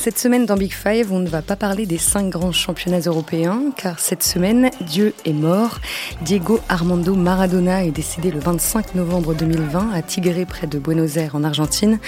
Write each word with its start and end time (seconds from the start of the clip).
Cette 0.00 0.18
semaine 0.18 0.46
dans 0.46 0.56
Big 0.56 0.72
Five, 0.72 1.12
on 1.12 1.18
ne 1.18 1.28
va 1.28 1.42
pas 1.42 1.56
parler 1.56 1.84
des 1.84 1.98
cinq 1.98 2.30
grands 2.30 2.52
championnats 2.52 3.00
européens, 3.00 3.64
car 3.76 4.00
cette 4.00 4.22
semaine, 4.22 4.70
Dieu 4.80 5.12
est 5.26 5.34
mort. 5.34 5.78
Diego 6.22 6.58
Armando 6.70 7.14
Maradona 7.14 7.84
est 7.84 7.90
décédé 7.90 8.30
le 8.30 8.40
25 8.40 8.94
novembre 8.94 9.34
2020 9.34 9.90
à 9.92 10.00
Tigre, 10.00 10.46
près 10.46 10.66
de 10.66 10.78
Buenos 10.78 11.18
Aires, 11.18 11.34
en 11.34 11.44
Argentine. 11.44 11.98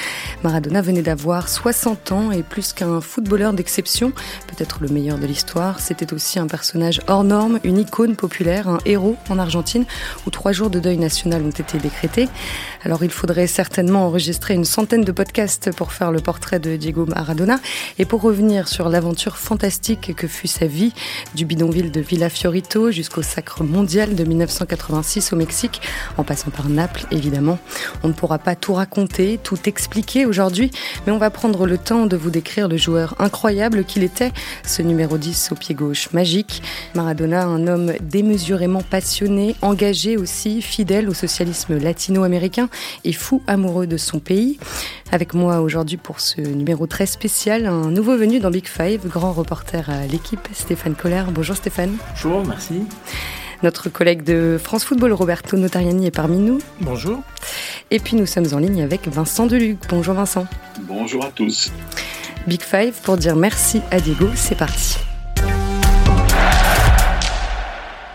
Maradona 0.42 0.80
venait 0.80 1.02
d'avoir 1.02 1.50
60 1.50 2.12
ans 2.12 2.30
et 2.30 2.42
plus 2.42 2.72
qu'un 2.72 3.02
footballeur 3.02 3.52
d'exception, 3.52 4.12
peut-être 4.46 4.78
le 4.80 4.88
meilleur 4.88 5.18
de 5.18 5.26
l'histoire, 5.26 5.78
c'était 5.78 6.14
aussi 6.14 6.38
un 6.38 6.46
personnage 6.46 7.02
hors 7.08 7.24
norme, 7.24 7.60
une 7.62 7.76
icône 7.76 8.16
populaire, 8.16 8.68
un 8.68 8.78
héros 8.86 9.16
en 9.28 9.38
Argentine, 9.38 9.84
où 10.26 10.30
trois 10.30 10.52
jours 10.52 10.70
de 10.70 10.80
deuil 10.80 10.96
national 10.96 11.42
ont 11.42 11.50
été 11.50 11.76
décrétés. 11.76 12.30
Alors 12.84 13.04
il 13.04 13.10
faudrait 13.10 13.46
certainement 13.46 14.06
enregistrer 14.06 14.54
une 14.54 14.64
centaine 14.64 15.04
de 15.04 15.12
podcasts 15.12 15.76
pour 15.76 15.92
faire 15.92 16.10
le 16.10 16.20
portrait 16.20 16.58
de 16.58 16.76
Diego 16.76 17.04
Maradona. 17.04 17.58
Et 17.98 18.04
pour 18.04 18.22
revenir 18.22 18.68
sur 18.68 18.88
l'aventure 18.88 19.36
fantastique 19.36 20.14
que 20.16 20.26
fut 20.26 20.48
sa 20.48 20.66
vie, 20.66 20.92
du 21.34 21.44
bidonville 21.44 21.90
de 21.90 22.00
Villa 22.00 22.28
Fiorito 22.28 22.90
jusqu'au 22.90 23.22
sacre 23.22 23.64
mondial 23.64 24.14
de 24.14 24.24
1986 24.24 25.32
au 25.32 25.36
Mexique, 25.36 25.80
en 26.16 26.24
passant 26.24 26.50
par 26.50 26.68
Naples 26.68 27.06
évidemment, 27.10 27.58
on 28.02 28.08
ne 28.08 28.12
pourra 28.12 28.38
pas 28.38 28.56
tout 28.56 28.74
raconter, 28.74 29.38
tout 29.42 29.58
expliquer 29.66 30.26
aujourd'hui, 30.26 30.70
mais 31.06 31.12
on 31.12 31.18
va 31.18 31.30
prendre 31.30 31.66
le 31.66 31.78
temps 31.78 32.06
de 32.06 32.16
vous 32.16 32.30
décrire 32.30 32.68
le 32.68 32.76
joueur 32.76 33.14
incroyable 33.18 33.84
qu'il 33.84 34.02
était, 34.02 34.32
ce 34.64 34.82
numéro 34.82 35.18
10 35.18 35.52
au 35.52 35.54
pied 35.54 35.74
gauche 35.74 36.12
magique. 36.12 36.62
Maradona, 36.94 37.44
un 37.44 37.66
homme 37.66 37.92
démesurément 38.00 38.82
passionné, 38.82 39.56
engagé 39.62 40.16
aussi, 40.16 40.62
fidèle 40.62 41.08
au 41.08 41.14
socialisme 41.14 41.78
latino-américain 41.78 42.68
et 43.04 43.12
fou 43.12 43.42
amoureux 43.46 43.86
de 43.86 43.96
son 43.96 44.18
pays. 44.18 44.58
Avec 45.12 45.34
moi 45.34 45.60
aujourd'hui 45.60 45.98
pour 45.98 46.20
ce 46.20 46.40
numéro 46.40 46.86
très 46.86 47.04
spécial, 47.04 47.66
un 47.66 47.90
nouveau 47.90 48.16
venu 48.16 48.40
dans 48.40 48.50
Big 48.50 48.66
Five, 48.66 49.06
grand 49.06 49.32
reporter 49.32 49.90
à 49.90 50.06
l'équipe, 50.06 50.48
Stéphane 50.54 50.94
Collère. 50.94 51.30
Bonjour 51.30 51.54
Stéphane. 51.54 51.98
Bonjour, 52.12 52.42
merci. 52.46 52.84
Notre 53.62 53.90
collègue 53.90 54.22
de 54.22 54.58
France 54.58 54.84
Football, 54.84 55.12
Roberto 55.12 55.58
Notariani, 55.58 56.06
est 56.06 56.10
parmi 56.10 56.38
nous. 56.38 56.60
Bonjour. 56.80 57.20
Et 57.90 57.98
puis 57.98 58.16
nous 58.16 58.24
sommes 58.24 58.48
en 58.54 58.58
ligne 58.58 58.82
avec 58.82 59.06
Vincent 59.06 59.44
Deluc. 59.44 59.78
Bonjour 59.90 60.14
Vincent. 60.14 60.46
Bonjour 60.80 61.26
à 61.26 61.28
tous. 61.30 61.70
Big 62.46 62.62
Five 62.62 62.94
pour 63.02 63.18
dire 63.18 63.36
merci 63.36 63.82
à 63.90 64.00
Diego, 64.00 64.28
c'est 64.34 64.56
parti. 64.56 64.96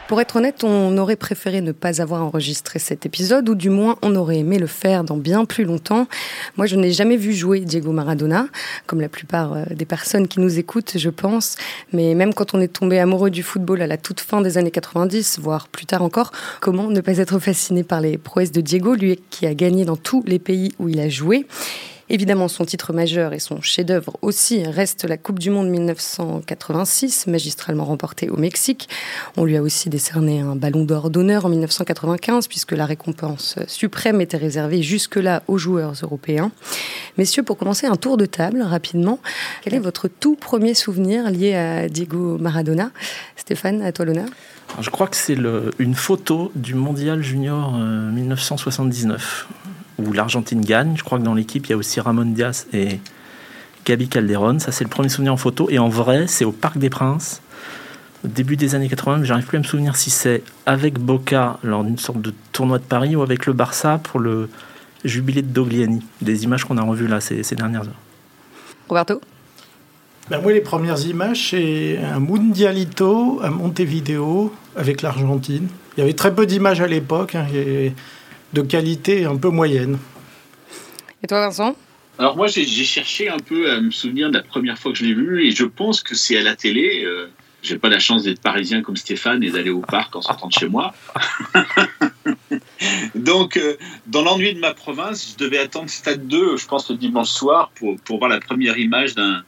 Pour 0.08 0.22
être 0.22 0.38
honnête, 0.38 0.64
on 0.64 0.98
aurait 0.98 1.18
préféré 1.18 1.60
ne 1.60 1.74
pas 1.74 2.02
avoir 2.02 2.24
enregistré 2.24 2.80
cet 2.80 3.06
épisode, 3.06 3.50
ou 3.50 3.56
du 3.56 3.70
moins 3.70 3.98
on 4.02 4.16
aurait 4.16 4.38
aimé 4.38 4.58
le 4.58 4.66
faire 4.66 5.04
dans 5.04 5.18
bien 5.18 5.44
plus 5.44 5.66
longtemps. 5.66 6.08
Moi, 6.56 6.66
je 6.66 6.78
n'ai 6.78 6.92
jamais 6.92 7.18
vu 7.18 7.34
jouer 7.34 7.60
Diego 7.60 7.92
Maradona, 7.92 8.48
comme 8.86 9.02
la 9.02 9.10
plupart 9.10 9.52
euh, 9.52 9.66
des 9.70 9.84
personnes 9.84 10.30
qui 10.30 10.40
nous 10.40 10.60
écoutent, 10.60 10.94
je 10.96 11.10
pense. 11.10 11.58
Mais 11.92 12.16
même 12.16 12.34
quand 12.34 12.54
on 12.54 12.62
est 12.62 12.70
tombé 12.70 13.00
amoureux 13.00 13.30
du 13.30 13.44
football 13.44 13.82
à 13.82 13.88
la 13.88 13.98
toute 13.98 14.22
fin 14.22 14.40
des 14.40 14.58
années 14.58 14.72
90, 14.72 15.40
voire 15.42 15.68
plus 15.68 15.86
tard 15.86 16.02
encore, 16.02 16.32
comment 16.62 16.88
ne 16.88 17.02
pas 17.02 17.18
être 17.18 17.38
fasciné 17.40 17.84
par 17.84 18.00
les 18.00 18.18
prouesses 18.18 18.54
de 18.54 18.62
Diego, 18.62 18.96
lui 18.96 19.20
qui 19.30 19.46
a 19.46 19.54
gagné 19.54 19.84
dans 19.84 19.98
tous 19.98 20.24
les 20.26 20.40
pays 20.40 20.72
où 20.80 20.88
il 20.88 21.02
a 21.02 21.10
joué? 21.10 21.46
Évidemment, 22.10 22.48
son 22.48 22.64
titre 22.64 22.94
majeur 22.94 23.34
et 23.34 23.40
son 23.40 23.62
chef-d'œuvre 23.62 24.18
aussi 24.22 24.64
reste 24.64 25.04
la 25.04 25.18
Coupe 25.18 25.40
du 25.40 25.50
Monde 25.50 25.68
1986, 25.68 27.28
magistralement 27.28 27.84
remportée 27.84 28.30
au 28.30 28.38
Mexique. 28.38 28.88
On 29.36 29.44
lui 29.44 29.58
a 29.58 29.62
aussi 29.62 29.90
décerné 29.90 30.40
un 30.40 30.56
ballon 30.56 30.86
d'or 30.86 31.10
d'honneur 31.10 31.46
en 31.46 31.50
1995, 31.50 32.48
puisque 32.48 32.72
la 32.72 32.86
récompense 32.86 33.56
suprême 33.68 34.22
était 34.22 34.38
réservée 34.38 34.82
jusque-là 34.82 35.44
aux 35.48 35.58
joueurs 35.58 35.96
européens. 36.02 36.52
Messieurs, 37.18 37.44
pour 37.44 37.58
commencer, 37.58 37.88
un 37.88 37.98
tour 37.98 38.16
de 38.16 38.26
table 38.26 38.62
rapidement. 38.62 39.20
Quel 39.64 39.74
est 39.74 39.80
votre 39.80 40.08
tout 40.08 40.38
premier 40.38 40.76
souvenir 40.76 41.30
lié 41.30 41.56
à 41.56 41.90
Diego 41.90 42.38
Maradona? 42.38 42.92
Stéphane, 43.36 43.82
à 43.82 43.92
toi 43.92 44.06
l'honneur. 44.06 44.30
Je 44.80 44.90
crois 44.90 45.08
que 45.08 45.18
c'est 45.18 45.38
une 45.78 45.96
photo 45.96 46.54
du 46.56 46.74
Mondial 46.74 47.22
Junior 47.22 47.74
1979 47.74 49.48
où 49.98 50.14
l'Argentine 50.14 50.62
gagne. 50.62 50.96
Je 50.98 51.04
crois 51.04 51.20
que 51.20 51.24
dans 51.24 51.34
l'équipe, 51.34 51.66
il 51.68 51.72
y 51.72 51.74
a 51.74 51.78
aussi 51.78 52.00
Ramon 52.00 52.26
Diaz 52.26 52.68
et 52.74 53.00
Gabi 53.86 54.08
Calderon. 54.08 54.60
Ça, 54.60 54.72
c'est 54.72 54.84
le 54.84 54.90
premier 54.90 55.10
souvenir 55.10 55.34
en 55.34 55.38
photo. 55.38 55.68
Et 55.70 55.80
en 55.80 55.90
vrai, 55.90 56.28
c'est 56.28 56.46
au 56.46 56.52
Parc 56.52 56.78
des 56.78 56.90
Princes, 56.90 57.42
au 58.24 58.28
début 58.28 58.58
des 58.58 58.76
années 58.76 58.90
80. 58.90 59.18
Mais 59.18 59.26
j'arrive 59.26 59.46
plus 59.46 59.58
à 59.58 59.60
me 59.60 59.66
souvenir 59.66 59.96
si 59.96 60.10
c'est 60.10 60.44
avec 60.66 61.00
Boca 61.00 61.58
lors 61.64 61.84
d'une 61.84 61.98
sorte 61.98 62.22
de 62.22 62.34
tournoi 62.52 62.80
de 62.80 62.84
Paris 62.84 63.16
ou 63.16 63.22
avec 63.22 63.46
le 63.46 63.54
Barça 63.54 64.00
pour 64.04 64.20
le 64.20 64.50
jubilé 65.04 65.42
de 65.42 65.48
Dogliani. 65.48 66.04
Des 66.22 66.44
images 66.44 66.66
qu'on 66.66 66.78
a 66.78 66.84
revues 66.84 67.08
là 67.08 67.22
ces, 67.22 67.44
ces 67.44 67.56
dernières 67.56 67.84
heures. 67.84 68.02
Roberto? 68.88 69.22
Ben 70.30 70.42
moi, 70.42 70.52
les 70.52 70.62
premières 70.62 71.00
images, 71.06 71.52
c'est 71.52 72.00
un 72.00 72.20
Mundialito 72.20 73.40
à 73.42 73.50
Montevideo 73.50 74.54
avec 74.76 75.02
l'Argentine. 75.02 75.70
Il 75.96 76.02
y 76.02 76.04
avait 76.04 76.14
très 76.14 76.36
peu 76.36 76.46
d'images 76.46 76.82
à 76.82 76.88
l'époque. 76.88 77.36
Hein, 77.36 77.46
de 78.54 78.62
qualité 78.62 79.26
un 79.26 79.36
peu 79.36 79.50
moyenne. 79.50 79.98
Et 81.24 81.28
toi, 81.28 81.42
Vincent? 81.42 81.76
Alors 82.20 82.36
moi, 82.36 82.48
j'ai 82.48 82.66
cherché 82.66 83.30
un 83.30 83.38
peu 83.38 83.72
à 83.72 83.80
me 83.80 83.92
souvenir 83.92 84.30
de 84.30 84.38
la 84.38 84.44
première 84.44 84.78
fois 84.78 84.92
que 84.92 84.98
je 84.98 85.06
l'ai 85.06 85.14
vu, 85.14 85.46
et 85.46 85.52
je 85.52 85.66
pense 85.66 86.02
que 86.02 86.16
c'est 86.16 86.38
à 86.38 86.42
la 86.42 86.56
télé. 86.56 87.04
Euh, 87.06 87.28
j'ai 87.62 87.78
pas 87.78 87.90
la 87.90 88.00
chance 88.00 88.24
d'être 88.24 88.42
parisien 88.42 88.82
comme 88.82 88.96
Stéphane 88.96 89.44
et 89.44 89.52
d'aller 89.52 89.70
au 89.70 89.82
parc 89.82 90.16
en 90.16 90.22
sortant 90.22 90.48
de 90.48 90.54
chez 90.54 90.68
moi. 90.68 90.94
Donc, 93.16 93.58
euh, 93.58 93.78
dans 94.08 94.24
l'ennui 94.24 94.54
de 94.54 94.60
ma 94.60 94.74
province, 94.74 95.34
je 95.34 95.44
devais 95.44 95.60
attendre 95.60 95.90
Stade 95.90 96.28
2, 96.28 96.58
je 96.58 96.66
pense, 96.66 96.90
le 96.90 96.98
dimanche 96.98 97.30
soir, 97.30 97.72
pour, 97.76 98.00
pour 98.02 98.20
voir 98.20 98.30
la 98.30 98.40
première 98.40 98.78
image 98.78 99.16
d'un 99.16 99.44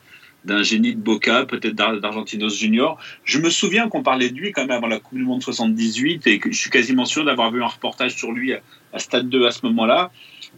d'un 0.50 0.64
génie 0.64 0.96
de 0.96 1.00
Boca, 1.00 1.46
peut-être 1.46 1.76
d'Argentinos 1.76 2.58
Junior. 2.58 2.98
Je 3.24 3.40
me 3.40 3.50
souviens 3.50 3.88
qu'on 3.88 4.04
parlait 4.04 4.30
de 4.30 4.36
lui 4.36 4.52
quand 4.52 4.64
même 4.64 4.72
avant 4.72 4.88
la 4.88 5.00
Coupe 5.00 5.18
du 5.18 5.24
Monde 5.24 5.44
78 5.44 6.28
et 6.28 6.42
je 6.44 6.58
suis 6.58 6.72
quasiment 6.72 7.06
sûr 7.06 7.24
d'avoir 7.24 7.52
vu 7.52 7.64
un 7.64 7.68
reportage 7.68 8.16
sur 8.16 8.32
lui 8.32 8.54
à, 8.54 9.00
Stade 9.00 9.30
2 9.30 9.46
à 9.46 9.52
ce 9.52 9.66
moment-là. 9.68 10.12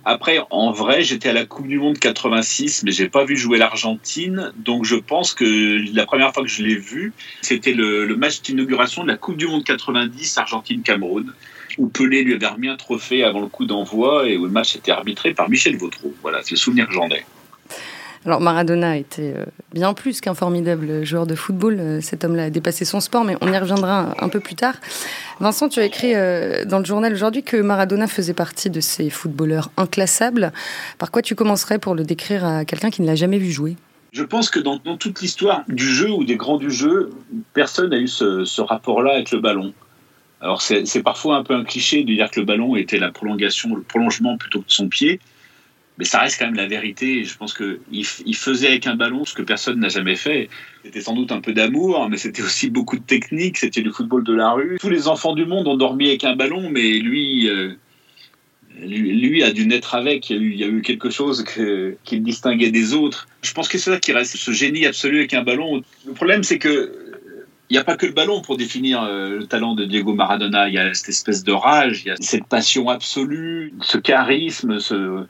Après, 0.05 0.39
en 0.49 0.71
vrai, 0.71 1.03
j'étais 1.03 1.29
à 1.29 1.33
la 1.33 1.45
Coupe 1.45 1.67
du 1.67 1.77
Monde 1.77 1.99
86, 1.99 2.83
mais 2.83 2.91
j'ai 2.91 3.09
pas 3.09 3.25
vu 3.25 3.35
jouer 3.35 3.57
l'Argentine. 3.57 4.51
Donc, 4.55 4.85
je 4.85 4.95
pense 4.95 5.33
que 5.33 5.45
la 5.93 6.05
première 6.05 6.33
fois 6.33 6.41
que 6.43 6.49
je 6.49 6.63
l'ai 6.63 6.75
vu, 6.75 7.13
c'était 7.41 7.73
le, 7.73 8.15
match 8.15 8.41
d'inauguration 8.41 9.03
de 9.03 9.09
la 9.09 9.17
Coupe 9.17 9.37
du 9.37 9.47
Monde 9.47 9.63
90, 9.63 10.37
Argentine-Cameroun, 10.37 11.33
où 11.77 11.87
Pelé 11.89 12.23
lui 12.23 12.33
avait 12.33 12.47
remis 12.47 12.69
un 12.69 12.77
trophée 12.77 13.23
avant 13.23 13.41
le 13.41 13.47
coup 13.47 13.65
d'envoi 13.65 14.27
et 14.27 14.37
où 14.37 14.45
le 14.45 14.51
match 14.51 14.75
était 14.75 14.91
arbitré 14.91 15.33
par 15.33 15.49
Michel 15.49 15.75
Vautreau. 15.75 16.13
Voilà, 16.21 16.39
c'est 16.41 16.51
le 16.51 16.57
souvenir 16.57 16.87
que 16.87 16.93
j'en 16.93 17.09
ai. 17.09 17.23
Alors 18.25 18.39
Maradona 18.39 18.97
était 18.97 19.33
euh, 19.35 19.45
bien 19.73 19.95
plus 19.95 20.21
qu'un 20.21 20.35
formidable 20.35 21.03
joueur 21.03 21.25
de 21.25 21.33
football. 21.33 21.77
Euh, 21.79 22.01
cet 22.01 22.23
homme-là 22.23 22.45
a 22.45 22.49
dépassé 22.51 22.85
son 22.85 22.99
sport, 22.99 23.23
mais 23.23 23.35
on 23.41 23.51
y 23.51 23.57
reviendra 23.57 24.15
un 24.23 24.29
peu 24.29 24.39
plus 24.39 24.53
tard. 24.53 24.75
Vincent, 25.39 25.69
tu 25.69 25.79
as 25.79 25.85
écrit 25.85 26.13
euh, 26.13 26.63
dans 26.65 26.77
le 26.77 26.85
journal 26.85 27.11
aujourd'hui 27.13 27.41
que 27.41 27.57
Maradona 27.57 28.05
faisait 28.07 28.35
partie 28.35 28.69
de 28.69 28.79
ces 28.79 29.09
footballeurs 29.09 29.71
inclassables. 29.75 30.51
Par 30.99 31.09
quoi 31.09 31.23
tu 31.23 31.33
commencerais 31.33 31.79
pour 31.79 31.95
le 31.95 32.03
décrire 32.03 32.45
à 32.45 32.63
quelqu'un 32.63 32.91
qui 32.91 33.01
ne 33.01 33.07
l'a 33.07 33.15
jamais 33.15 33.39
vu 33.39 33.49
jouer? 33.49 33.75
Je 34.11 34.23
pense 34.23 34.49
que 34.49 34.59
dans, 34.59 34.77
toute 34.77 35.21
l'histoire 35.21 35.63
du 35.67 35.87
jeu 35.87 36.11
ou 36.11 36.23
des 36.23 36.35
grands 36.35 36.57
du 36.57 36.69
jeu, 36.69 37.11
personne 37.53 37.89
n'a 37.89 37.97
eu 37.97 38.07
ce, 38.07 38.61
rapport-là 38.61 39.13
avec 39.13 39.31
le 39.31 39.39
ballon. 39.39 39.73
Alors 40.41 40.61
c'est 40.61 41.03
parfois 41.03 41.37
un 41.37 41.43
peu 41.43 41.53
un 41.53 41.63
cliché 41.63 42.03
de 42.03 42.13
dire 42.13 42.29
que 42.29 42.39
le 42.39 42.45
ballon 42.45 42.75
était 42.75 42.97
la 42.97 43.11
prolongation, 43.11 43.73
le 43.75 43.83
prolongement 43.83 44.37
plutôt 44.37 44.59
que 44.59 44.67
de 44.67 44.71
son 44.71 44.89
pied 44.89 45.19
mais 45.97 46.05
ça 46.05 46.19
reste 46.19 46.39
quand 46.39 46.45
même 46.45 46.55
la 46.55 46.67
vérité. 46.67 47.23
Je 47.23 47.37
pense 47.37 47.53
qu'il 47.53 47.79
il 47.91 48.35
faisait 48.35 48.67
avec 48.67 48.87
un 48.87 48.95
ballon 48.95 49.25
ce 49.25 49.33
que 49.33 49.41
personne 49.41 49.79
n'a 49.79 49.89
jamais 49.89 50.15
fait. 50.15 50.49
C'était 50.83 51.01
sans 51.01 51.13
doute 51.13 51.31
un 51.31 51.41
peu 51.41 51.53
d'amour, 51.53 52.09
mais 52.09 52.17
c'était 52.17 52.41
aussi 52.41 52.69
beaucoup 52.69 52.97
de 52.97 53.03
technique. 53.03 53.57
C'était 53.57 53.81
du 53.81 53.91
football 53.91 54.23
de 54.23 54.33
la 54.33 54.51
rue. 54.51 54.77
Tous 54.79 54.89
les 54.89 55.07
enfants 55.07 55.35
du 55.35 55.45
monde 55.45 55.67
ont 55.67 55.77
dormi 55.77 56.07
avec 56.09 56.23
un 56.23 56.35
ballon, 56.35 56.69
mais 56.69 56.99
lui, 56.99 57.49
euh, 57.49 57.73
lui, 58.79 59.43
a 59.43 59.51
dû 59.51 59.67
naître 59.67 59.95
avec. 59.95 60.29
Il 60.29 60.55
y 60.55 60.63
a 60.63 60.67
eu, 60.67 60.81
quelque 60.81 61.09
chose 61.09 61.43
que, 61.43 61.95
qui 62.03 62.15
le 62.15 62.23
distinguait 62.23 62.71
des 62.71 62.93
autres. 62.93 63.27
Je 63.43 63.53
pense 63.53 63.67
que 63.67 63.77
c'est 63.77 63.91
ça 63.91 63.99
qui 63.99 64.13
reste, 64.13 64.37
ce 64.37 64.51
génie 64.51 64.85
absolu 64.85 65.19
avec 65.19 65.33
un 65.33 65.43
ballon. 65.43 65.83
Le 66.05 66.13
problème, 66.13 66.43
c'est 66.43 66.57
que 66.57 67.11
il 67.69 67.75
n'y 67.75 67.79
a 67.79 67.85
pas 67.85 67.95
que 67.95 68.05
le 68.05 68.11
ballon 68.11 68.41
pour 68.41 68.57
définir 68.57 69.01
euh, 69.03 69.37
le 69.39 69.47
talent 69.47 69.75
de 69.75 69.85
Diego 69.85 70.13
Maradona. 70.13 70.67
Il 70.67 70.73
y 70.73 70.77
a 70.77 70.93
cette 70.93 71.07
espèce 71.07 71.43
de 71.45 71.53
rage, 71.53 72.01
il 72.03 72.09
y 72.09 72.11
a 72.11 72.15
cette 72.19 72.45
passion 72.45 72.89
absolue, 72.89 73.73
ce 73.81 73.97
charisme, 73.97 74.79
ce, 74.79 75.25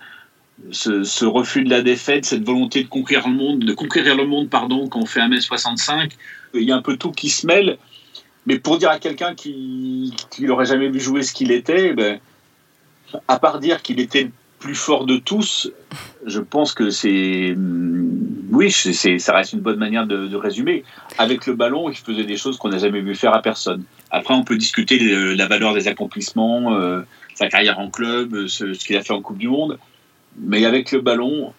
ce, 0.72 1.25
refus 1.25 1.63
de 1.63 1.69
la 1.69 1.81
défaite, 1.81 2.25
cette 2.25 2.46
volonté 2.46 2.84
de 2.84 2.88
conquérir 2.88 3.28
le 3.28 3.36
monde, 3.36 3.60
de 3.60 3.74
conquérir 3.74 4.16
le 4.16 4.25
monde, 4.25 4.50
pardon, 4.50 4.88
quand 4.88 5.00
on 5.00 5.06
fait 5.06 5.22
1m65, 5.22 6.12
il 6.54 6.63
y 6.63 6.72
a 6.72 6.75
un 6.75 6.81
peu 6.81 6.98
tout 6.98 7.12
qui 7.12 7.30
se 7.30 7.48
mêle. 7.48 7.78
Mais 8.46 8.60
pour 8.60 8.78
dire 8.78 8.90
à 8.90 9.00
quelqu'un 9.00 9.36
qui 9.36 10.13
n'aurait 10.40 10.66
jamais 10.66 10.90
vu 10.90 11.00
jouer 11.00 11.24
ce 11.24 11.34
qu'il 11.34 11.52
était, 11.52 11.94
ben, 11.94 12.19
à 13.28 13.40
part 13.40 13.60
dire 13.60 13.81
qu'il 13.81 14.00
était 14.00 14.24
le 14.24 14.31
plus 14.60 14.75
fort 14.75 15.06
de 15.06 15.18
tous, 15.18 15.72
je 16.25 16.40
pense 16.40 16.74
que 16.74 16.90
c'est. 16.90 17.56
Oui, 18.52 18.72
c'est, 18.72 19.18
ça 19.18 19.34
reste 19.34 19.54
une 19.54 19.60
bonne 19.60 19.80
manière 19.80 20.06
de, 20.06 20.36
résumer. 20.36 20.84
Avec 21.18 21.48
le 21.48 21.54
ballon, 21.54 21.90
il 21.90 21.98
faisait 21.98 22.25
des 22.25 22.38
choses 22.38 22.58
qu'on 22.58 22.69
n'a 22.69 22.78
jamais 22.78 23.02
vu 23.02 23.16
faire 23.16 23.34
à 23.34 23.42
personne. 23.42 23.84
Après, 24.12 24.34
on 24.34 24.44
peut 24.44 24.58
discuter 24.58 25.00
la 25.36 25.48
valeur 25.48 25.74
des 25.74 25.88
accomplissements, 25.88 26.74
euh, 26.74 27.02
sa 27.34 27.48
carrière 27.48 27.80
en 27.80 27.90
club, 27.90 28.48
ce 28.48 28.66
qu'il 28.86 28.98
a 28.98 29.04
fait 29.04 29.13
en 29.13 29.22
Coupe 29.22 29.38
du 29.38 29.48
Monde. 29.48 29.80
Mais 30.39 30.66
avec 30.66 30.92
le 30.92 31.01
ballon, 31.01 31.54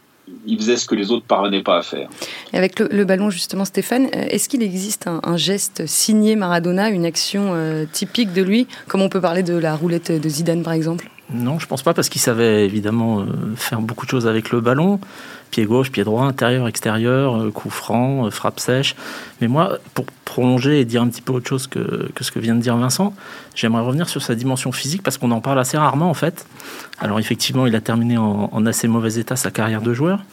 il 0.47 0.59
faisait 0.59 0.77
ce 0.77 0.87
que 0.87 0.95
les 0.95 1.11
autres 1.11 1.25
parvenaient 1.27 1.63
pas 1.63 1.79
à 1.79 1.83
faire. 1.83 2.09
Et 2.53 2.57
avec 2.57 2.79
le, 2.79 3.05
ballon, 3.05 3.31
justement, 3.31 3.65
Stéphane, 3.65 4.07
euh, 4.07 4.27
est-ce 4.29 4.49
qu'il 4.49 4.63
existe 4.63 5.07
un, 5.07 5.37
geste 5.37 5.87
signé 5.87 6.37
Maradona, 6.37 6.91
une 6.91 7.05
action 7.05 7.53
euh, 7.55 7.85
typique 7.91 8.33
de 8.33 8.43
lui, 8.43 8.67
comme 8.89 9.03
on 9.03 9.09
peut 9.09 9.21
parler 9.21 9.43
de 9.43 9.55
la 9.55 9.75
roulette 9.75 10.13
de 10.13 10.29
Zidane, 10.29 10.63
par 10.63 10.73
exemple? 10.73 11.09
Non, 11.33 11.59
je 11.59 11.67
pense 11.67 11.83
pas, 11.83 11.95
parce 11.95 12.09
qu'il 12.09 12.21
savait 12.21 12.65
évidemment 12.65 13.21
euh, 13.21 13.25
faire 13.57 13.81
beaucoup 13.81 14.05
de 14.07 14.11
choses 14.11 14.27
avec 14.27 14.51
le 14.51 14.61
ballon. 14.61 15.01
Pied 15.53 15.67
gauche, 15.67 15.93
pied 15.93 16.03
droit, 16.03 16.25
intérieur, 16.25 16.67
extérieur, 16.67 17.53
coup 17.53 17.69
franc, 17.69 18.31
frappe 18.31 18.59
sèche. 18.59 18.97
Mais 19.43 19.49
moi, 19.49 19.79
pour 19.93 20.07
prolonger 20.33 20.81
et 20.81 20.87
dire 20.87 21.03
un 21.03 21.09
petit 21.09 21.21
peu 21.21 21.35
autre 21.35 21.47
chose 21.47 21.67
que, 21.67 22.09
ce 22.19 22.31
que 22.31 22.39
vient 22.39 22.55
de 22.55 22.61
dire 22.63 22.75
Vincent, 22.79 23.15
j'aimerais 23.55 23.83
revenir 23.83 24.09
sur 24.09 24.23
sa 24.23 24.35
dimension 24.35 24.73
physique, 24.73 25.03
parce 25.03 25.19
qu'on 25.19 25.31
en 25.31 25.43
parle 25.43 25.59
assez 25.59 25.77
rarement, 25.77 26.09
en 26.09 26.15
fait. 26.15 26.47
Alors 26.99 27.19
effectivement, 27.19 27.67
il 27.67 27.77
a 27.77 27.83
terminé 27.83 28.17
en, 28.17 28.65
assez 28.65 28.89
mauvais 28.89 29.17
état 29.17 29.37
sa 29.37 29.51
carrière 29.51 29.83
de 29.83 29.93
joueur. 29.93 30.25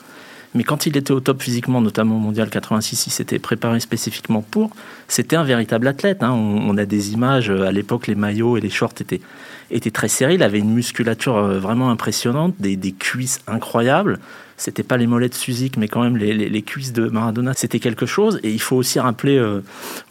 Mais 0.56 0.64
quand 0.64 0.86
il 0.86 0.96
était 0.96 1.12
au 1.12 1.20
top 1.20 1.44
physiquement, 1.44 1.82
notamment 1.82 2.16
au 2.16 2.20
Mondial 2.20 2.50
86, 2.50 3.08
il 3.08 3.10
s'était 3.12 3.40
préparé 3.40 3.82
spécifiquement 3.82 4.42
pour. 4.42 4.72
C'était 5.10 5.36
un 5.36 5.44
véritable 5.44 5.86
athlète. 5.86 6.24
Hein. 6.24 6.32
On, 6.32 6.76
a 6.78 6.86
des 6.86 7.12
images, 7.12 7.52
à 7.52 7.72
l'époque, 7.74 8.08
les 8.08 8.16
maillots 8.16 8.56
et 8.56 8.62
les 8.62 8.70
shorts 8.70 8.94
étaient, 9.02 9.22
étaient 9.70 9.92
très 9.92 10.08
serrés. 10.08 10.36
Il 10.36 10.44
avait 10.44 10.60
une 10.60 10.74
musculature 10.74 11.36
euh, 11.36 11.60
vraiment 11.60 11.92
impressionnante, 11.92 12.56
des 12.58 12.92
cuisses 12.94 13.42
incroyables 13.48 14.18
c'était 14.60 14.84
pas 14.84 14.98
les 14.98 15.08
mollets 15.08 15.30
de 15.30 15.34
Suzik, 15.34 15.78
mais 15.78 15.88
quand 15.88 16.04
même 16.04 16.18
les, 16.18 16.62
cuisses 16.62 16.92
de 16.92 17.08
Maradona, 17.08 17.54
c'était 17.56 17.80
quelque 17.80 18.06
chose. 18.06 18.42
Et 18.44 18.52
il 18.52 18.60
faut 18.60 18.76
aussi 18.76 19.00
rappeler 19.00 19.38
euh, 19.38 19.62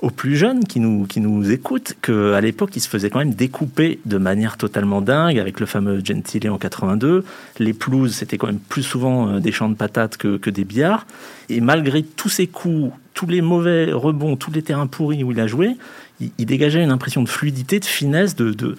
aux 0.01 0.11
plus 0.11 0.37
jeunes 0.37 0.65
qui 0.65 0.81
nous, 0.81 1.05
qui 1.07 1.21
nous 1.21 1.51
écoutent 1.51 1.95
qu'à 2.01 2.41
l'époque, 2.41 2.75
il 2.75 2.81
se 2.81 2.89
faisait 2.89 3.11
quand 3.11 3.19
même 3.19 3.35
découper 3.35 4.01
de 4.07 4.17
manière 4.17 4.57
totalement 4.57 5.03
dingue, 5.03 5.39
avec 5.39 5.61
le 5.61 5.67
fameux 5.67 6.01
Gentile 6.03 6.49
en 6.49 6.57
82. 6.57 7.25
Les 7.59 7.75
pelouses, 7.75 8.15
c'était 8.15 8.39
quand 8.39 8.47
même 8.47 8.59
plus 8.59 8.83
souvent 8.83 9.29
euh, 9.29 9.39
des 9.39 9.53
champs 9.53 9.69
de 9.69 9.75
patates 9.75 10.17
que, 10.17 10.39
que 10.39 10.49
des 10.49 10.65
billards. 10.65 11.07
Et 11.51 11.61
malgré 11.61 12.03
tous 12.03 12.31
ces 12.31 12.47
coups, 12.47 12.91
tous 13.13 13.27
les 13.27 13.43
mauvais 13.43 13.93
rebonds, 13.93 14.37
tous 14.37 14.51
les 14.51 14.63
terrains 14.63 14.87
pourris 14.87 15.25
où 15.25 15.33
il 15.33 15.41
a 15.41 15.47
joué, 15.47 15.77
il, 16.21 16.47
dégageait 16.47 16.83
une 16.83 16.91
impression 16.91 17.23
de 17.23 17.29
fluidité, 17.29 17.81
de 17.81 17.85
finesse, 17.85 18.35
de, 18.35 18.53
de, 18.53 18.77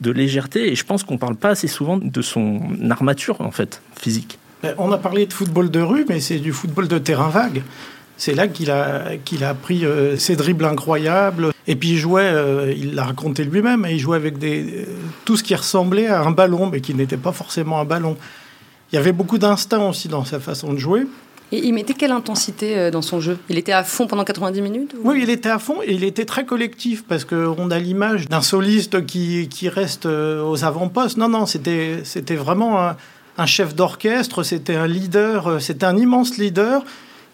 de 0.00 0.10
légèreté. 0.10 0.72
Et 0.72 0.74
je 0.74 0.84
pense 0.84 1.04
qu'on 1.04 1.18
parle 1.18 1.36
pas 1.36 1.50
assez 1.50 1.68
souvent 1.68 1.98
de 1.98 2.22
son 2.22 2.62
armature, 2.90 3.40
en 3.42 3.50
fait, 3.50 3.82
physique. 4.00 4.39
Ben, 4.62 4.74
on 4.78 4.92
a 4.92 4.98
parlé 4.98 5.26
de 5.26 5.32
football 5.32 5.70
de 5.70 5.80
rue, 5.80 6.04
mais 6.08 6.20
c'est 6.20 6.38
du 6.38 6.52
football 6.52 6.88
de 6.88 6.98
terrain 6.98 7.28
vague. 7.28 7.62
C'est 8.20 8.34
là 8.34 8.48
qu'il 8.48 8.70
a, 8.70 9.16
qu'il 9.24 9.44
a 9.44 9.48
appris 9.48 9.86
euh, 9.86 10.18
ses 10.18 10.36
dribbles 10.36 10.66
incroyables. 10.66 11.52
Et 11.66 11.74
puis 11.74 11.90
il 11.90 11.96
jouait, 11.96 12.30
euh, 12.30 12.74
il 12.76 12.94
l'a 12.94 13.04
raconté 13.04 13.44
lui-même, 13.44 13.86
il 13.88 13.98
jouait 13.98 14.16
avec 14.16 14.36
des, 14.36 14.86
tout 15.24 15.38
ce 15.38 15.42
qui 15.42 15.54
ressemblait 15.54 16.08
à 16.08 16.20
un 16.20 16.30
ballon, 16.30 16.66
mais 16.66 16.82
qui 16.82 16.94
n'était 16.94 17.16
pas 17.16 17.32
forcément 17.32 17.80
un 17.80 17.86
ballon. 17.86 18.18
Il 18.92 18.96
y 18.96 18.98
avait 18.98 19.12
beaucoup 19.12 19.38
d'instinct 19.38 19.88
aussi 19.88 20.08
dans 20.08 20.26
sa 20.26 20.38
façon 20.38 20.74
de 20.74 20.78
jouer. 20.78 21.06
Et 21.52 21.66
il 21.66 21.72
mettait 21.72 21.94
quelle 21.94 22.12
intensité 22.12 22.76
euh, 22.76 22.90
dans 22.90 23.00
son 23.00 23.20
jeu? 23.20 23.38
Il 23.48 23.56
était 23.56 23.72
à 23.72 23.84
fond 23.84 24.06
pendant 24.06 24.24
90 24.24 24.60
minutes 24.60 24.94
Oui, 25.02 25.20
il 25.22 25.30
était 25.30 25.48
à 25.48 25.58
fond 25.58 25.76
et 25.82 25.94
il 25.94 26.04
était 26.04 26.26
très 26.26 26.44
collectif 26.44 27.04
parce 27.08 27.24
qu'on 27.24 27.70
a 27.70 27.78
l'image 27.78 28.28
d'un 28.28 28.42
soliste 28.42 29.06
qui, 29.06 29.48
qui 29.48 29.70
reste 29.70 30.04
aux 30.04 30.62
avant-postes. 30.62 31.16
Non, 31.16 31.30
non, 31.30 31.46
c'était, 31.46 32.02
c'était 32.04 32.36
vraiment 32.36 32.82
un, 32.82 32.96
un 33.38 33.46
chef 33.46 33.74
d'orchestre, 33.74 34.42
c'était 34.42 34.76
un 34.76 34.86
leader, 34.86 35.46
euh, 35.46 35.58
c'était 35.58 35.86
un 35.86 35.96
immense 35.96 36.38
leader. 36.38 36.84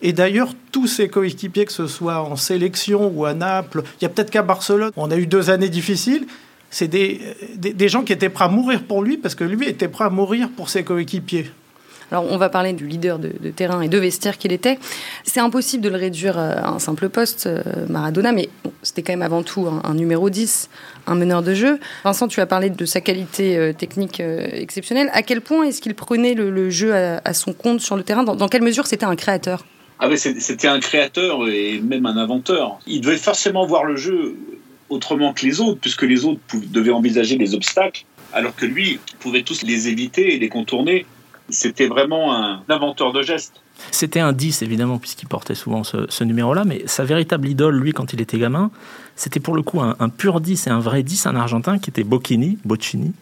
Et 0.02 0.12
d'ailleurs, 0.12 0.52
tous 0.72 0.86
ses 0.86 1.08
coéquipiers, 1.08 1.64
que 1.64 1.72
ce 1.72 1.86
soit 1.86 2.20
en 2.20 2.36
sélection 2.36 3.10
ou 3.14 3.24
à 3.24 3.34
Naples, 3.34 3.82
il 4.00 4.04
y 4.04 4.06
a 4.06 4.08
peut-être 4.08 4.30
qu'à 4.30 4.42
Barcelone, 4.42 4.90
on 4.96 5.10
a 5.10 5.16
eu 5.16 5.26
deux 5.26 5.48
années 5.50 5.70
difficiles, 5.70 6.26
c'est 6.70 6.88
des, 6.88 7.20
des, 7.56 7.88
gens 7.88 8.02
qui 8.02 8.12
étaient 8.12 8.28
prêts 8.28 8.44
à 8.44 8.48
mourir 8.48 8.82
pour 8.82 9.02
lui 9.02 9.16
parce 9.16 9.34
que 9.34 9.44
lui 9.44 9.66
était 9.66 9.88
prêt 9.88 10.04
à 10.04 10.10
mourir 10.10 10.50
pour 10.54 10.68
ses 10.68 10.84
coéquipiers. 10.84 11.50
Alors, 12.12 12.30
on 12.30 12.36
va 12.36 12.48
parler 12.48 12.72
du 12.72 12.86
leader 12.86 13.18
de, 13.18 13.30
terrain 13.50 13.80
et 13.80 13.88
de 13.88 13.98
vestiaire 13.98 14.38
qu'il 14.38 14.52
était. 14.52 14.78
C'est 15.24 15.40
impossible 15.40 15.82
de 15.82 15.88
le 15.88 15.96
réduire 15.96 16.38
à 16.38 16.68
un 16.68 16.78
simple 16.78 17.08
poste, 17.08 17.46
euh, 17.46 17.62
Maradona, 17.88 18.32
mais 18.32 18.48
c'était 18.82 19.02
quand 19.02 19.12
même 19.12 19.22
avant 19.22 19.42
tout 19.42 19.66
un, 19.66 19.94
numéro 19.94 20.30
10, 20.30 20.70
un 21.06 21.14
meneur 21.16 21.42
de 21.42 21.54
jeu. 21.54 21.80
Vincent, 22.04 22.28
tu 22.28 22.40
as 22.40 22.46
parlé 22.46 22.70
de 22.70 22.84
sa 22.84 23.00
qualité 23.00 23.56
euh, 23.56 23.72
technique 23.72 24.20
euh, 24.20 24.46
exceptionnelle. 24.52 25.10
À 25.12 25.22
quel 25.22 25.40
point 25.40 25.64
est-ce 25.64 25.80
qu'il 25.80 25.94
prenait 25.94 26.34
le, 26.34 26.70
jeu 26.70 26.94
à, 26.94 27.34
son 27.34 27.52
compte 27.52 27.80
sur 27.80 27.96
le 27.96 28.04
terrain? 28.04 28.22
Dans, 28.22 28.48
quelle 28.48 28.62
mesure 28.62 28.86
c'était 28.86 29.06
un 29.06 29.16
créateur? 29.16 29.64
Ah 29.98 30.08
C'était 30.16 30.68
un 30.68 30.78
créateur 30.78 31.48
et 31.48 31.80
même 31.80 32.06
un 32.06 32.16
inventeur. 32.16 32.78
Il 32.86 33.00
devait 33.00 33.16
forcément 33.16 33.66
voir 33.66 33.84
le 33.84 33.96
jeu 33.96 34.36
autrement 34.90 35.32
que 35.32 35.44
les 35.44 35.60
autres, 35.60 35.80
puisque 35.80 36.02
les 36.02 36.24
autres 36.24 36.40
devaient 36.70 36.92
envisager 36.92 37.36
les 37.36 37.54
obstacles, 37.54 38.04
alors 38.32 38.54
que 38.54 38.66
lui 38.66 39.00
pouvait 39.18 39.42
tous 39.42 39.62
les 39.62 39.88
éviter 39.88 40.34
et 40.34 40.38
les 40.38 40.48
contourner 40.48 41.06
c'était 41.48 41.88
vraiment 41.88 42.34
un 42.34 42.62
inventeur 42.68 43.12
de 43.12 43.22
gestes. 43.22 43.60
C'était 43.90 44.20
un 44.20 44.32
10, 44.32 44.62
évidemment, 44.62 44.98
puisqu'il 44.98 45.28
portait 45.28 45.54
souvent 45.54 45.82
ce, 45.84 46.24
numéro-là, 46.24 46.64
mais 46.64 46.82
sa 46.86 47.04
véritable 47.04 47.48
idole, 47.48 47.76
lui, 47.76 47.92
quand 47.92 48.12
il 48.12 48.20
était 48.20 48.38
gamin, 48.38 48.70
c'était 49.16 49.40
pour 49.40 49.54
le 49.54 49.62
coup 49.62 49.80
un, 49.80 50.08
pur 50.08 50.40
10 50.40 50.66
et 50.66 50.70
un 50.70 50.80
vrai 50.80 51.02
10, 51.02 51.26
un 51.26 51.36
Argentin 51.36 51.78
qui 51.78 51.90
était 51.90 52.04
Bocchini, 52.04 52.58
Bocchini 52.64 53.12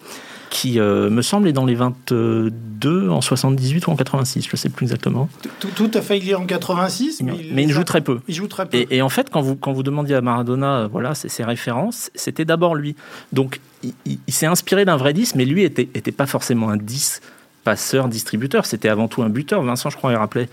qui, 0.50 0.78
euh, 0.78 1.10
me 1.10 1.20
semble, 1.20 1.48
est 1.48 1.52
dans 1.52 1.64
les 1.64 1.74
22 1.74 3.08
en 3.08 3.20
78 3.20 3.88
ou 3.88 3.90
en 3.90 3.96
86, 3.96 4.44
je 4.44 4.50
ne 4.52 4.56
sais 4.56 4.68
plus 4.68 4.84
exactement. 4.84 5.28
Tout, 5.58 5.90
à 5.92 6.00
fait, 6.00 6.18
il 6.18 6.30
est 6.30 6.36
en 6.36 6.46
86, 6.46 7.22
mais, 7.22 7.64
il, 7.64 7.72
joue 7.72 7.82
très 7.82 8.02
peu. 8.02 8.20
Il 8.28 8.36
joue 8.36 8.46
très 8.46 8.64
peu. 8.64 8.86
Et, 8.88 9.02
en 9.02 9.08
fait, 9.08 9.30
quand 9.30 9.40
vous, 9.40 9.56
quand 9.56 9.72
vous 9.72 9.82
demandiez 9.82 10.14
à 10.14 10.20
Maradona, 10.20 10.76
euh, 10.76 10.86
voilà, 10.86 11.16
ses, 11.16 11.28
ses 11.28 11.42
références, 11.42 12.12
c'était 12.14 12.44
d'abord 12.44 12.76
lui. 12.76 12.94
Donc, 13.32 13.60
il, 14.06 14.18
s'est 14.28 14.46
inspiré 14.46 14.84
d'un 14.84 14.96
vrai 14.96 15.12
10, 15.12 15.34
mais 15.34 15.44
lui 15.44 15.62
n'était 15.62 15.88
était 15.94 16.12
pas 16.12 16.26
forcément 16.26 16.70
un 16.70 16.76
10 16.76 17.20
passeur, 17.64 18.08
distributeur. 18.08 18.66
C'était 18.66 18.88
avant 18.88 19.08
tout 19.08 19.22
un 19.22 19.28
buteur. 19.28 19.62
Vincent, 19.62 19.90
je 19.90 19.96
crois, 19.96 20.12
il 20.12 20.16
rappelait 20.16 20.48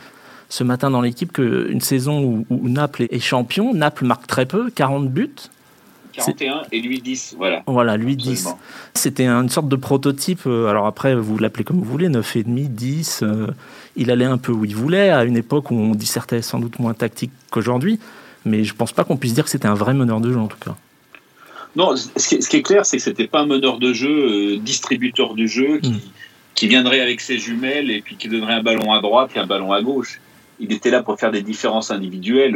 ce 0.51 0.63
matin 0.63 0.89
dans 0.89 1.01
l'équipe 1.01 1.31
qu'une 1.31 1.81
saison 1.81 2.45
où, 2.49 2.67
Naples 2.67 3.07
est 3.09 3.19
champion, 3.19 3.73
Naples 3.73 4.05
marque 4.05 4.27
très 4.27 4.45
peu, 4.45 4.69
40 4.69 5.09
buts. 5.09 5.29
41 6.13 6.63
et 6.73 6.81
lui 6.81 7.01
10, 7.01 7.35
voilà. 7.37 7.63
Voilà, 7.67 7.95
lui 7.95 8.17
10. 8.17 8.49
C'était 8.93 9.27
une 9.27 9.47
sorte 9.47 9.69
de 9.69 9.77
prototype. 9.77 10.41
Euh, 10.45 10.67
alors 10.67 10.85
après, 10.85 11.15
vous 11.15 11.37
l'appelez 11.37 11.63
comme 11.63 11.77
vous 11.77 11.89
voulez, 11.89 12.09
9,5, 12.09 12.67
10. 12.67 13.21
Euh, 13.23 13.47
il 13.95 14.11
allait 14.11 14.25
un 14.25 14.37
peu 14.37 14.51
où 14.51 14.65
il 14.65 14.75
voulait, 14.75 15.09
à 15.09 15.23
une 15.23 15.37
époque 15.37 15.71
où 15.71 15.75
on 15.75 15.95
dissertait 15.95 16.41
sans 16.41 16.59
doute 16.59 16.79
moins 16.79 16.93
tactique 16.93 17.31
qu'aujourd'hui. 17.49 17.97
Mais 18.43 18.65
je 18.65 18.75
pense 18.75 18.91
pas 18.91 19.05
qu'on 19.05 19.15
puisse 19.15 19.33
dire 19.33 19.45
que 19.45 19.49
c'était 19.49 19.69
un 19.69 19.73
vrai 19.73 19.93
meneur 19.93 20.19
de 20.19 20.33
jeu, 20.33 20.39
en 20.39 20.47
tout 20.47 20.57
cas. 20.57 20.75
Non, 21.77 21.95
ce 21.95 22.35
qui 22.35 22.57
est 22.57 22.61
clair, 22.61 22.85
c'est 22.85 22.97
que 22.97 23.03
c'était 23.03 23.27
pas 23.27 23.39
un 23.39 23.45
meneur 23.45 23.79
de 23.79 23.93
jeu, 23.93 24.09
euh, 24.09 24.57
distributeur 24.57 25.33
du 25.33 25.47
jeu, 25.47 25.79
qui, 25.79 25.91
hmm 25.91 25.99
qui 26.55 26.67
viendrait 26.67 27.01
avec 27.01 27.21
ses 27.21 27.37
jumelles 27.37 27.89
et 27.91 28.01
puis 28.01 28.15
qui 28.15 28.27
donnerait 28.27 28.53
un 28.53 28.63
ballon 28.63 28.91
à 28.93 29.01
droite 29.01 29.31
et 29.35 29.39
un 29.39 29.45
ballon 29.45 29.71
à 29.71 29.81
gauche. 29.81 30.19
Il 30.59 30.71
était 30.71 30.91
là 30.91 31.01
pour 31.01 31.19
faire 31.19 31.31
des 31.31 31.41
différences 31.41 31.89
individuelles, 31.89 32.55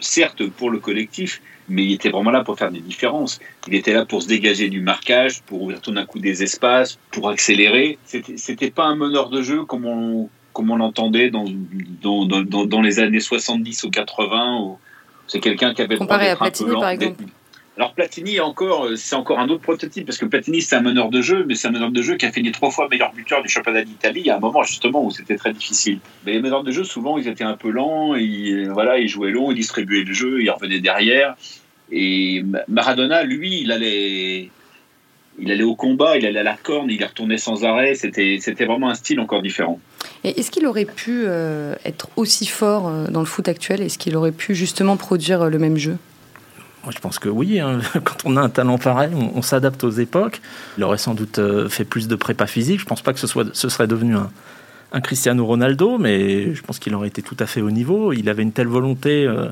certes 0.00 0.46
pour 0.48 0.70
le 0.70 0.78
collectif, 0.78 1.42
mais 1.68 1.84
il 1.84 1.92
était 1.92 2.08
vraiment 2.08 2.30
là 2.30 2.42
pour 2.42 2.58
faire 2.58 2.70
des 2.70 2.80
différences. 2.80 3.38
Il 3.68 3.74
était 3.74 3.92
là 3.92 4.06
pour 4.06 4.22
se 4.22 4.28
dégager 4.28 4.70
du 4.70 4.80
marquage, 4.80 5.42
pour 5.42 5.62
ouvrir 5.62 5.80
tout 5.82 5.92
d'un 5.92 6.06
coup 6.06 6.20
des 6.20 6.42
espaces, 6.42 6.98
pour 7.10 7.28
accélérer. 7.28 7.98
C'était 8.04 8.70
pas 8.70 8.84
un 8.84 8.96
meneur 8.96 9.28
de 9.28 9.42
jeu 9.42 9.64
comme 9.64 9.84
on, 9.84 10.30
comme 10.54 10.70
on 10.70 10.76
l'entendait 10.76 11.30
dans, 11.30 11.44
dans, 12.02 12.24
dans, 12.24 12.64
dans, 12.64 12.80
les 12.80 12.98
années 12.98 13.20
70 13.20 13.84
ou 13.84 13.90
80. 13.90 14.76
C'est 15.26 15.40
quelqu'un 15.40 15.74
qui 15.74 15.82
avait 15.82 15.96
Comparé 15.96 16.30
à 16.30 16.36
Platini, 16.36 16.72
par 16.72 16.90
exemple. 16.90 17.24
Alors 17.78 17.94
Platini 17.94 18.38
encore, 18.38 18.84
euh, 18.84 18.96
c'est 18.96 19.16
encore 19.16 19.38
un 19.38 19.48
autre 19.48 19.62
prototype 19.62 20.04
parce 20.04 20.18
que 20.18 20.26
Platini 20.26 20.60
c'est 20.60 20.76
un 20.76 20.82
meneur 20.82 21.08
de 21.08 21.22
jeu, 21.22 21.44
mais 21.48 21.54
c'est 21.54 21.68
un 21.68 21.70
meneur 21.70 21.90
de 21.90 22.02
jeu 22.02 22.16
qui 22.16 22.26
a 22.26 22.32
fini 22.32 22.52
trois 22.52 22.70
fois 22.70 22.86
meilleur 22.90 23.12
buteur 23.14 23.42
du 23.42 23.48
championnat 23.48 23.82
d'Italie 23.82 24.28
à 24.28 24.36
un 24.36 24.40
moment 24.40 24.62
justement 24.62 25.02
où 25.02 25.10
c'était 25.10 25.36
très 25.36 25.54
difficile. 25.54 25.98
Mais 26.26 26.32
les 26.32 26.42
meneurs 26.42 26.64
de 26.64 26.70
jeu 26.70 26.84
souvent 26.84 27.16
ils 27.16 27.28
étaient 27.28 27.44
un 27.44 27.56
peu 27.56 27.70
lents, 27.70 28.14
et 28.14 28.66
voilà 28.68 28.98
ils 28.98 29.08
jouaient 29.08 29.30
long, 29.30 29.50
ils 29.50 29.56
distribuaient 29.56 30.04
le 30.04 30.12
jeu, 30.12 30.42
ils 30.42 30.50
revenaient 30.50 30.80
derrière. 30.80 31.34
Et 31.90 32.44
Maradona 32.68 33.22
lui 33.22 33.62
il 33.62 33.72
allait, 33.72 34.50
il 35.38 35.50
allait 35.50 35.64
au 35.64 35.74
combat, 35.74 36.18
il 36.18 36.26
allait 36.26 36.40
à 36.40 36.42
la 36.42 36.56
corne, 36.56 36.90
il 36.90 37.02
retournait 37.02 37.38
sans 37.38 37.64
arrêt. 37.64 37.94
C'était 37.94 38.36
c'était 38.38 38.66
vraiment 38.66 38.90
un 38.90 38.94
style 38.94 39.18
encore 39.18 39.40
différent. 39.40 39.80
Et 40.24 40.38
est-ce 40.38 40.50
qu'il 40.50 40.66
aurait 40.66 40.84
pu 40.84 41.22
euh, 41.24 41.74
être 41.86 42.10
aussi 42.16 42.44
fort 42.44 42.88
euh, 42.88 43.06
dans 43.08 43.20
le 43.20 43.26
foot 43.26 43.48
actuel? 43.48 43.80
Est-ce 43.80 43.96
qu'il 43.96 44.14
aurait 44.14 44.30
pu 44.30 44.54
justement 44.54 44.98
produire 44.98 45.48
le 45.48 45.58
même 45.58 45.78
jeu? 45.78 45.96
Moi, 46.84 46.92
je 46.94 46.98
pense 46.98 47.18
que 47.18 47.28
oui. 47.28 47.60
Hein. 47.60 47.80
Quand 48.04 48.16
on 48.24 48.36
a 48.36 48.40
un 48.40 48.48
talent 48.48 48.78
pareil, 48.78 49.12
on, 49.14 49.42
s'adapte 49.42 49.84
aux 49.84 49.90
époques. 49.90 50.40
Il 50.78 50.84
aurait 50.84 50.98
sans 50.98 51.14
doute 51.14 51.38
euh, 51.38 51.68
fait 51.68 51.84
plus 51.84 52.08
de 52.08 52.16
prépa 52.16 52.46
physique. 52.46 52.80
Je 52.80 52.86
pense 52.86 53.02
pas 53.02 53.12
que 53.12 53.20
ce, 53.20 53.26
soit, 53.26 53.54
ce 53.54 53.68
serait 53.68 53.86
devenu 53.86 54.16
un, 54.16 55.00
Cristiano 55.00 55.46
Ronaldo, 55.46 55.96
mais 55.96 56.54
je 56.54 56.62
pense 56.62 56.78
qu'il 56.78 56.94
aurait 56.94 57.08
été 57.08 57.22
tout 57.22 57.36
à 57.38 57.46
fait 57.46 57.62
au 57.62 57.70
niveau. 57.70 58.12
Il 58.12 58.28
avait 58.28 58.42
une 58.42 58.52
telle 58.52 58.66
volonté, 58.66 59.24
euh, 59.26 59.48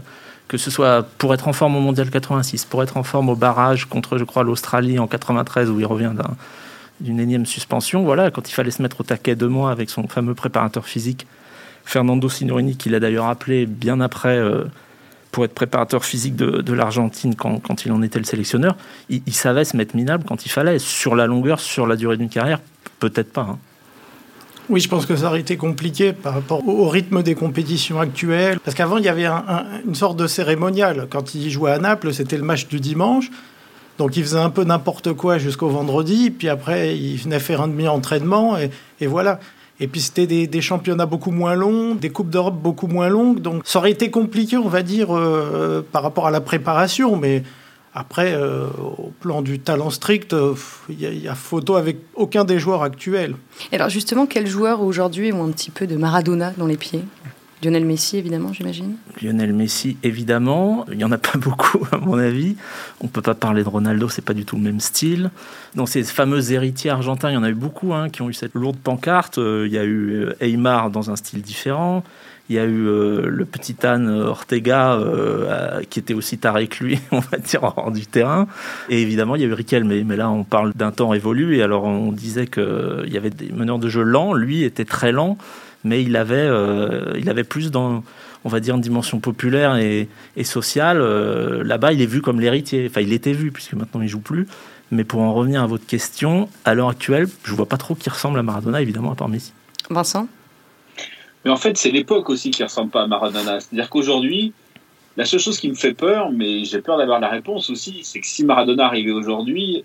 que 0.49 0.59
ce 0.59 0.71
soit 0.71 1.07
pour 1.17 1.33
être 1.33 1.49
en 1.49 1.55
forme 1.55 1.77
au 1.77 1.81
Mondial 1.81 2.11
86, 2.11 2.67
pour 2.67 2.83
être 2.83 2.99
en 2.99 3.05
forme 3.05 3.31
au 3.31 3.37
barrage 3.37 3.87
contre, 3.87 4.19
je 4.19 4.25
crois, 4.25 4.43
l'Australie 4.43 4.99
en 4.99 5.07
93, 5.07 5.71
où 5.71 5.81
il 5.81 5.87
revient 5.87 6.13
d'une 7.01 7.21
énième 7.21 7.47
suspension. 7.47 8.03
Voilà, 8.03 8.31
quand 8.31 8.51
il 8.51 8.53
fallait 8.53 8.71
se 8.71 8.83
mettre 8.83 9.01
au 9.01 9.05
taquet 9.05 9.35
de 9.35 9.47
mois 9.47 9.71
avec 9.71 9.89
son 9.89 10.07
fameux 10.09 10.35
préparateur 10.35 10.85
physique, 10.85 11.27
Fernando 11.87 12.29
Signorini, 12.29 12.77
qu'il 12.77 12.95
a 12.95 13.01
d'ailleurs 13.01 13.27
appelé 13.27 13.65
bien 13.65 14.01
après. 14.01 14.37
Euh, 14.37 14.65
pour 15.33 15.45
être 15.45 15.55
préparateur 15.55 16.05
physique 16.05 16.37
de, 16.37 16.73
l'Argentine 16.73 17.35
quand, 17.35 17.85
il 17.85 17.93
en 17.93 18.03
était 18.03 18.19
le 18.19 18.25
sélectionneur, 18.25 18.77
il, 19.09 19.35
savait 19.35 19.65
se 19.65 19.77
mettre 19.77 19.95
minable 19.97 20.25
quand 20.27 20.45
il 20.45 20.49
fallait. 20.49 20.79
Sur 20.79 21.15
la 21.15 21.27
longueur, 21.27 21.61
sur 21.61 21.87
la 21.87 21.97
durée 21.97 22.17
d'une 22.17 22.29
carrière, 22.29 22.61
peut-être 22.99 23.33
pas. 23.33 23.43
Hein. 23.43 23.59
Oui, 24.71 24.81
je 24.81 24.89
pense 24.89 25.05
que 25.05 25.17
ça 25.17 25.27
aurait 25.27 25.41
été 25.41 25.57
compliqué 25.57 26.13
par 26.13 26.35
rapport 26.35 26.67
au 26.67 26.89
rythme 26.89 27.25
des 27.25 27.35
compétitions 27.35 28.01
actuelles. 28.01 28.61
Parce 28.61 28.77
qu'avant, 28.77 28.99
il 28.99 29.05
y 29.05 29.09
avait 29.09 29.27
une 29.27 29.97
sorte 29.97 30.17
de 30.17 30.29
cérémonial. 30.29 31.09
Quand 31.11 31.35
il 31.35 31.51
jouait 31.51 31.73
à 31.73 31.79
Naples, 31.79 32.15
c'était 32.15 32.37
le 32.37 32.45
match 32.45 32.69
du 32.69 32.79
dimanche. 32.79 33.31
Donc 33.99 34.17
il 34.17 34.23
faisait 34.23 34.39
un 34.39 34.49
peu 34.49 34.63
n'importe 34.63 35.13
quoi 35.13 35.39
jusqu'au 35.39 35.69
vendredi. 35.69 36.31
Puis 36.31 36.49
après, 36.49 36.97
il 36.97 37.17
venait 37.17 37.41
faire 37.41 37.61
un 37.61 37.69
demi-entraînement. 37.69 38.57
Et, 39.01 39.07
voilà. 39.09 39.41
Et 39.81 39.89
puis 39.89 40.01
c'était 40.03 40.27
des, 40.47 40.61
championnats 40.61 41.07
beaucoup 41.07 41.31
moins 41.31 41.55
longs, 41.55 41.95
des 41.95 42.11
Coupes 42.11 42.29
d'Europe 42.29 42.61
beaucoup 42.61 42.87
moins 42.87 43.09
longues. 43.09 43.41
Donc 43.41 43.63
ça 43.65 43.79
aurait 43.79 43.91
été 43.91 44.11
compliqué, 44.11 44.59
on 44.59 44.69
va 44.69 44.83
dire, 44.83 45.17
euh, 45.17 45.85
par 45.91 46.03
rapport 46.03 46.27
à 46.27 46.31
la 46.31 46.43
préparation. 46.43 47.17
Mais 47.17 47.43
après, 47.95 48.35
euh, 48.35 48.67
au 48.99 49.11
plan 49.21 49.41
du 49.41 49.59
talent 49.59 49.89
strict, 49.89 50.35
euh, 50.35 50.55
il 50.91 51.01
y, 51.01 51.29
a 51.29 51.35
photo 51.35 51.77
avec 51.77 51.97
aucun 52.15 52.45
des 52.45 52.59
joueurs 52.59 52.83
actuels. 52.83 53.35
Et 53.73 53.77
alors 53.77 53.89
justement, 53.89 54.27
quels 54.27 54.47
joueurs 54.47 54.83
aujourd'hui 54.83 55.33
ont 55.33 55.45
un 55.45 55.51
petit 55.51 55.71
peu 55.71 55.87
de 55.87 55.97
Maradona 55.97 56.53
dans 56.59 56.67
les 56.67 56.77
pieds? 56.77 57.03
Lionel 57.63 57.85
Messi, 57.85 58.17
évidemment, 58.17 58.53
j'imagine. 58.53 58.97
Lionel 59.21 59.53
Messi, 59.53 59.97
évidemment. 60.03 60.87
Il 60.91 60.97
n'y 60.97 61.05
en 61.05 61.13
a 61.13 61.19
pas 61.19 61.39
beaucoup, 61.39 61.87
à 61.93 61.99
mon 61.99 62.19
avis. 62.19 62.57
On 63.01 63.05
ne 63.05 63.11
peut 63.11 63.23
pas 63.23 63.35
parler 63.35 63.63
de 63.63 63.69
Ronaldo, 63.69 64.09
c'est 64.09 64.25
pas 64.25 64.35
du 64.35 64.45
tout 64.45 64.57
le 64.57 64.63
même 64.63 64.81
style. 64.81 65.31
Dans 65.75 65.87
ces 65.87 66.03
fameux 66.03 66.53
héritiers 66.53 66.91
argentins, 66.91 67.31
il 67.31 67.35
y 67.35 67.37
en 67.37 67.43
a 67.43 67.51
eu 67.51 67.55
beaucoup 67.55 67.93
hein, 67.93 68.09
qui 68.09 68.23
ont 68.23 68.31
eu 68.31 68.35
cette 68.35 68.55
lourde 68.55 68.79
pancarte. 68.79 69.39
Euh, 69.39 69.67
il 69.67 69.73
y 69.73 69.79
a 69.79 69.85
eu 69.85 70.29
Aymar 70.41 70.91
dans 70.91 71.11
un 71.11 71.17
style 71.17 71.43
différent. 71.43 72.03
Il 72.51 72.57
y 72.57 72.59
a 72.59 72.65
eu 72.65 72.89
euh, 72.89 73.29
le 73.29 73.45
petit 73.45 73.77
Anne 73.87 74.09
Ortega 74.09 74.95
euh, 74.95 75.83
qui 75.89 76.01
était 76.01 76.15
aussi 76.15 76.37
taré 76.37 76.67
que 76.67 76.83
lui, 76.83 76.99
on 77.13 77.21
va 77.21 77.39
dire, 77.39 77.63
hors 77.63 77.93
du 77.93 78.07
terrain. 78.07 78.49
Et 78.89 79.01
évidemment, 79.03 79.37
il 79.37 79.43
y 79.43 79.45
a 79.45 79.47
eu 79.47 79.53
Riquelme. 79.53 79.87
Mais, 79.87 80.03
mais 80.03 80.17
là, 80.17 80.31
on 80.31 80.43
parle 80.43 80.73
d'un 80.75 80.91
temps 80.91 81.15
évolué. 81.15 81.59
Et 81.59 81.63
alors, 81.63 81.85
on 81.85 82.11
disait 82.11 82.49
qu'il 82.49 83.09
y 83.09 83.17
avait 83.17 83.31
des 83.31 83.53
meneurs 83.53 83.79
de 83.79 83.89
jeu 83.89 84.03
lents. 84.03 84.33
Lui 84.33 84.65
était 84.65 84.85
très 84.85 85.13
lent, 85.13 85.39
mais 85.85 86.03
il 86.03 86.17
avait, 86.17 86.37
euh, 86.37 87.13
il 87.19 87.29
avait 87.31 87.45
plus 87.45 87.71
dans, 87.71 88.05
on 88.45 88.49
va 88.49 88.61
dire, 88.61 88.75
une 88.75 88.81
dimension 88.81 89.21
populaire 89.21 89.77
et, 89.77 90.09
et 90.37 90.45
sociale. 90.45 90.99
Là-bas, 91.63 91.93
il 91.93 92.03
est 92.03 92.07
vu 92.07 92.23
comme 92.23 92.41
l'héritier. 92.41 92.87
Enfin, 92.89 93.01
il 93.01 93.13
était 93.13 93.33
vu, 93.33 93.51
puisque 93.51 93.75
maintenant, 93.75 94.01
il 94.03 94.09
joue 94.09 94.21
plus. 94.21 94.47
Mais 94.91 95.05
pour 95.05 95.21
en 95.21 95.33
revenir 95.33 95.63
à 95.63 95.67
votre 95.67 95.87
question, 95.87 96.49
à 96.65 96.75
l'heure 96.75 96.89
actuelle, 96.89 97.29
je 97.45 97.55
vois 97.55 97.67
pas 97.67 97.77
trop 97.77 97.95
qui 97.95 98.11
ressemble 98.11 98.39
à 98.39 98.43
Maradona, 98.43 98.83
évidemment, 98.83 99.13
à 99.13 99.15
part 99.15 99.29
Messi. 99.29 99.53
Vincent? 99.89 100.27
Mais 101.45 101.51
en 101.51 101.57
fait, 101.57 101.77
c'est 101.77 101.91
l'époque 101.91 102.29
aussi 102.29 102.51
qui 102.51 102.63
ressemble 102.63 102.91
pas 102.91 103.03
à 103.03 103.07
Maradona. 103.07 103.61
C'est-à-dire 103.61 103.89
qu'aujourd'hui, 103.89 104.53
la 105.17 105.25
seule 105.25 105.41
chose 105.41 105.59
qui 105.59 105.69
me 105.69 105.75
fait 105.75 105.95
peur, 105.95 106.31
mais 106.33 106.65
j'ai 106.65 106.81
peur 106.81 106.99
d'avoir 106.99 107.21
la 107.21 107.29
réponse 107.29 107.71
aussi, 107.71 108.01
c'est 108.03 108.21
que 108.21 108.27
si 108.27 108.45
Maradona 108.45 108.87
arrivait 108.87 109.13
aujourd'hui, 109.13 109.85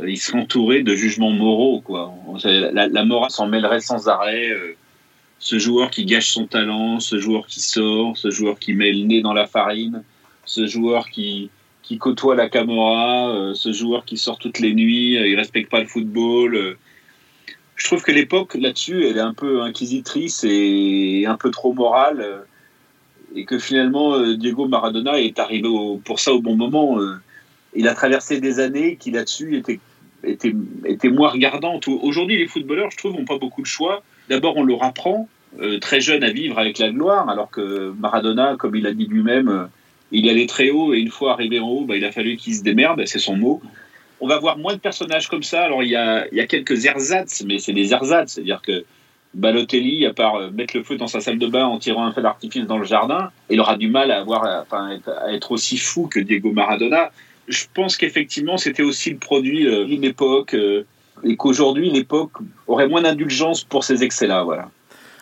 euh, 0.00 0.08
il 0.08 0.16
serait 0.16 0.38
entouré 0.38 0.82
de 0.82 0.94
jugements 0.94 1.32
moraux. 1.32 1.80
Quoi. 1.80 2.12
La, 2.44 2.86
la 2.88 3.04
morale 3.04 3.30
s'en 3.30 3.48
mêlerait 3.48 3.80
sans 3.80 4.08
arrêt. 4.08 4.50
Euh, 4.50 4.74
ce 5.38 5.58
joueur 5.58 5.90
qui 5.90 6.04
gâche 6.04 6.30
son 6.30 6.46
talent, 6.46 7.00
ce 7.00 7.18
joueur 7.18 7.46
qui 7.46 7.60
sort, 7.60 8.16
ce 8.16 8.30
joueur 8.30 8.58
qui 8.58 8.72
met 8.72 8.92
le 8.92 9.04
nez 9.04 9.22
dans 9.22 9.34
la 9.34 9.46
farine, 9.46 10.02
ce 10.44 10.66
joueur 10.66 11.08
qui, 11.08 11.50
qui 11.82 11.98
côtoie 11.98 12.34
la 12.34 12.48
Camorra, 12.48 13.30
euh, 13.30 13.54
ce 13.54 13.72
joueur 13.72 14.04
qui 14.04 14.16
sort 14.16 14.38
toutes 14.38 14.58
les 14.58 14.74
nuits, 14.74 15.12
il 15.12 15.36
respecte 15.36 15.70
pas 15.70 15.80
le 15.80 15.86
football 15.86 16.76
je 17.76 17.84
trouve 17.84 18.02
que 18.02 18.10
l'époque 18.10 18.54
là-dessus, 18.54 19.06
elle 19.06 19.18
est 19.18 19.20
un 19.20 19.34
peu 19.34 19.62
inquisitrice 19.62 20.44
et 20.44 21.24
un 21.28 21.36
peu 21.36 21.50
trop 21.50 21.72
morale. 21.72 22.44
Et 23.34 23.44
que 23.44 23.58
finalement, 23.58 24.14
euh, 24.14 24.36
Diego 24.36 24.66
Maradona 24.66 25.20
est 25.20 25.38
arrivé 25.38 25.68
pour 26.04 26.20
ça 26.20 26.32
au 26.32 26.40
bon 26.40 26.56
moment. 26.56 26.98
Euh. 26.98 27.16
Il 27.74 27.86
a 27.86 27.94
traversé 27.94 28.40
des 28.40 28.60
années 28.60 28.96
qui 28.96 29.10
là-dessus 29.10 29.58
étaient, 29.58 29.80
étaient, 30.24 30.54
étaient 30.86 31.10
moins 31.10 31.28
regardantes. 31.28 31.86
Aujourd'hui, 31.88 32.38
les 32.38 32.46
footballeurs, 32.46 32.90
je 32.90 32.96
trouve, 32.96 33.12
n'ont 33.12 33.26
pas 33.26 33.36
beaucoup 33.36 33.60
de 33.60 33.66
choix. 33.66 34.02
D'abord, 34.28 34.56
on 34.56 34.64
leur 34.64 34.82
apprend 34.82 35.28
euh, 35.60 35.78
très 35.78 36.00
jeune 36.00 36.24
à 36.24 36.30
vivre 36.30 36.58
avec 36.58 36.78
la 36.78 36.90
gloire, 36.90 37.28
alors 37.28 37.50
que 37.50 37.94
Maradona, 37.98 38.56
comme 38.58 38.76
il 38.76 38.86
a 38.86 38.92
dit 38.92 39.06
lui-même, 39.06 39.68
il 40.12 40.28
allait 40.28 40.46
très 40.46 40.70
haut 40.70 40.94
et 40.94 40.98
une 40.98 41.10
fois 41.10 41.32
arrivé 41.32 41.60
en 41.60 41.68
haut, 41.68 41.84
bah, 41.84 41.96
il 41.96 42.04
a 42.04 42.12
fallu 42.12 42.36
qu'il 42.36 42.54
se 42.54 42.62
démerde, 42.62 43.02
c'est 43.06 43.18
son 43.18 43.36
mot 43.36 43.62
on 44.20 44.26
va 44.26 44.38
voir 44.38 44.58
moins 44.58 44.74
de 44.74 44.80
personnages 44.80 45.28
comme 45.28 45.42
ça. 45.42 45.64
Alors, 45.64 45.82
il 45.82 45.90
y 45.90 45.96
a, 45.96 46.46
quelques 46.46 46.86
ersatz, 46.86 47.44
mais 47.46 47.58
c'est 47.58 47.72
des 47.72 47.92
ersatz. 47.92 48.32
C'est-à-dire 48.32 48.62
que 48.62 48.84
Balotelli, 49.34 50.06
à 50.06 50.14
part 50.14 50.36
euh, 50.36 50.50
mettre 50.50 50.76
le 50.76 50.82
feu 50.82 50.96
dans 50.96 51.08
sa 51.08 51.20
salle 51.20 51.38
de 51.38 51.46
bain 51.46 51.66
en 51.66 51.78
tirant 51.78 52.06
un 52.06 52.12
feu 52.12 52.22
d'artifice 52.22 52.66
dans 52.66 52.78
le 52.78 52.86
jardin, 52.86 53.30
il 53.50 53.60
aura 53.60 53.76
du 53.76 53.88
mal 53.88 54.10
à, 54.10 54.20
avoir, 54.20 54.44
à, 54.44 55.32
être 55.32 55.52
aussi 55.52 55.76
fou 55.76 56.06
que 56.06 56.20
Diego 56.20 56.52
Maradona. 56.52 57.10
Je 57.48 57.64
pense 57.74 57.96
qu'effectivement, 57.96 58.56
c'était 58.56 58.82
aussi 58.82 59.10
le 59.10 59.18
produit 59.18 59.66
euh, 59.66 59.84
d'une 59.84 60.04
époque 60.04 60.54
euh, 60.54 60.86
et 61.24 61.36
qu'aujourd'hui, 61.36 61.90
l'époque 61.90 62.32
aurait 62.66 62.88
moins 62.88 63.02
d'indulgence 63.02 63.64
pour 63.64 63.84
ces 63.84 64.02
excès-là. 64.02 64.42
Voilà. 64.44 64.68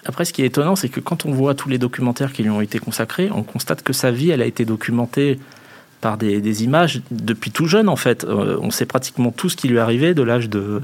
Après, 0.04 0.24
ce 0.24 0.32
qui 0.32 0.42
est 0.42 0.46
étonnant, 0.46 0.76
c'est 0.76 0.88
que 0.88 1.00
quand 1.00 1.24
on 1.24 1.32
voit 1.32 1.54
tous 1.54 1.68
les 1.68 1.78
documentaires 1.78 2.32
qui 2.32 2.42
lui 2.42 2.50
ont 2.50 2.60
été 2.60 2.78
consacrés, 2.78 3.30
on 3.34 3.42
constate 3.42 3.82
que 3.82 3.92
sa 3.92 4.10
vie, 4.10 4.30
elle 4.30 4.42
a 4.42 4.46
été 4.46 4.64
documentée 4.64 5.38
par 6.00 6.18
des, 6.18 6.64
images 6.64 7.00
depuis 7.10 7.50
tout 7.50 7.66
jeune 7.66 7.88
en 7.88 7.96
fait. 7.96 8.24
Euh, 8.24 8.58
on 8.60 8.70
sait 8.70 8.84
pratiquement 8.84 9.30
tout 9.30 9.48
ce 9.48 9.56
qui 9.56 9.68
lui 9.68 9.78
arrivait 9.78 10.12
de 10.12 10.22
l'âge 10.22 10.50
de 10.50 10.82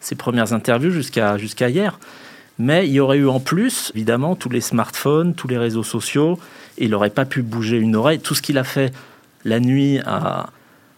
ses 0.00 0.14
premières 0.14 0.54
interviews 0.54 0.90
jusqu'à 0.90 1.36
hier. 1.68 1.98
Mais 2.58 2.86
il 2.86 2.92
y 2.92 3.00
aurait 3.00 3.18
eu 3.18 3.28
en 3.28 3.40
plus, 3.40 3.92
évidemment, 3.94 4.34
tous 4.34 4.48
les 4.48 4.62
smartphones, 4.62 5.34
tous 5.34 5.48
les 5.48 5.58
réseaux 5.58 5.82
sociaux. 5.82 6.38
il 6.78 6.90
n'aurait 6.90 7.10
pas 7.10 7.26
pu 7.26 7.42
bouger 7.42 7.76
une 7.76 7.96
oreille. 7.96 8.20
Tout 8.20 8.34
ce 8.34 8.40
qu'il 8.40 8.56
a 8.56 8.64
fait 8.64 8.94
la 9.44 9.60
nuit 9.60 10.00
à, 10.06 10.48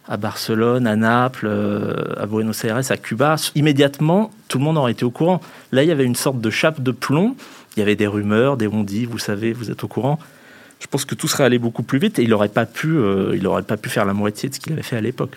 à 0.07 0.17
Barcelone, 0.17 0.87
à 0.87 0.95
Naples, 0.95 1.47
euh, 1.49 2.13
à 2.17 2.25
Buenos 2.25 2.63
Aires, 2.63 2.79
à 2.89 2.97
Cuba, 2.97 3.35
immédiatement, 3.55 4.31
tout 4.47 4.57
le 4.57 4.63
monde 4.63 4.77
aurait 4.77 4.91
été 4.91 5.05
au 5.05 5.11
courant. 5.11 5.41
Là, 5.71 5.83
il 5.83 5.89
y 5.89 5.91
avait 5.91 6.05
une 6.05 6.15
sorte 6.15 6.39
de 6.39 6.49
chape 6.49 6.81
de 6.81 6.91
plomb. 6.91 7.35
Il 7.75 7.79
y 7.79 7.83
avait 7.83 7.95
des 7.95 8.07
rumeurs, 8.07 8.57
des 8.57 8.67
on 8.67 8.85
vous 9.09 9.19
savez, 9.19 9.51
vous 9.51 9.71
êtes 9.71 9.83
au 9.83 9.87
courant 9.87 10.19
je 10.79 10.87
pense 10.87 11.05
que 11.05 11.15
tout 11.15 11.27
serait 11.27 11.43
allé 11.43 11.57
beaucoup 11.57 11.83
plus 11.83 11.99
vite 11.99 12.19
et 12.19 12.23
il 12.23 12.29
n'aurait 12.29 12.49
pas 12.49 12.65
pu, 12.65 12.95
euh, 12.95 13.61
pas 13.67 13.77
pu 13.77 13.89
faire 13.89 14.05
la 14.05 14.13
moitié 14.13 14.49
de 14.49 14.53
ce 14.53 14.59
qu'il 14.59 14.73
avait 14.73 14.83
fait 14.83 14.97
à 14.97 15.01
l'époque. 15.01 15.31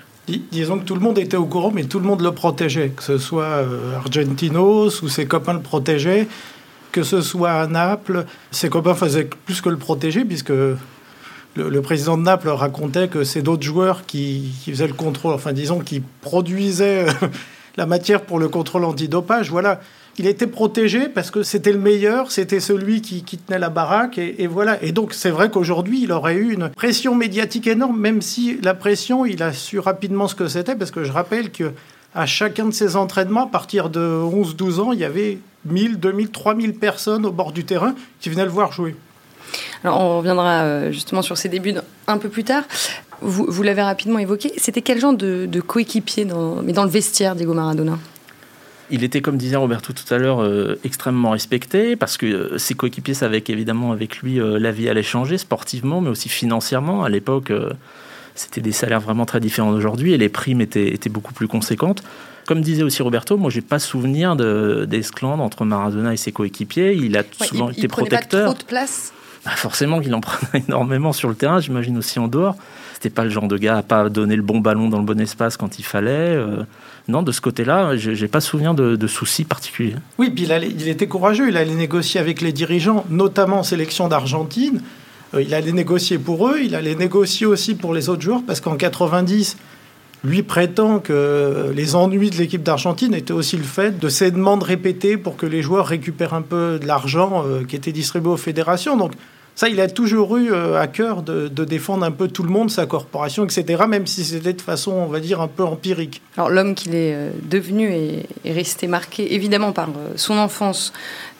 disons 0.52 0.78
que 0.78 0.84
tout 0.84 0.94
le 0.94 1.00
monde 1.00 1.18
était 1.18 1.36
au 1.36 1.46
courant, 1.46 1.70
mais 1.74 1.84
tout 1.84 1.98
le 1.98 2.06
monde 2.06 2.20
le 2.20 2.32
protégeait, 2.32 2.90
que 2.90 3.02
ce 3.02 3.18
soit 3.18 3.44
euh, 3.44 3.96
Argentinos 3.96 5.02
ou 5.02 5.08
ses 5.08 5.26
copains 5.26 5.54
le 5.54 5.60
protégeaient, 5.60 6.28
que 6.92 7.02
ce 7.02 7.20
soit 7.20 7.52
à 7.52 7.66
Naples, 7.66 8.26
ses 8.50 8.68
copains 8.68 8.94
faisaient 8.94 9.28
plus 9.46 9.60
que 9.60 9.68
le 9.68 9.76
protéger 9.76 10.24
puisque 10.24 10.52
le, 11.58 11.82
président 11.82 12.16
de 12.16 12.22
Naples 12.22 12.48
racontait 12.48 13.08
que 13.08 13.24
c'est 13.24 13.42
d'autres 13.42 13.62
joueurs 13.62 14.06
qui, 14.06 14.52
faisaient 14.64 14.86
le 14.86 14.94
contrôle, 14.94 15.34
enfin 15.34 15.52
disons 15.52 15.80
qui 15.80 16.00
produisaient 16.00 17.06
la 17.76 17.86
matière 17.86 18.22
pour 18.22 18.38
le 18.38 18.48
contrôle 18.48 18.84
antidopage. 18.84 19.50
Voilà 19.50 19.80
il 20.18 20.26
était 20.26 20.48
protégé 20.48 21.08
parce 21.08 21.30
que 21.30 21.42
c'était 21.42 21.72
le 21.72 21.78
meilleur, 21.78 22.32
c'était 22.32 22.60
celui 22.60 23.00
qui, 23.02 23.22
tenait 23.22 23.58
la 23.58 23.70
baraque, 23.70 24.18
et, 24.18 24.46
voilà. 24.48 24.82
Et 24.82 24.90
donc, 24.90 25.14
c'est 25.14 25.30
vrai 25.30 25.48
qu'aujourd'hui, 25.50 26.02
il 26.02 26.12
aurait 26.12 26.34
eu 26.34 26.52
une 26.52 26.70
pression 26.70 27.14
médiatique 27.14 27.68
énorme, 27.68 27.98
même 27.98 28.20
si 28.20 28.58
la 28.62 28.74
pression, 28.74 29.24
il 29.24 29.42
a 29.42 29.52
su 29.52 29.78
rapidement 29.78 30.26
ce 30.26 30.34
que 30.34 30.48
c'était, 30.48 30.74
parce 30.74 30.90
que 30.90 31.04
je 31.04 31.12
rappelle 31.12 31.50
que 31.50 31.72
à 32.14 32.26
chacun 32.26 32.66
de 32.66 32.72
ses 32.72 32.96
entraînements, 32.96 33.44
à 33.44 33.46
partir 33.46 33.90
de 33.90 34.00
11-12 34.00 34.80
ans, 34.80 34.92
il 34.92 34.98
y 34.98 35.04
avait 35.04 35.38
1000, 35.66 36.00
2000, 36.00 36.30
3000 36.30 36.74
personnes 36.74 37.24
au 37.24 37.30
bord 37.30 37.52
du 37.52 37.64
terrain 37.64 37.94
qui 38.18 38.28
venaient 38.28 38.44
le 38.44 38.50
voir 38.50 38.72
jouer. 38.72 38.96
Alors, 39.84 40.00
on 40.00 40.18
reviendra 40.18 40.62
euh, 40.62 40.92
justement 40.92 41.22
sur 41.22 41.36
ses 41.36 41.48
débuts 41.48 41.74
un 42.06 42.18
peu 42.18 42.28
plus 42.28 42.44
tard. 42.44 42.64
Vous, 43.20 43.62
l'avez 43.64 43.82
rapidement 43.82 44.20
évoqué. 44.20 44.52
C'était 44.58 44.82
quel 44.82 45.00
genre 45.00 45.12
de, 45.12 45.46
de 45.46 45.60
coéquipier, 45.60 46.24
dans, 46.24 46.62
mais 46.62 46.72
dans 46.72 46.84
le 46.84 46.90
vestiaire, 46.90 47.34
Diego 47.34 47.52
Maradona? 47.52 47.98
Il 48.90 49.04
était, 49.04 49.20
comme 49.20 49.36
disait 49.36 49.56
Roberto 49.56 49.92
tout 49.92 50.14
à 50.14 50.18
l'heure, 50.18 50.42
euh, 50.42 50.78
extrêmement 50.82 51.30
respecté 51.30 51.94
parce 51.94 52.16
que 52.16 52.26
euh, 52.26 52.58
ses 52.58 52.74
coéquipiers 52.74 53.14
savaient 53.14 53.42
qu'évidemment 53.42 53.92
avec 53.92 54.18
lui 54.18 54.40
euh, 54.40 54.58
la 54.58 54.70
vie 54.70 54.88
allait 54.88 55.02
changer 55.02 55.36
sportivement, 55.36 56.00
mais 56.00 56.08
aussi 56.08 56.28
financièrement. 56.28 57.04
À 57.04 57.10
l'époque, 57.10 57.52
c'était 58.34 58.60
des 58.60 58.72
salaires 58.72 59.00
vraiment 59.00 59.26
très 59.26 59.40
différents 59.40 59.72
d'aujourd'hui 59.72 60.14
et 60.14 60.18
les 60.18 60.30
primes 60.30 60.60
étaient, 60.60 60.88
étaient, 60.88 61.10
beaucoup 61.10 61.34
plus 61.34 61.48
conséquentes. 61.48 62.02
Comme 62.46 62.62
disait 62.62 62.82
aussi 62.82 63.02
Roberto, 63.02 63.36
moi 63.36 63.50
j'ai 63.50 63.60
pas 63.60 63.78
souvenir 63.78 64.36
d'esclandre 64.36 65.42
entre 65.42 65.66
Maradona 65.66 66.14
et 66.14 66.16
ses 66.16 66.32
coéquipiers. 66.32 66.94
Il 66.94 67.18
a 67.18 67.24
souvent 67.42 67.68
été 67.68 67.88
protecteur. 67.88 68.46
Pas 68.46 68.54
trop 68.54 68.62
de 68.62 68.66
place. 68.66 69.12
Bah, 69.44 69.52
forcément 69.56 70.00
qu'il 70.00 70.14
en 70.14 70.20
prenait 70.20 70.64
énormément 70.68 71.12
sur 71.12 71.28
le 71.28 71.34
terrain, 71.34 71.60
j'imagine 71.60 71.96
aussi 71.98 72.18
en 72.18 72.28
dehors. 72.28 72.56
C'était 72.94 73.10
pas 73.10 73.24
le 73.24 73.30
genre 73.30 73.46
de 73.46 73.56
gars 73.56 73.78
à 73.78 73.82
pas 73.82 74.08
donner 74.08 74.34
le 74.34 74.42
bon 74.42 74.58
ballon 74.58 74.88
dans 74.88 74.98
le 74.98 75.04
bon 75.04 75.20
espace 75.20 75.56
quand 75.56 75.78
il 75.78 75.84
fallait. 75.84 76.10
Euh, 76.10 76.64
non, 77.06 77.22
de 77.22 77.30
ce 77.30 77.40
côté-là, 77.40 77.96
j'ai 77.96 78.28
pas 78.28 78.40
souvenir 78.40 78.74
de, 78.74 79.06
soucis 79.06 79.44
particuliers. 79.44 79.94
Oui, 80.18 80.30
puis 80.30 80.44
il, 80.44 80.88
était 80.88 81.06
courageux. 81.06 81.48
Il 81.48 81.56
allait 81.56 81.74
négocier 81.74 82.20
avec 82.20 82.40
les 82.40 82.52
dirigeants, 82.52 83.04
notamment 83.08 83.60
en 83.60 83.62
sélection 83.62 84.08
d'Argentine. 84.08 84.82
Euh, 85.34 85.42
il 85.42 85.54
allait 85.54 85.72
négocier 85.72 86.18
pour 86.18 86.48
eux. 86.48 86.58
Il 86.62 86.74
allait 86.74 86.96
négocier 86.96 87.46
aussi 87.46 87.74
pour 87.74 87.94
les 87.94 88.08
autres 88.08 88.22
joueurs 88.22 88.42
parce 88.46 88.60
qu'en 88.60 88.76
90, 88.76 89.56
lui 90.24 90.42
prétend 90.42 90.98
que 90.98 91.72
les 91.74 91.94
ennuis 91.94 92.30
de 92.30 92.36
l'équipe 92.36 92.62
d'Argentine 92.62 93.14
étaient 93.14 93.32
aussi 93.32 93.56
le 93.56 93.62
fait 93.62 93.98
de 93.98 94.08
ces 94.08 94.30
demandes 94.30 94.62
répétées 94.62 95.16
pour 95.16 95.36
que 95.36 95.46
les 95.46 95.62
joueurs 95.62 95.86
récupèrent 95.86 96.34
un 96.34 96.42
peu 96.42 96.78
de 96.80 96.86
l'argent 96.86 97.44
euh, 97.46 97.64
qui 97.64 97.76
était 97.76 97.92
distribué 97.92 98.30
aux 98.30 98.36
fédérations. 98.36 98.96
Donc 98.96 99.12
Ça, 99.54 99.68
il 99.68 99.80
a 99.80 99.88
toujours 99.88 100.36
eu 100.36 100.54
à 100.54 100.86
cœur 100.86 101.22
de, 101.22 101.48
défendre 101.48 102.04
un 102.04 102.12
peu 102.12 102.28
tout 102.28 102.44
le 102.44 102.48
monde, 102.48 102.70
sa 102.70 102.86
corporation, 102.86 103.44
etc., 103.44 103.84
même 103.88 104.06
si 104.06 104.22
c'était 104.22 104.52
de 104.52 104.62
façon, 104.62 104.92
on 104.92 105.06
va 105.06 105.18
dire, 105.18 105.40
un 105.40 105.48
peu 105.48 105.64
empirique. 105.64 106.22
Alors 106.36 106.48
l'homme 106.48 106.76
qu'il 106.76 106.94
est 106.94 107.32
devenu 107.42 107.90
est, 107.90 108.26
est, 108.44 108.52
resté 108.52 108.86
marqué 108.86 109.34
évidemment 109.34 109.72
par 109.72 109.88
son 110.14 110.38
enfance 110.38 110.92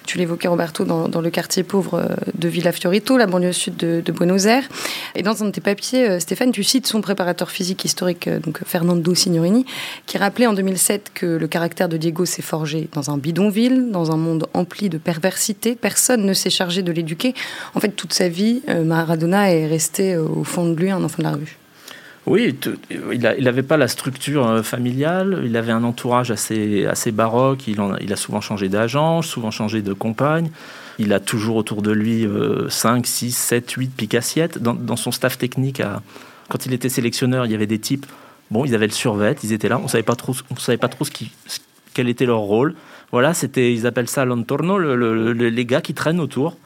tu 0.08 0.16
l'évoquais 0.16 0.48
Roberto, 0.48 0.86
dans, 0.86 1.20
le 1.20 1.30
quartier 1.30 1.62
pauvre 1.62 1.96
euh, 1.96 2.06
de 2.34 2.48
Villa 2.48 2.72
Fiorito, 2.72 3.18
la 3.18 3.26
banlieue 3.26 3.52
sud 3.52 3.76
de, 3.76 4.12
Buenos 4.12 4.46
Aires. 4.46 4.66
Et 5.14 5.22
dans 5.22 5.42
un 5.42 5.46
de 5.46 5.50
tes 5.50 5.60
papiers, 5.60 6.08
euh, 6.08 6.18
Stéphane, 6.18 6.50
tu 6.50 6.64
cites 6.64 6.86
son 6.86 7.02
préparateur 7.02 7.50
physique 7.50 7.84
historique, 7.84 8.26
euh, 8.26 8.40
donc 8.40 8.60
Fernando 8.64 9.14
Signorini, 9.14 9.66
qui 10.06 10.16
rappelait 10.16 10.46
en 10.46 10.54
2007 10.54 11.10
que 11.12 11.26
le 11.26 11.46
caractère 11.46 11.90
de 11.90 11.98
Diego 11.98 12.24
s'est 12.24 12.40
forgé 12.40 12.88
dans 12.94 13.10
un 13.10 13.18
bidonville, 13.18 13.90
dans 13.90 14.10
un 14.10 14.16
monde 14.16 14.48
empli 14.54 14.88
de 14.88 14.96
perversité. 14.96 15.76
Personne 15.76 16.24
ne 16.24 16.32
s'est 16.32 16.48
chargé 16.48 16.80
de 16.80 16.90
l'éduquer. 16.90 17.34
En 17.74 17.80
fait, 17.80 17.90
toute 17.90 18.14
sa 18.14 18.30
vie, 18.30 18.62
Maradona 18.66 19.52
est 19.52 19.66
resté 19.66 20.16
au 20.16 20.42
fond 20.42 20.64
de 20.70 20.74
lui 20.74 20.90
un 20.90 21.04
enfant 21.04 21.18
de 21.18 21.24
la 21.24 21.32
rue. 21.32 21.58
Oui, 22.28 22.54
il 23.10 23.20
n'avait 23.20 23.62
pas 23.62 23.78
la 23.78 23.88
structure 23.88 24.46
euh, 24.46 24.62
familiale, 24.62 25.42
il 25.46 25.56
avait 25.56 25.72
un 25.72 25.82
entourage 25.82 26.30
assez, 26.30 26.84
assez 26.84 27.10
baroque, 27.10 27.66
il, 27.68 28.12
a 28.12 28.16
souvent 28.16 28.42
changé 28.42 28.68
d'agent, 28.68 29.22
souvent 29.22 29.50
changé 29.50 29.80
de 29.80 29.94
compagne, 29.94 30.50
il 30.98 31.14
a 31.14 31.20
toujours 31.20 31.56
autour 31.56 31.80
de 31.80 31.90
lui 31.90 32.28
5, 32.68 33.06
6, 33.06 33.32
7, 33.32 33.70
8 33.70 33.88
picassiettes. 33.96 34.58
Dans, 34.58 34.74
dans 34.74 34.96
son 34.96 35.10
staff 35.10 35.38
technique, 35.38 35.80
quand 36.50 36.66
il 36.66 36.74
était 36.74 36.90
sélectionneur, 36.90 37.46
il 37.46 37.52
y 37.52 37.54
avait 37.54 37.66
des 37.66 37.78
types, 37.78 38.04
bon, 38.50 38.66
ils 38.66 38.74
avaient 38.74 38.86
le 38.86 38.92
survêt, 38.92 39.34
ils 39.42 39.52
étaient 39.54 39.70
là, 39.70 39.78
on 39.78 39.84
ne 39.84 39.88
savait 39.88 40.02
pas 40.02 40.16
trop, 40.16 40.34
on 40.50 40.56
savait 40.56 40.76
pas 40.76 40.88
trop 40.88 41.06
ce 41.06 41.10
quel 41.94 42.08
était 42.08 42.26
leur 42.26 42.40
rôle. 42.40 42.74
Voilà, 43.10 43.32
c'était, 43.32 43.72
ils 43.72 43.86
appellent 43.86 44.08
ça 44.08 44.26
l'entorno, 44.26 44.76
le, 44.76 45.32
les 45.32 45.64
gars 45.64 45.80
qui 45.80 45.94
traînent 45.94 46.20
autour. 46.20 46.58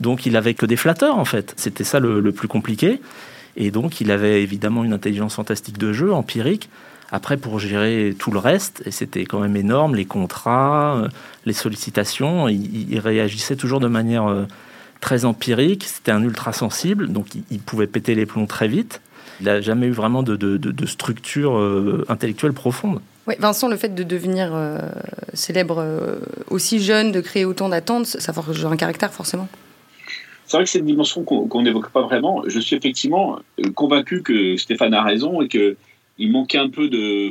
Donc 0.00 0.24
il 0.24 0.36
avait 0.36 0.54
que 0.54 0.64
des 0.66 0.76
flatteurs 0.76 1.18
en 1.18 1.26
fait. 1.26 1.52
C'était 1.56 1.84
ça 1.84 2.00
le 2.00 2.32
plus 2.32 2.48
compliqué. 2.48 3.00
Et 3.56 3.70
donc, 3.70 4.00
il 4.00 4.10
avait 4.10 4.42
évidemment 4.42 4.84
une 4.84 4.92
intelligence 4.92 5.34
fantastique 5.34 5.78
de 5.78 5.92
jeu, 5.92 6.12
empirique. 6.12 6.68
Après, 7.12 7.36
pour 7.36 7.58
gérer 7.58 8.14
tout 8.18 8.30
le 8.30 8.38
reste, 8.38 8.82
et 8.86 8.90
c'était 8.90 9.24
quand 9.24 9.40
même 9.40 9.56
énorme, 9.56 9.96
les 9.96 10.04
contrats, 10.04 10.96
euh, 10.96 11.08
les 11.44 11.52
sollicitations, 11.52 12.48
il, 12.48 12.98
réagissait 13.00 13.56
toujours 13.56 13.80
de 13.80 13.88
manière 13.88 14.28
euh, 14.28 14.44
très 15.00 15.24
empirique. 15.24 15.84
C'était 15.84 16.12
un 16.12 16.22
ultra 16.22 16.52
sensible, 16.52 17.08
donc 17.08 17.26
il, 17.50 17.58
pouvait 17.58 17.88
péter 17.88 18.14
les 18.14 18.26
plombs 18.26 18.46
très 18.46 18.68
vite. 18.68 19.00
Il 19.40 19.46
n'a 19.46 19.60
jamais 19.60 19.86
eu 19.86 19.92
vraiment 19.92 20.22
de, 20.22 20.86
structure 20.86 21.58
euh, 21.58 22.04
intellectuelle 22.08 22.52
profonde. 22.52 23.00
Oui, 23.26 23.34
Vincent, 23.38 23.68
le 23.68 23.76
fait 23.76 23.94
de 23.94 24.02
devenir 24.02 24.52
célèbre 25.34 25.84
aussi 26.48 26.80
jeune, 26.80 27.12
de 27.12 27.20
créer 27.20 27.44
autant 27.44 27.68
d'attentes, 27.68 28.06
ça 28.06 28.32
forge 28.32 28.64
un 28.64 28.76
caractère 28.76 29.12
forcément? 29.12 29.48
C'est 30.50 30.56
vrai 30.56 30.64
que 30.64 30.70
c'est 30.70 30.80
une 30.80 30.86
dimension 30.86 31.22
qu'on 31.22 31.62
n'évoque 31.62 31.90
pas 31.90 32.02
vraiment. 32.02 32.42
Je 32.48 32.58
suis 32.58 32.74
effectivement 32.74 33.38
euh, 33.60 33.70
convaincu 33.70 34.20
que 34.22 34.56
Stéphane 34.56 34.94
a 34.94 35.02
raison 35.04 35.40
et 35.42 35.46
que 35.46 35.76
il 36.18 36.32
manquait 36.32 36.58
un 36.58 36.68
peu 36.68 36.88
de, 36.88 37.30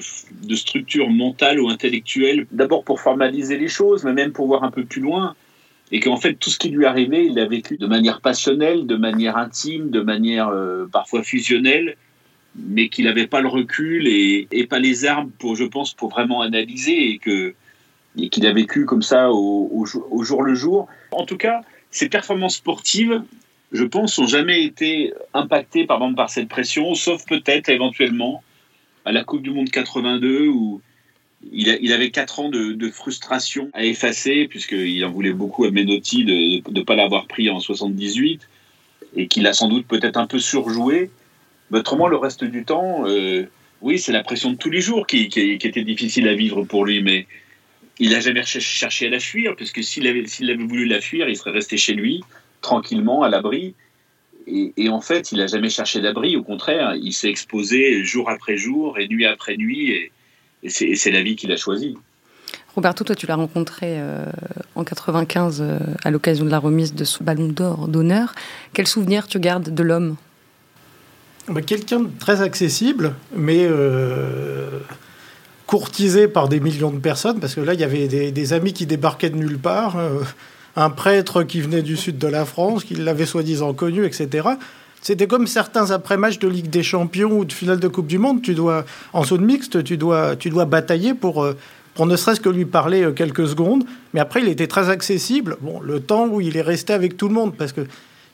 structure 0.56 1.10
mentale 1.10 1.60
ou 1.60 1.70
intellectuelle, 1.70 2.48
d'abord 2.52 2.86
pour 2.86 3.02
formaliser 3.02 3.58
les 3.58 3.68
choses, 3.68 4.06
mais 4.06 4.14
même 4.14 4.32
pour 4.32 4.48
voir 4.48 4.64
un 4.64 4.72
peu 4.72 4.86
plus 4.86 5.02
loin. 5.02 5.36
Et 5.92 6.00
qu'en 6.00 6.16
fait, 6.16 6.36
tout 6.36 6.50
ce 6.50 6.58
qui 6.58 6.70
lui 6.70 6.86
arrivait, 6.86 7.26
il 7.26 7.36
l'a 7.36 7.46
vécu 7.46 7.76
de 7.76 7.88
manière 7.88 8.22
passionnelle, 8.22 8.88
de 8.88 8.96
manière 8.96 9.36
intime, 9.36 9.90
de 9.90 10.00
manière 10.00 10.48
euh, 10.48 10.86
parfois 10.90 11.22
fusionnelle, 11.22 11.98
mais 12.56 12.88
qu'il 12.88 13.04
n'avait 13.04 13.28
pas 13.28 13.42
le 13.42 13.50
recul 13.50 14.08
et, 14.08 14.48
pas 14.70 14.80
les 14.80 15.06
armes 15.06 15.30
pour, 15.40 15.58
je 15.58 15.66
pense, 15.66 15.94
pour 15.94 16.10
vraiment 16.10 16.42
analyser 16.42 17.12
et 17.12 18.30
qu'il 18.30 18.48
a 18.48 18.54
vécu 18.54 18.86
comme 18.86 19.02
ça 19.02 19.30
au 19.30 19.86
jour 19.86 20.42
le 20.42 20.56
jour. 20.56 20.88
En 21.12 21.26
tout 21.26 21.38
cas, 21.38 21.62
ses 21.92 22.10
performances 22.10 22.58
sportives, 22.58 23.24
je 23.72 23.84
pense, 23.84 24.18
n'ont 24.20 24.28
jamais 24.28 24.64
été 24.64 25.14
impactées 25.34 25.86
par, 25.86 26.02
par 26.16 26.30
cette 26.30 26.50
pression, 26.50 26.96
sauf 26.96 27.26
peut-être 27.26 27.70
éventuellement 27.70 28.44
à 29.06 29.12
la 29.12 29.24
Coupe 29.24 29.42
du 29.42 29.52
Monde 29.52 29.70
82 29.70 30.48
où 30.48 30.82
il, 31.52 31.94
avait 31.94 32.12
4 32.12 32.40
ans 32.40 32.50
de, 32.50 32.90
frustration 32.90 33.70
à 33.74 33.84
effacer, 33.86 34.48
puisqu'il 34.50 35.04
en 35.06 35.12
voulait 35.12 35.34
beaucoup 35.34 35.66
à 35.66 35.72
Menotti 35.72 36.26
de 36.26 36.70
ne 36.70 36.82
pas 36.84 36.96
l'avoir 36.96 37.28
pris 37.28 37.50
en 37.50 37.60
78, 37.60 38.48
et 39.16 39.28
qu'il 39.28 39.48
a 39.48 39.54
sans 39.54 39.70
doute 39.70 39.88
peut-être 39.88 40.18
un 40.18 40.28
peu 40.28 40.40
surjoué. 40.40 41.10
Autrement, 41.72 42.08
le 42.08 42.18
reste 42.18 42.44
du 42.44 42.66
temps, 42.66 43.08
euh, 43.08 43.46
oui, 43.82 44.00
c'est 44.00 44.12
la 44.12 44.24
pression 44.24 44.52
de 44.52 44.58
tous 44.58 44.70
les 44.70 44.82
jours 44.82 45.08
qui, 45.08 45.30
qui, 45.30 45.40
était 45.52 45.84
difficile 45.84 46.28
à 46.28 46.34
vivre 46.34 46.64
pour 46.64 46.86
lui, 46.86 47.02
mais 47.02 47.26
il 48.00 48.12
n'a 48.12 48.22
jamais 48.22 48.44
cherché 48.44 49.08
à 49.08 49.10
la 49.10 49.20
fuir, 49.20 49.56
puisque 49.56 49.84
s'il 49.84 50.08
avait, 50.08 50.26
s'il 50.26 50.50
avait 50.50 50.64
voulu 50.64 50.86
la 50.86 51.02
fuir, 51.02 51.28
il 51.28 51.36
serait 51.36 51.52
resté 51.52 51.78
chez 51.78 51.94
lui, 51.94 52.24
tranquillement, 52.62 53.24
à 53.24 53.30
l'abri. 53.30 53.76
Et, 54.48 54.90
en 54.90 55.02
fait, 55.02 55.32
il 55.32 55.38
n'a 55.38 55.48
jamais 55.48 55.70
cherché 55.70 56.02
d'abri, 56.02 56.36
au 56.36 56.42
contraire, 56.44 56.96
il 56.96 57.14
s'est 57.14 57.30
exposé 57.30 58.04
jour 58.04 58.30
après 58.30 58.58
jour 58.58 58.98
et 58.98 59.08
nuit 59.08 59.26
après 59.26 59.58
nuit, 59.58 59.92
et, 59.92 60.12
c'est, 60.68 61.12
la 61.12 61.22
vie 61.22 61.36
qu'il 61.36 61.52
a 61.52 61.58
choisie. 61.58 61.98
Roberto, 62.74 63.04
toi, 63.04 63.16
tu 63.16 63.28
l'as 63.28 63.36
rencontré 63.36 64.00
euh, 64.00 64.26
en 64.76 64.84
95 64.84 65.62
euh, 65.62 65.80
à 66.04 66.12
l'occasion 66.12 66.46
de 66.46 66.50
la 66.50 66.60
remise 66.60 66.96
de 66.96 67.04
ce 67.04 67.24
ballon 67.24 67.48
d'or 67.48 67.88
d'honneur. 67.88 68.34
Quel 68.74 68.88
souvenir 68.88 69.28
tu 69.28 69.40
gardes 69.40 69.74
de 69.74 69.84
l'homme? 69.84 70.16
Bah, 71.48 71.62
Quelqu'un 71.62 72.02
de 72.02 72.10
très 72.20 72.42
accessible, 72.42 73.16
mais 73.36 73.66
euh, 73.70 74.80
courtisé 75.70 76.28
par 76.28 76.50
des 76.50 76.60
millions 76.60 76.90
de 76.90 76.98
personnes, 76.98 77.40
parce 77.40 77.54
que 77.54 77.62
là, 77.62 77.76
il 77.76 77.80
y 77.80 77.84
avait 77.84 78.08
des, 78.08 78.54
amis 78.54 78.74
qui 78.74 78.88
débarquaient 78.88 79.30
de 79.30 79.36
nulle 79.36 79.60
part, 79.60 80.00
euh, 80.00 80.22
un 80.76 80.90
prêtre 80.90 81.44
qui 81.44 81.62
venait 81.62 81.84
du 81.84 81.96
sud 81.96 82.18
de 82.18 82.28
la 82.28 82.44
France, 82.44 82.84
qui 82.84 82.96
l'avait 82.96 83.28
soi-disant 83.28 83.74
connu, 83.74 84.04
etc. 84.04 84.48
C'était 85.00 85.28
comme 85.28 85.46
certains 85.46 85.92
après-matchs 85.92 86.40
de 86.40 86.48
Ligue 86.48 86.72
des 86.72 86.82
Champions 86.82 87.38
ou 87.38 87.46
de 87.46 87.54
finale 87.54 87.80
de 87.80 87.88
Coupe 87.88 88.08
du 88.08 88.18
Monde. 88.18 88.42
Tu 88.42 88.56
dois, 88.56 88.84
en 89.14 89.24
zone 89.24 89.46
mixte, 89.46 89.84
tu 89.84 89.96
dois, 89.96 90.36
tu 90.36 90.50
dois 90.50 90.66
batailler 90.66 91.14
pour, 91.14 91.44
euh, 91.44 91.56
pour 91.94 92.08
ne 92.08 92.16
serait-ce 92.16 92.42
que 92.42 92.50
lui 92.50 92.66
parler 92.66 93.04
euh, 93.04 93.12
quelques 93.12 93.48
secondes. 93.48 93.84
Mais 94.16 94.20
après, 94.20 94.42
il 94.42 94.48
était 94.48 94.66
très 94.66 94.90
accessible. 94.90 95.58
Bon, 95.62 95.82
le 95.82 96.00
temps 96.00 96.26
où 96.26 96.42
il 96.42 96.58
est 96.58 96.64
resté 96.64 96.94
avec 96.94 97.16
tout 97.16 97.28
le 97.28 97.36
monde, 97.36 97.56
parce 97.56 97.74
que 97.74 97.82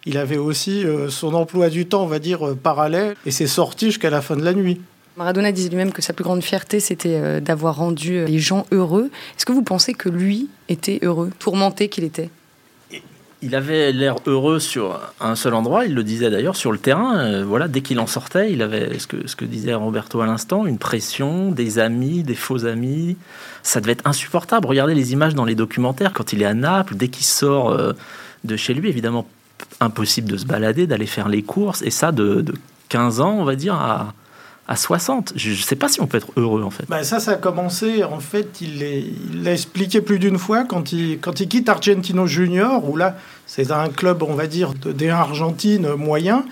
il 0.06 0.18
avait 0.18 0.38
aussi 0.38 0.86
son 1.10 1.34
emploi 1.34 1.70
du 1.70 1.88
temps, 1.88 2.04
on 2.04 2.08
va 2.08 2.20
dire, 2.20 2.56
parallèle, 2.62 3.16
et 3.26 3.32
c'est 3.32 3.48
sorti 3.48 3.88
jusqu'à 3.88 4.12
la 4.12 4.22
fin 4.22 4.38
de 4.38 4.44
la 4.46 4.54
nuit. 4.54 4.80
Maradona 5.18 5.54
disait 5.54 5.70
lui-même 5.70 5.94
que 5.94 6.02
sa 6.02 6.12
plus 6.14 6.24
grande 6.24 6.44
fierté, 6.44 6.80
c'était 6.80 7.20
euh, 7.22 7.40
d'avoir 7.40 7.78
rendu 7.78 8.18
euh, 8.18 8.26
les 8.26 8.40
gens 8.40 8.66
heureux. 8.72 9.10
Est-ce 9.38 9.46
que 9.46 9.54
vous 9.54 9.64
pensez 9.64 9.94
que 9.94 10.10
lui 10.10 10.50
était 10.68 11.00
heureux, 11.04 11.30
tourmenté 11.40 11.88
qu'il 11.88 12.04
était? 12.04 12.30
Il 13.42 13.56
avait 13.56 13.92
l'air 13.92 14.16
heureux 14.26 14.60
sur 14.60 15.00
un 15.22 15.36
seul 15.36 15.54
endroit, 15.54 15.86
il 15.86 15.94
le 15.94 16.04
disait 16.04 16.30
d'ailleurs 16.30 16.56
sur 16.56 16.72
le 16.72 16.78
terrain. 16.78 17.18
Euh, 17.18 17.46
voilà, 17.46 17.68
dès 17.68 17.82
qu'il 17.82 18.00
en 18.00 18.08
sortait, 18.08 18.52
il 18.52 18.62
avait 18.62 18.98
ce 19.00 19.08
que, 19.08 19.28
ce 19.28 19.36
que 19.38 19.46
disait 19.46 19.74
Roberto 19.74 20.20
à 20.20 20.26
l'instant, 20.26 20.66
une 20.66 20.80
pression, 20.80 21.52
des 21.52 21.80
amis, 21.80 22.24
des 22.24 22.36
faux 22.36 22.66
amis. 22.66 23.16
Ça 23.64 23.80
devait 23.80 23.94
être 23.94 24.08
insupportable. 24.08 24.68
Regardez 24.68 24.96
les 24.96 25.14
images 25.14 25.36
dans 25.36 25.46
les 25.46 25.56
documentaires 25.56 26.12
quand 26.12 26.34
il 26.34 26.42
est 26.42 26.46
à 26.46 26.54
Naples, 26.54 26.96
dès 26.96 27.08
qu'il 27.08 27.26
sort 27.26 27.78
de 28.44 28.56
chez 28.56 28.74
lui, 28.74 28.90
évidemment 28.90 29.28
impossible 29.80 30.30
de 30.30 30.38
se 30.38 30.46
balader, 30.46 30.88
d'aller 30.88 31.06
faire 31.06 31.30
les 31.30 31.42
courses, 31.42 31.82
et 31.84 31.92
ça 31.92 32.12
de, 32.12 32.42
de 32.42 32.54
15 32.90 33.22
ans, 33.22 33.38
on 33.40 33.46
va 33.46 33.56
dire, 33.56 33.76
à, 33.76 34.14
à 34.68 34.76
60. 34.76 35.34
Je 35.36 35.52
ne 35.52 35.56
sais 35.56 35.76
pas 35.76 35.88
si 35.88 36.02
on 36.02 36.08
peut 36.08 36.18
être 36.18 36.32
heureux 36.38 36.64
en 36.64 36.70
fait. 36.70 36.86
Bah 36.88 37.04
ça, 37.04 37.20
ça 37.20 37.32
a 37.32 37.36
commencé, 37.36 38.04
en 38.04 38.20
fait, 38.20 38.62
il 38.62 39.44
l'a 39.44 39.54
expliqué 39.54 40.02
plus 40.02 40.20
d'une 40.20 40.40
fois 40.40 40.64
quand 40.64 40.92
il, 40.92 41.20
quitte 41.20 41.70
Argentino 41.70 42.26
Junior, 42.26 42.88
où 42.90 42.98
là, 42.98 43.16
c'est 43.46 43.72
un 43.72 43.90
club, 43.90 44.24
on 44.24 44.34
va 44.34 44.48
dire, 44.48 44.74
de, 44.74 44.92
des 44.92 45.10
Argentines 45.10 45.94
moyen, 45.94 46.46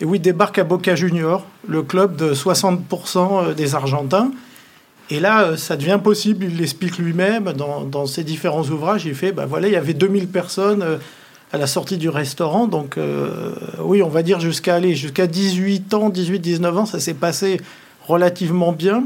et 0.00 0.04
où 0.04 0.14
il 0.14 0.20
débarque 0.20 0.58
à 0.58 0.64
Boca 0.64 0.96
Junior, 0.96 1.46
le 1.68 1.82
club 1.82 2.16
de 2.16 2.34
60% 2.34 3.54
des 3.54 3.74
Argentins. 3.74 4.30
Et 5.08 5.20
là, 5.20 5.44
euh, 5.44 5.56
ça 5.56 5.76
devient 5.76 6.00
possible, 6.02 6.46
il 6.46 6.56
l'explique 6.58 6.98
lui-même 6.98 7.52
dans, 7.52 7.84
dans, 7.84 8.06
ses 8.06 8.24
différents 8.24 8.64
ouvrages. 8.64 9.06
Il 9.06 9.14
fait, 9.14 9.30
bah 9.30 9.46
voilà, 9.46 9.68
il 9.68 9.72
y 9.72 9.76
avait 9.76 9.94
2000 9.94 10.26
personnes 10.26 10.82
euh, 10.82 10.96
à 11.52 11.58
la 11.58 11.66
sortie 11.66 11.96
du 11.96 12.08
restaurant. 12.08 12.66
Donc 12.66 12.98
euh, 12.98 13.54
oui, 13.80 14.02
on 14.02 14.08
va 14.08 14.22
dire 14.22 14.40
jusqu'à 14.40 14.74
aller 14.74 14.94
jusqu'à 14.94 15.26
18 15.26 15.94
ans, 15.94 16.10
18-19 16.10 16.66
ans, 16.76 16.86
ça 16.86 17.00
s'est 17.00 17.14
passé 17.14 17.60
relativement 18.06 18.72
bien. 18.72 19.04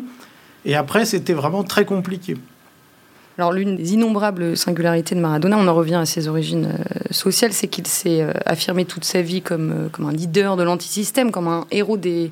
Et 0.64 0.74
après, 0.74 1.04
c'était 1.04 1.32
vraiment 1.32 1.64
très 1.64 1.84
compliqué. 1.84 2.36
Alors 3.38 3.52
l'une 3.52 3.76
des 3.76 3.94
innombrables 3.94 4.54
singularités 4.54 5.14
de 5.14 5.20
Maradona, 5.20 5.56
on 5.56 5.66
en 5.66 5.74
revient 5.74 5.94
à 5.94 6.04
ses 6.04 6.28
origines 6.28 6.74
euh, 6.78 6.98
sociales, 7.10 7.54
c'est 7.54 7.68
qu'il 7.68 7.86
s'est 7.86 8.20
euh, 8.20 8.32
affirmé 8.44 8.84
toute 8.84 9.04
sa 9.04 9.22
vie 9.22 9.40
comme, 9.40 9.88
comme 9.92 10.06
un 10.06 10.12
leader 10.12 10.56
de 10.56 10.62
l'antisystème, 10.62 11.30
comme 11.30 11.48
un 11.48 11.64
héros 11.70 11.96
des, 11.96 12.30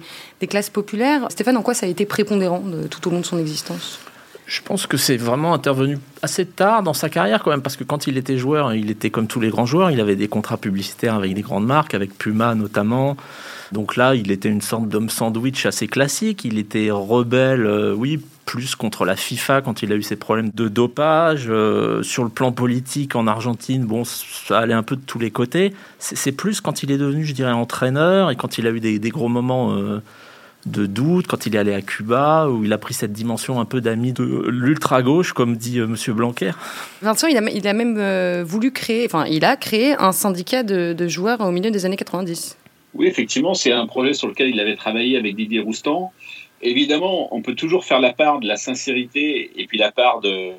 classes 0.51 0.69
populaires. 0.69 1.27
Stéphane, 1.31 1.57
en 1.57 1.63
quoi 1.63 1.73
ça 1.73 1.87
a 1.87 1.89
été 1.89 2.05
prépondérant 2.05 2.63
tout 2.91 3.09
au 3.09 3.11
long 3.11 3.21
de 3.21 3.25
son 3.25 3.39
existence? 3.39 4.01
Je 4.49 4.63
pense 4.63 4.87
que 4.87 4.97
c'est 4.97 5.19
vraiment 5.19 5.53
intervenu 5.53 5.99
assez 6.23 6.47
tard 6.47 6.83
dans 6.83 6.95
sa 6.95 7.11
carrière 7.11 7.43
quand 7.45 7.51
même, 7.51 7.61
parce 7.61 7.77
que 7.77 7.85
quand 7.85 8.07
il 8.07 8.17
était 8.17 8.39
joueur, 8.39 8.73
il 8.73 8.91
était 8.91 9.11
comme 9.11 9.27
tous 9.27 9.41
les 9.41 9.51
grands 9.51 9.67
joueurs, 9.67 9.91
il 9.91 10.01
avait 10.01 10.17
des 10.17 10.27
contrats 10.27 10.57
publicitaires 10.57 11.15
avec 11.15 11.35
des 11.35 11.43
grandes 11.43 11.67
marques, 11.67 11.93
avec 11.93 12.17
Puma 12.17 12.55
notamment. 12.55 13.19
Donc 13.73 13.97
là, 13.97 14.15
il 14.15 14.31
était 14.31 14.49
une 14.49 14.63
sorte 14.63 14.89
d'homme 14.89 15.11
sandwich 15.11 15.67
assez 15.67 15.87
classique, 15.87 16.47
il 16.47 16.57
était 16.59 16.91
rebelle, 16.91 17.67
euh, 17.67 17.95
oui, 17.95 18.19
plus 18.47 18.75
contre 18.75 19.05
la 19.05 19.17
FIFA 19.17 19.61
quand 19.61 19.83
il 19.83 19.93
a 19.93 19.97
eu 19.97 20.03
ses 20.03 20.17
problèmes 20.17 20.49
de 20.55 20.69
dopage. 20.69 21.49
Euh, 21.51 22.03
sur 22.03 22.25
le 22.25 22.31
plan 22.31 22.51
politique 22.51 23.17
en 23.17 23.27
Argentine, 23.27 23.85
bon, 23.85 24.05
ça 24.07 24.61
allait 24.61 24.73
un 24.73 24.83
peu 24.83 24.97
de 24.97 25.03
tous 25.03 25.19
les 25.19 25.31
côtés. 25.31 25.75
C'est 25.99 26.33
plus 26.33 26.63
quand 26.63 26.83
il 26.83 26.91
est 26.91 26.97
devenu, 26.97 27.27
je 27.27 27.35
dirais, 27.35 27.53
entraîneur 27.53 28.31
et 28.31 28.37
quand 28.37 28.57
il 28.57 28.67
a 28.67 28.71
eu 28.71 28.81
des, 28.81 29.11
gros 29.11 29.29
moments 29.29 29.75
euh, 29.75 30.01
de 30.67 30.87
doute, 30.87 31.27
quand 31.27 31.47
il 31.47 31.55
est 31.55 31.59
allé 31.59 31.73
à 31.73 31.83
Cuba, 31.83 32.49
où 32.49 32.65
il 32.65 32.73
a 32.73 32.79
pris 32.79 32.95
cette 32.95 33.13
dimension 33.13 33.61
un 33.61 33.65
peu 33.65 33.81
d'ami 33.81 34.13
de 34.13 34.45
l'ultra-gauche, 34.49 35.33
comme 35.33 35.57
dit 35.57 35.79
M. 35.79 35.87
Monsieur 35.87 36.13
Blanquer. 36.13 36.53
Vincent, 37.01 37.27
il 37.29 37.37
a, 37.37 37.51
il 37.51 37.67
a 37.67 37.73
même 37.73 38.43
voulu 38.43 38.73
créer, 38.73 39.07
enfin, 39.07 39.25
il 39.27 39.45
a 39.45 39.57
créé 39.57 39.95
un 39.95 40.13
syndicat 40.13 40.63
de, 40.63 40.93
de 40.93 41.09
joueurs 41.09 41.41
au 41.41 41.51
milieu 41.51 41.71
des 41.71 41.87
années 41.87 41.97
90. 41.97 42.57
Oui, 42.95 43.07
effectivement, 43.07 43.55
c'est 43.55 43.73
un 43.73 43.87
projet 43.87 44.15
sur 44.15 44.29
lequel 44.29 44.49
il 44.49 44.61
avait 44.61 44.77
travaillé 44.77 45.17
avec 45.17 45.37
Didier 45.37 45.61
Roustan. 45.61 46.13
Évidemment, 46.63 47.35
on 47.35 47.43
peut 47.43 47.55
toujours 47.55 47.85
faire 47.85 48.01
la 48.01 48.13
part 48.13 48.41
de 48.41 48.49
la 48.49 48.57
sincérité 48.57 49.53
et 49.57 49.67
puis 49.67 49.79
la 49.79 49.93
part 49.93 50.21
de, 50.21 50.53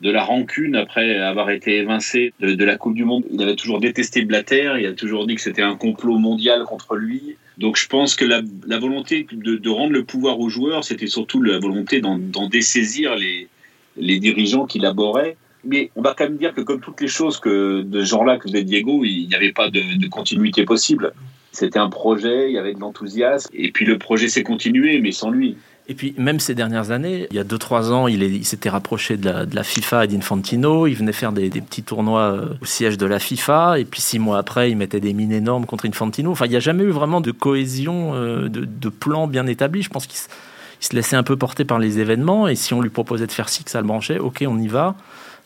de 0.00 0.10
la 0.10 0.24
rancune 0.24 0.74
après 0.76 1.18
avoir 1.18 1.50
été 1.50 1.76
évincé 1.76 2.32
de, 2.40 2.64
la 2.64 2.76
Coupe 2.76 2.94
du 2.94 3.04
Monde. 3.04 3.24
Il 3.30 3.42
avait 3.42 3.56
toujours 3.56 3.78
détesté 3.78 4.24
Blatter, 4.24 4.72
il 4.78 4.86
a 4.86 4.92
toujours 4.92 5.26
dit 5.26 5.34
que 5.34 5.40
c'était 5.40 5.62
un 5.62 5.76
complot 5.76 6.18
mondial 6.18 6.64
contre 6.64 6.96
lui. 6.96 7.36
Donc 7.58 7.76
je 7.76 7.86
pense 7.86 8.14
que 8.14 8.24
la, 8.24 8.78
volonté 8.78 9.26
de, 9.30 9.56
de, 9.56 9.70
rendre 9.70 9.92
le 9.92 10.04
pouvoir 10.04 10.40
aux 10.40 10.48
joueurs, 10.48 10.84
c'était 10.84 11.06
surtout 11.06 11.42
la 11.42 11.58
volonté 11.58 12.00
d'en 12.00 12.48
dessaisir 12.48 13.14
les, 13.14 13.48
les 13.96 14.18
dirigeants 14.18 14.66
qui 14.66 14.78
l'aboraient. 14.78 15.36
Mais 15.64 15.90
on 15.94 16.02
va 16.02 16.14
quand 16.16 16.24
même 16.24 16.38
dire 16.38 16.54
que 16.54 16.60
comme 16.60 16.80
toutes 16.80 17.00
les 17.00 17.08
choses 17.08 17.38
que 17.38 17.82
de 17.82 18.00
ce 18.00 18.06
genre-là 18.06 18.38
que 18.38 18.48
faisait 18.48 18.64
Diego, 18.64 19.04
il 19.04 19.28
n'y 19.28 19.34
avait 19.34 19.52
pas 19.52 19.70
de, 19.70 19.98
de 19.98 20.08
continuité 20.08 20.64
possible. 20.64 21.12
C'était 21.52 21.78
un 21.78 21.90
projet, 21.90 22.48
il 22.48 22.54
y 22.54 22.58
avait 22.58 22.74
de 22.74 22.80
l'enthousiasme, 22.80 23.50
et 23.52 23.70
puis 23.70 23.84
le 23.84 23.98
projet 23.98 24.28
s'est 24.28 24.42
continué, 24.42 24.98
mais 25.00 25.12
sans 25.12 25.30
lui. 25.30 25.56
Et 25.88 25.94
puis, 25.94 26.14
même 26.16 26.38
ces 26.38 26.54
dernières 26.54 26.92
années, 26.92 27.26
il 27.30 27.36
y 27.36 27.40
a 27.40 27.44
2-3 27.44 27.90
ans, 27.90 28.06
il, 28.06 28.44
s'était 28.44 28.68
rapproché 28.68 29.16
de 29.16 29.46
la, 29.52 29.64
FIFA 29.64 30.04
et 30.04 30.08
d'Infantino. 30.08 30.86
Il 30.86 30.94
venait 30.94 31.12
faire 31.12 31.32
des, 31.32 31.50
petits 31.50 31.82
tournois 31.82 32.32
euh, 32.32 32.54
au 32.60 32.64
siège 32.64 32.98
de 32.98 33.06
la 33.06 33.18
FIFA. 33.18 33.80
Et 33.80 33.84
puis, 33.84 34.00
six 34.00 34.20
mois 34.20 34.38
après, 34.38 34.70
il 34.70 34.76
mettait 34.76 35.00
des 35.00 35.12
mines 35.12 35.32
énormes 35.32 35.66
contre 35.66 35.86
Infantino. 35.86 36.30
Enfin, 36.30 36.46
il 36.46 36.50
n'y 36.50 36.56
a 36.56 36.60
jamais 36.60 36.84
eu 36.84 36.90
vraiment 36.90 37.20
de 37.20 37.32
cohésion, 37.32 38.14
euh, 38.14 38.48
de, 38.48 38.88
plan 38.88 39.26
bien 39.26 39.46
établi. 39.46 39.82
Je 39.82 39.90
pense 39.90 40.06
qu'il 40.06 40.18
se 40.18 40.94
laissait 40.94 41.16
un 41.16 41.24
peu 41.24 41.36
porter 41.36 41.64
par 41.64 41.80
les 41.80 41.98
événements. 41.98 42.46
Et 42.46 42.54
si 42.54 42.74
on 42.74 42.80
lui 42.80 42.90
proposait 42.90 43.26
de 43.26 43.32
faire 43.32 43.48
six, 43.48 43.64
ça 43.66 43.80
le 43.80 43.86
branchait. 43.86 44.20
Ok, 44.20 44.44
on 44.46 44.58
y 44.58 44.68
va. 44.68 44.94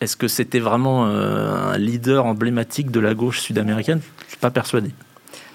Est-ce 0.01 0.15
que 0.15 0.27
c'était 0.27 0.59
vraiment 0.59 1.07
euh, 1.07 1.73
un 1.73 1.77
leader 1.79 2.27
emblématique 2.27 2.91
de 2.91 2.99
la 2.99 3.15
gauche 3.15 3.39
sud-américaine? 3.39 4.01
Je 4.19 4.25
ne 4.25 4.29
suis 4.29 4.37
pas 4.37 4.51
persuadé. 4.51 4.91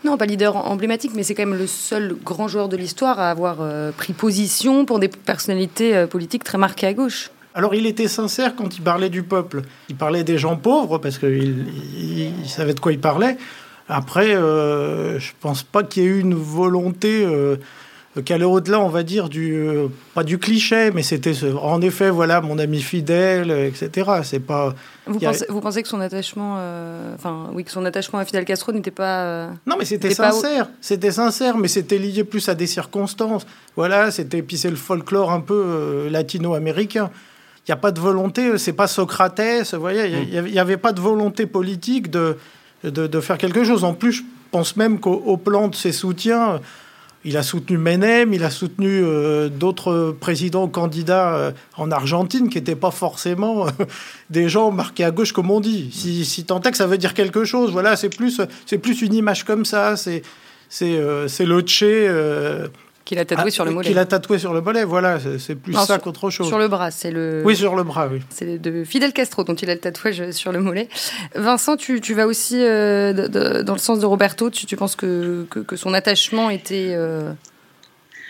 Non, 0.05 0.17
pas 0.17 0.27
leader 0.27 0.57
emblématique, 0.57 1.12
mais 1.15 1.23
c'est 1.23 1.35
quand 1.35 1.47
même 1.47 1.59
le 1.59 1.69
seul 1.69 2.17
grand 2.25 2.49
joueur 2.49 2.69
de 2.69 2.77
l'histoire 2.77 3.21
à 3.21 3.31
avoir 3.31 3.59
euh, 3.61 3.93
pris 3.93 4.12
position 4.12 4.85
pour 4.85 4.99
des 4.99 5.09
personnalités 5.09 5.97
euh, 5.97 6.07
politiques 6.07 6.43
très 6.43 6.59
marquées 6.59 6.88
à 6.88 6.93
gauche. 6.93 7.31
Alors 7.55 7.75
il 7.75 7.87
était 7.87 8.09
sincère 8.09 8.57
quand 8.57 8.77
il 8.77 8.83
parlait 8.83 9.11
du 9.11 9.23
peuple. 9.23 9.62
Il 9.88 9.97
parlait 9.97 10.25
des 10.25 10.38
gens 10.38 10.57
pauvres 10.57 10.99
parce 10.99 11.19
qu'il 11.19 11.67
il, 11.97 12.49
savait 12.49 12.75
de 12.75 12.81
quoi 12.81 12.93
il 12.93 12.99
parlait. 12.99 13.37
Après, 13.88 14.35
euh, 14.35 15.21
je 15.21 15.33
pense 15.41 15.62
pas 15.62 15.85
qu'il 15.85 16.03
y 16.03 16.07
ait 16.07 16.09
eu 16.09 16.21
une 16.21 16.35
volonté 16.35 17.27
qu'elle 18.20 18.42
est 18.42 18.46
au-delà, 18.46 18.79
on 18.81 18.90
va 18.90 19.03
dire, 19.03 19.31
du 19.31 19.55
euh, 19.55 19.88
pas 20.14 20.22
du 20.22 20.38
cliché, 20.38 20.90
mais 20.90 21.03
c'était 21.03 21.33
en 21.55 21.81
effet, 21.81 22.11
voilà, 22.11 22.42
mon 22.42 22.59
ami 22.59 22.83
fidèle, 22.83 23.51
etc. 23.51 24.11
C'est 24.22 24.40
pas. 24.40 24.75
Vous, 25.07 25.18
pensez, 25.18 25.46
vous 25.48 25.61
pensez 25.61 25.83
que 25.83 25.88
son 25.88 26.01
attachement, 26.01 26.57
euh, 26.59 27.14
enfin, 27.14 27.48
oui, 27.55 27.64
que 27.64 27.70
son 27.70 27.85
attachement 27.87 28.18
à 28.18 28.27
Fidel 28.27 28.44
Castro 28.44 28.72
n'était 28.72 28.90
pas. 28.90 29.22
Euh, 29.22 29.51
non, 29.66 29.77
mais 29.79 29.87
c'était 29.87 30.12
sincère. 30.12 30.68
C'était 30.83 31.11
sincère, 31.11 31.57
mais 31.57 31.68
c'était 31.68 31.96
lié 31.96 32.25
plus 32.25 32.46
à 32.51 32.55
des 32.55 32.66
circonstances. 32.66 33.46
Voilà, 33.77 34.11
c'était 34.11 34.42
puis 34.42 34.59
c'est 34.59 34.70
le 34.70 34.77
folklore 34.77 35.33
un 35.33 35.40
peu 35.40 36.09
latino-américain. 36.11 37.11
Il 37.66 37.70
n'y 37.70 37.75
a 37.75 37.77
pas 37.77 37.92
de 37.92 38.01
volonté, 38.01 38.59
c'est 38.59 38.72
pas 38.72 38.88
Socrates, 38.88 39.72
vous 39.72 39.81
voyez, 39.81 40.11
il 40.33 40.42
n'y 40.42 40.59
avait 40.59 40.77
pas 40.77 40.92
de 40.92 41.01
volonté 41.01 41.46
politique 41.46 42.11
de, 42.11 42.37
de, 42.83 43.07
de, 43.07 43.20
faire 43.20 43.38
quelque 43.38 43.62
chose. 43.62 43.85
En 43.85 43.94
plus, 43.94 44.12
je 44.12 44.22
pense 44.51 44.77
même 44.77 44.98
qu'au 44.98 45.37
plan 45.37 45.68
de 45.68 45.77
ses 45.77 45.92
soutiens, 45.92 46.61
il 47.25 47.37
a 47.37 47.43
soutenu 47.43 47.79
Menem, 47.79 48.35
il 48.35 48.43
a 48.45 48.51
soutenu 48.51 48.89
euh, 49.05 49.49
d'autres 49.49 50.17
présidents 50.19 50.69
candidats 50.69 51.35
euh, 51.35 51.53
en 51.77 51.91
Argentine 51.91 52.49
qui 52.49 52.59
n'étaient 52.59 52.77
pas 52.77 52.91
forcément 52.91 53.67
euh, 53.67 53.71
des 54.31 54.49
gens 54.49 54.71
marqués 54.71 55.05
à 55.05 55.11
gauche, 55.11 55.33
comme 55.33 55.51
on 55.51 55.61
dit. 55.61 55.91
Si, 55.93 56.25
si 56.25 56.45
tant 56.45 56.61
est 56.61 56.71
que 56.71 56.77
ça 56.77 56.87
veut 56.87 56.99
dire 56.99 57.15
quelque 57.15 57.45
chose, 57.45 57.71
voilà, 57.71 57.97
c'est 57.97 58.09
plus, 58.09 58.41
c'est 58.67 58.79
plus 58.79 59.03
une 59.03 59.15
image 59.15 59.45
comme 59.45 59.65
ça. 59.65 59.97
C'est, 59.97 60.23
c'est, 60.69 60.99
c'est 61.29 61.45
le 61.45 61.63
qu'il 63.05 63.19
a 63.19 63.25
tatoué 63.25 63.49
ah, 63.49 63.51
sur 63.51 63.65
le 63.65 63.73
mollet. 63.73 63.88
Qu'il 63.88 63.99
a 63.99 64.07
tatoué 64.07 64.38
sur 64.38 64.53
le 64.53 64.61
mollet, 64.61 64.85
voilà, 64.85 65.19
c'est 65.38 65.55
plus 65.55 65.75
ça 65.75 65.99
qu'autre 65.99 66.31
chose. 66.31 66.47
Sur 66.47 66.59
le 66.59 66.69
bras, 66.69 66.91
c'est 66.91 67.11
le. 67.11 67.43
Oui, 67.45 67.57
sur 67.57 67.75
le 67.75 67.83
bras, 67.83 68.09
oui. 68.11 68.21
C'est 68.31 68.61
de 68.61 68.85
Fidel 68.85 69.12
Castro 69.12 69.45
dont 69.45 69.55
il 69.55 69.71
a 69.71 69.75
le 69.75 69.81
tatouage 69.81 70.31
sur 70.31 70.53
le 70.53 70.61
mollet. 70.61 70.88
Vincent, 71.35 71.77
tu, 71.77 72.01
tu 72.01 72.15
vas 72.15 72.27
aussi 72.27 72.57
euh, 72.61 73.62
dans 73.62 73.73
le 73.73 73.79
sens 73.79 73.99
de 73.99 74.07
Roberto. 74.07 74.51
Tu, 74.51 74.67
tu 74.67 74.77
penses 74.77 74.97
que, 74.97 75.45
que, 75.49 75.77
son 75.77 75.95
attachement 75.95 76.51
était. 76.51 76.93
Euh, 76.93 77.33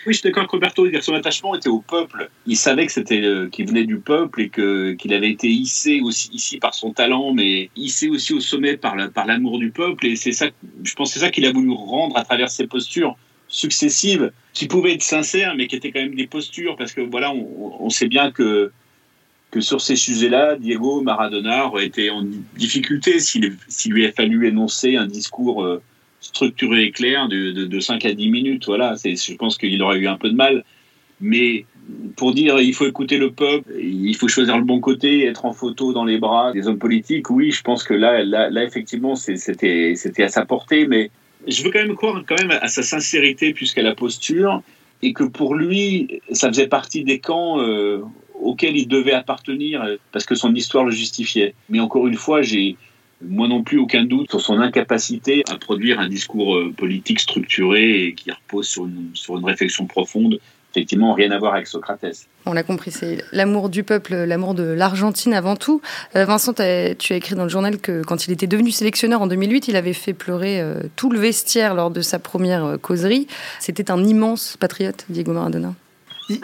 oui, 0.05 0.13
je 0.13 0.19
suis 0.19 0.23
d'accord 0.23 0.41
avec 0.41 0.51
Roberto. 0.51 0.85
Son 1.01 1.13
attachement 1.13 1.55
était 1.55 1.69
au 1.69 1.79
peuple. 1.79 2.29
Il 2.45 2.57
savait 2.57 2.85
que 2.85 2.91
c'était 2.91 3.21
euh, 3.21 3.47
qu'il 3.49 3.67
venait 3.67 3.85
du 3.85 3.99
peuple 3.99 4.41
et 4.41 4.49
que 4.49 4.93
qu'il 4.93 5.13
avait 5.13 5.29
été 5.29 5.47
hissé 5.47 6.01
aussi 6.01 6.29
ici 6.33 6.57
par 6.57 6.73
son 6.73 6.91
talent, 6.91 7.33
mais 7.33 7.69
hissé 7.75 8.09
aussi 8.09 8.33
au 8.33 8.39
sommet 8.39 8.75
par 8.75 8.95
par 9.13 9.25
l'amour 9.25 9.59
du 9.59 9.71
peuple. 9.71 10.07
Et 10.07 10.15
c'est 10.15 10.33
ça, 10.33 10.47
je 10.83 10.93
pense, 10.95 11.13
c'est 11.13 11.19
ça 11.19 11.29
qu'il 11.29 11.45
a 11.45 11.51
voulu 11.51 11.71
rendre 11.71 12.17
à 12.17 12.23
travers 12.23 12.49
ses 12.49 12.67
postures 12.67 13.15
successives 13.53 14.31
qui 14.51 14.67
pouvaient 14.67 14.93
être 14.93 15.03
sincères, 15.03 15.53
mais 15.55 15.67
qui 15.67 15.75
étaient 15.75 15.91
quand 15.91 16.01
même 16.01 16.15
des 16.15 16.27
postures, 16.27 16.75
parce 16.75 16.91
que 16.91 17.01
voilà, 17.01 17.31
on, 17.31 17.89
sait 17.89 18.07
bien 18.07 18.31
que, 18.31 18.71
que 19.51 19.61
sur 19.61 19.79
ces 19.79 19.95
sujets-là, 19.95 20.55
Diego 20.57 21.01
Maradona 21.01 21.67
aurait 21.67 21.85
été 21.85 22.09
en 22.09 22.23
difficulté 22.57 23.19
s'il 23.19 23.55
lui 23.85 24.05
a 24.05 24.11
fallu 24.11 24.47
énoncer 24.47 24.95
un 24.95 25.05
discours 25.05 25.63
euh, 25.63 25.81
structuré 26.19 26.85
et 26.85 26.91
clair 26.91 27.27
de, 27.27 27.51
de, 27.51 27.79
5 27.79 28.03
à 28.05 28.13
10 28.13 28.29
minutes. 28.29 28.65
Voilà, 28.65 28.95
je 28.95 29.35
pense 29.35 29.57
qu'il 29.57 29.81
aurait 29.83 29.99
eu 29.99 30.07
un 30.07 30.17
peu 30.17 30.29
de 30.29 30.35
mal. 30.35 30.63
Mais 31.21 31.65
pour 32.15 32.33
dire 32.33 32.59
il 32.59 32.73
faut 32.73 32.87
écouter 32.87 33.17
le 33.17 33.31
peuple, 33.31 33.71
il 33.79 34.15
faut 34.15 34.27
choisir 34.27 34.57
le 34.57 34.63
bon 34.63 34.79
côté, 34.79 35.25
être 35.27 35.45
en 35.45 35.53
photo 35.53 35.93
dans 35.93 36.05
les 36.05 36.17
bras 36.17 36.51
des 36.53 36.67
hommes 36.67 36.79
politiques, 36.79 37.29
oui, 37.29 37.51
je 37.51 37.61
pense 37.61 37.83
que 37.83 37.93
là, 37.93 38.23
là, 38.23 38.49
là 38.49 38.63
effectivement, 38.63 39.15
c'était 39.15 39.93
à 40.17 40.27
sa 40.27 40.45
portée, 40.45 40.87
mais 40.87 41.11
je 41.47 41.63
veux 41.63 41.71
quand 41.71 41.79
même 41.79 41.95
croire 41.95 42.21
quand 42.27 42.37
même 42.39 42.51
à 42.51 42.67
sa 42.67 42.83
sincérité 42.83 43.53
plus 43.53 43.73
qu'à 43.73 43.81
la 43.81 43.95
posture, 43.95 44.61
et 45.01 45.13
que 45.13 45.23
pour 45.23 45.55
lui, 45.55 46.21
ça 46.31 46.47
faisait 46.47 46.67
partie 46.67 47.03
des 47.03 47.19
camps 47.19 47.59
euh, 47.59 48.01
auxquels 48.39 48.77
il 48.77 48.87
devait 48.87 49.13
appartenir, 49.13 49.85
parce 50.11 50.25
que 50.25 50.35
son 50.35 50.53
histoire 50.55 50.85
le 50.85 50.91
justifiait. 50.91 51.53
Mais 51.69 51.79
encore 51.79 52.07
une 52.07 52.15
fois, 52.15 52.41
j'ai 52.41 52.77
moi 53.21 53.47
non 53.47 53.63
plus 53.63 53.79
aucun 53.79 54.05
doute 54.05 54.29
sur 54.29 54.41
son 54.41 54.59
incapacité 54.59 55.43
à 55.49 55.57
produire 55.57 55.99
un 55.99 56.07
discours 56.07 56.55
euh, 56.57 56.73
politique 56.75 57.19
structuré 57.19 58.05
et 58.05 58.13
qui 58.13 58.31
repose 58.31 58.67
sur 58.67 58.85
une, 58.85 59.11
sur 59.13 59.37
une 59.37 59.45
réflexion 59.45 59.85
profonde 59.85 60.39
effectivement 60.73 61.13
rien 61.13 61.31
à 61.31 61.37
voir 61.37 61.53
avec 61.53 61.67
Socrates. 61.67 62.27
On 62.45 62.53
l'a 62.53 62.63
compris, 62.63 62.91
c'est 62.91 63.23
l'amour 63.31 63.69
du 63.69 63.83
peuple, 63.83 64.15
l'amour 64.15 64.55
de 64.55 64.63
l'Argentine 64.63 65.33
avant 65.33 65.55
tout. 65.55 65.81
Euh, 66.15 66.25
Vincent, 66.25 66.53
tu 66.53 66.61
as 66.63 67.15
écrit 67.15 67.35
dans 67.35 67.43
le 67.43 67.49
journal 67.49 67.77
que 67.77 68.01
quand 68.03 68.25
il 68.25 68.31
était 68.31 68.47
devenu 68.47 68.71
sélectionneur 68.71 69.21
en 69.21 69.27
2008, 69.27 69.67
il 69.67 69.75
avait 69.75 69.93
fait 69.93 70.13
pleurer 70.13 70.59
euh, 70.59 70.81
tout 70.95 71.11
le 71.11 71.19
vestiaire 71.19 71.75
lors 71.75 71.91
de 71.91 72.01
sa 72.01 72.17
première 72.17 72.65
euh, 72.65 72.77
causerie. 72.77 73.27
C'était 73.59 73.91
un 73.91 74.03
immense 74.03 74.57
patriote, 74.57 75.05
Diego 75.09 75.31
Maradona. 75.31 75.73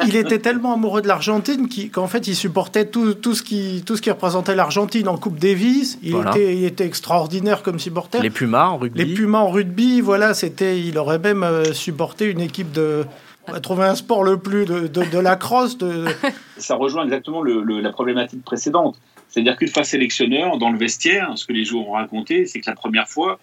Il, 0.07 0.15
était 0.15 0.39
tellement 0.39 0.73
amoureux 0.73 1.01
de 1.01 1.07
l'Argentine 1.07 1.67
qu'en 1.91 2.07
fait, 2.07 2.27
il 2.27 2.35
supportait 2.35 2.85
tout, 2.85 3.13
tout, 3.13 3.35
ce 3.35 3.43
qui, 3.43 3.83
tout 3.85 3.95
ce 3.95 4.01
qui 4.01 4.09
représentait 4.09 4.55
l'Argentine 4.55 5.07
en 5.07 5.17
Coupe 5.17 5.39
Davis. 5.39 5.99
Il, 6.03 6.15
était, 6.15 6.55
il 6.55 6.65
était 6.65 6.85
extraordinaire 6.85 7.63
comme 7.63 7.79
supporter. 7.79 8.21
Les 8.21 8.29
Pumas 8.29 8.67
en 8.67 8.77
rugby. 8.77 9.03
Les 9.03 9.13
Pumas 9.13 9.39
en 9.39 9.49
rugby, 9.49 10.01
voilà, 10.01 10.33
c'était. 10.33 10.79
Il 10.79 10.97
aurait 10.97 11.19
même 11.19 11.45
supporté 11.73 12.25
une 12.25 12.41
équipe 12.41 12.71
de, 12.71 13.05
on 13.49 13.53
va 13.53 13.59
trouver 13.59 13.85
un 13.85 13.95
sport 13.95 14.23
le 14.23 14.37
plus 14.37 14.65
de, 14.65 14.87
de, 14.87 15.19
la 15.19 15.35
crosse. 15.35 15.77
De... 15.77 16.05
Ça 16.57 16.75
rejoint 16.75 17.03
exactement 17.03 17.43
la 17.43 17.89
problématique 17.91 18.43
précédente. 18.43 18.99
C'est-à-dire 19.27 19.57
qu'une 19.57 19.69
fois 19.69 19.83
sélectionneur, 19.83 20.57
dans 20.57 20.71
le 20.71 20.77
vestiaire, 20.77 21.31
ce 21.35 21.45
que 21.45 21.53
les 21.53 21.63
joueurs 21.63 21.87
ont 21.87 21.93
raconté, 21.93 22.45
c'est 22.45 22.59
que 22.59 22.69
la 22.69 22.75
première 22.75 23.07
fois, 23.07 23.39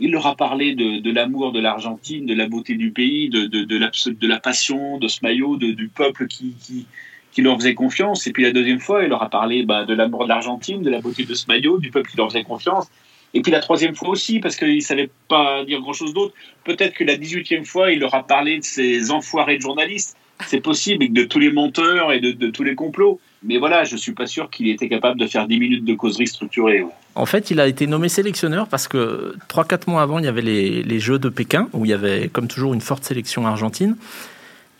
il 0.00 0.12
leur 0.12 0.26
a 0.26 0.34
parlé 0.34 0.74
de, 0.74 1.12
l'amour 1.12 1.52
de 1.52 1.60
l'Argentine, 1.60 2.26
de 2.26 2.34
la 2.34 2.48
beauté 2.48 2.74
du 2.74 2.90
pays, 2.90 3.28
de, 3.28 3.46
de, 3.46 3.78
la, 3.78 3.90
de 4.06 4.26
la 4.26 4.40
passion, 4.40 4.98
de 4.98 5.08
ce 5.08 5.20
maillot, 5.22 5.56
du 5.56 5.88
peuple 5.88 6.26
qui, 6.26 6.54
qui, 6.60 6.86
qui, 7.32 7.42
leur 7.42 7.56
faisait 7.56 7.74
confiance. 7.74 8.26
Et 8.26 8.32
puis 8.32 8.42
la 8.42 8.52
deuxième 8.52 8.80
fois, 8.80 9.02
il 9.02 9.10
leur 9.10 9.22
a 9.22 9.28
parlé 9.28 9.62
bah, 9.62 9.84
de 9.84 9.94
l'amour 9.94 10.24
de 10.24 10.30
l'Argentine, 10.30 10.82
de 10.82 10.90
la 10.90 11.00
beauté 11.00 11.24
de 11.24 11.34
ce 11.34 11.46
maillot, 11.48 11.78
du 11.78 11.90
peuple 11.90 12.10
qui 12.10 12.16
leur 12.16 12.28
faisait 12.28 12.44
confiance. 12.44 12.88
Et 13.34 13.42
puis 13.42 13.52
la 13.52 13.60
troisième 13.60 13.94
fois 13.94 14.08
aussi, 14.08 14.40
parce 14.40 14.56
qu'il 14.56 14.74
ne 14.74 14.80
savait 14.80 15.10
pas 15.28 15.64
dire 15.64 15.80
grand-chose 15.80 16.14
d'autre. 16.14 16.34
Peut-être 16.64 16.94
que 16.94 17.04
la 17.04 17.16
dix-huitième 17.16 17.64
fois, 17.64 17.92
il 17.92 18.00
leur 18.00 18.14
a 18.14 18.26
parlé 18.26 18.58
de 18.58 18.64
ces 18.64 19.10
enfoirés 19.10 19.56
de 19.56 19.62
journalistes. 19.62 20.16
C'est 20.46 20.60
possible, 20.60 21.04
et 21.04 21.08
de 21.08 21.24
tous 21.24 21.38
les 21.38 21.52
menteurs 21.52 22.12
et 22.12 22.20
de, 22.20 22.50
tous 22.50 22.62
les 22.62 22.74
complots. 22.74 23.20
Mais 23.42 23.58
voilà, 23.58 23.84
je 23.84 23.94
ne 23.94 23.98
suis 23.98 24.12
pas 24.12 24.26
sûr 24.26 24.50
qu'il 24.50 24.68
était 24.68 24.88
capable 24.88 25.18
de 25.18 25.26
faire 25.26 25.46
dix 25.46 25.58
minutes 25.58 25.84
de 25.84 25.94
causerie 25.94 26.26
structurée. 26.26 26.84
En 27.14 27.26
fait, 27.26 27.50
il 27.50 27.58
a 27.58 27.66
été 27.66 27.86
nommé 27.86 28.08
sélectionneur 28.08 28.68
parce 28.68 28.86
que 28.86 29.34
trois, 29.48 29.64
quatre 29.64 29.88
mois 29.88 30.02
avant, 30.02 30.18
il 30.18 30.26
y 30.26 30.28
avait 30.28 30.42
les, 30.42 30.82
les 30.82 31.00
Jeux 31.00 31.18
de 31.18 31.28
Pékin, 31.30 31.68
où 31.72 31.84
il 31.86 31.90
y 31.90 31.94
avait, 31.94 32.28
comme 32.28 32.48
toujours, 32.48 32.74
une 32.74 32.82
forte 32.82 33.04
sélection 33.04 33.46
argentine. 33.46 33.96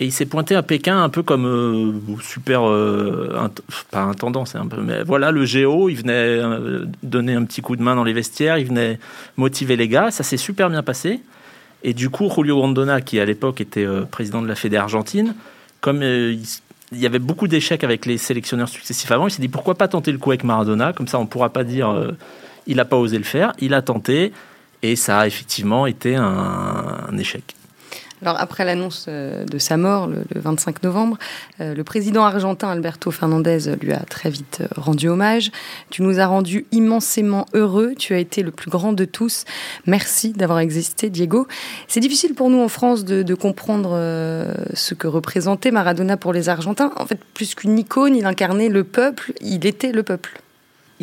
Et 0.01 0.07
il 0.07 0.12
s'est 0.12 0.27
pointé 0.27 0.55
à 0.55 0.62
Pékin 0.62 1.03
un 1.03 1.11
peu 1.11 1.23
comme 1.23 1.44
euh, 1.44 1.92
super, 2.23 2.66
euh, 2.66 3.51
pas 3.90 4.01
intendant, 4.01 4.46
c'est 4.46 4.57
un 4.57 4.66
peu, 4.66 4.81
mais 4.81 5.03
voilà, 5.03 5.31
le 5.31 5.44
géo, 5.44 5.90
il 5.90 5.96
venait 5.96 6.12
euh, 6.12 6.87
donner 7.03 7.35
un 7.35 7.44
petit 7.44 7.61
coup 7.61 7.77
de 7.77 7.83
main 7.83 7.94
dans 7.94 8.05
les 8.05 8.14
vestiaires, 8.14 8.57
il 8.57 8.66
venait 8.66 8.99
motiver 9.37 9.77
les 9.77 9.88
gars, 9.88 10.11
ça 10.11 10.23
s'est 10.23 10.38
super 10.38 10.70
bien 10.70 10.83
passé. 10.83 11.20
Et 11.83 11.92
du 11.92 12.09
coup, 12.09 12.31
Julio 12.35 12.61
Rondona, 12.61 13.03
qui 13.03 13.20
à 13.20 13.27
l'époque 13.27 13.61
était 13.61 13.87
président 14.11 14.40
de 14.40 14.49
la 14.49 14.55
Fédé 14.55 14.79
argentine, 14.79 15.35
comme 15.83 16.03
il, 16.03 16.42
y 16.92 17.07
avait 17.07 17.18
beaucoup 17.18 17.48
d'échecs 17.48 17.85
avec 17.85 18.07
les 18.07 18.18
sélectionneurs 18.18 18.68
successifs 18.68 19.11
avant, 19.11 19.29
il 19.29 19.31
s'est 19.31 19.42
dit 19.42 19.48
pourquoi 19.48 19.76
pas 19.76 19.88
tenter 19.88 20.12
le 20.12 20.18
coup 20.18 20.31
avec 20.31 20.44
Maradona, 20.44 20.92
comme 20.92 21.09
ça 21.09 21.18
on 21.18 21.26
pourra 21.26 21.50
pas 21.50 21.64
dire 21.64 22.14
il 22.66 22.76
n'a 22.76 22.85
pas 22.85 22.96
osé 22.96 23.18
le 23.18 23.24
faire, 23.24 23.53
il 23.61 23.74
a 23.74 23.83
tenté, 23.83 24.33
et 24.83 24.96
ça 24.96 25.20
a 25.20 25.26
effectivement 25.26 25.87
été 25.87 26.16
un 26.16 27.16
échec. 27.18 27.55
Alors 28.23 28.37
après 28.39 28.65
l'annonce 28.65 29.07
euh, 29.09 29.45
de 29.45 29.59
sa 29.59 29.77
mort 29.77 30.07
le, 30.07 30.25
25 30.35 30.83
novembre, 30.83 31.19
euh, 31.61 31.75
le 31.75 31.85
président 31.85 32.25
argentin 32.25 32.69
Alberto 32.69 33.11
Fernandez 33.11 33.77
lui 33.81 33.93
a 33.93 34.01
très 34.01 34.31
vite 34.31 34.59
euh, 34.61 34.67
rendu 34.77 35.09
hommage. 35.09 35.51
Tu 35.91 36.03
nous 36.03 36.21
as 36.21 36.27
rendu 36.27 36.67
immensément 36.73 37.47
heureux. 37.55 37.95
Tu 37.99 38.15
as 38.15 38.19
été 38.19 38.43
le 38.43 38.51
plus 38.51 38.71
grand 38.71 38.93
de 38.93 39.05
tous. 39.05 39.45
Merci 39.87 40.33
d'avoir 40.33 40.59
existé, 40.59 41.09
Diego. 41.09 41.47
C'est 41.89 42.01
difficile 42.01 42.35
pour 42.35 42.51
nous 42.51 42.61
en 42.61 42.69
France 42.69 43.05
de, 43.05 43.35
comprendre 43.35 43.91
ce 44.75 44.95
que 44.95 45.07
représentait 45.07 45.71
Maradona 45.71 46.17
pour 46.17 46.33
les 46.33 46.49
Argentins. 46.49 46.93
En 46.97 47.07
fait, 47.07 47.19
plus 47.33 47.55
qu'une 47.55 47.79
icône, 47.79 48.15
il 48.15 48.27
incarnait 48.27 48.69
le 48.69 48.85
peuple. 48.85 49.33
Il 49.41 49.65
était 49.67 49.93
le 49.93 50.03
peuple 50.03 50.41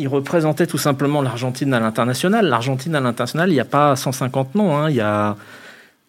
il 0.00 0.06
représentait 0.06 0.68
tout 0.68 0.78
simplement 0.78 1.22
l'Argentine 1.22 1.74
à 1.74 1.80
l'international. 1.80 2.46
L'Argentine 2.46 2.94
à 2.94 3.00
l'international, 3.00 3.50
il 3.50 3.54
n'y 3.54 3.60
a 3.60 3.64
pas 3.64 3.96
150 3.96 4.54
noms. 4.54 4.76
Hein. 4.76 4.90
Il 4.90 4.94
y 4.94 5.00
a 5.00 5.36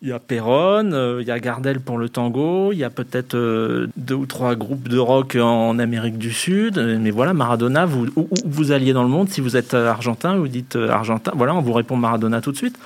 il 0.02 0.08
y 0.08 0.12
a 0.14 0.20
Perron, 0.20 0.92
euh, 0.94 1.18
il 1.22 1.28
y 1.28 1.32
a 1.32 1.40
Gardel 1.40 1.82
pour 1.82 1.98
le 1.98 2.08
tango, 2.08 2.72
il 2.72 2.78
y 2.78 2.86
a 2.86 2.90
peut-être 2.90 3.36
euh, 3.36 3.88
deux 3.98 4.16
ou 4.16 4.26
trois 4.26 4.56
groupes 4.56 4.88
de 4.88 4.98
rock 4.98 5.36
en 5.36 5.78
Amérique 5.78 6.18
du 6.18 6.32
Sud. 6.32 6.78
Mais 6.78 7.12
voilà, 7.12 7.34
Maradona, 7.34 7.86
vous, 7.86 8.08
où, 8.16 8.30
vous 8.46 8.72
alliez 8.72 8.94
dans 8.94 9.04
le 9.04 9.10
monde, 9.10 9.30
si 9.30 9.42
vous 9.42 9.58
êtes 9.58 9.74
euh, 9.74 9.90
argentin, 9.90 10.38
vous 10.38 10.48
dites 10.48 10.78
argentin, 10.78 11.34
voilà, 11.36 11.54
on 11.54 11.62
vous 11.62 11.74
répond 11.74 11.98
Maradona 11.98 12.40
tout 12.40 12.54
de 12.54 12.58
suite. 12.58 12.78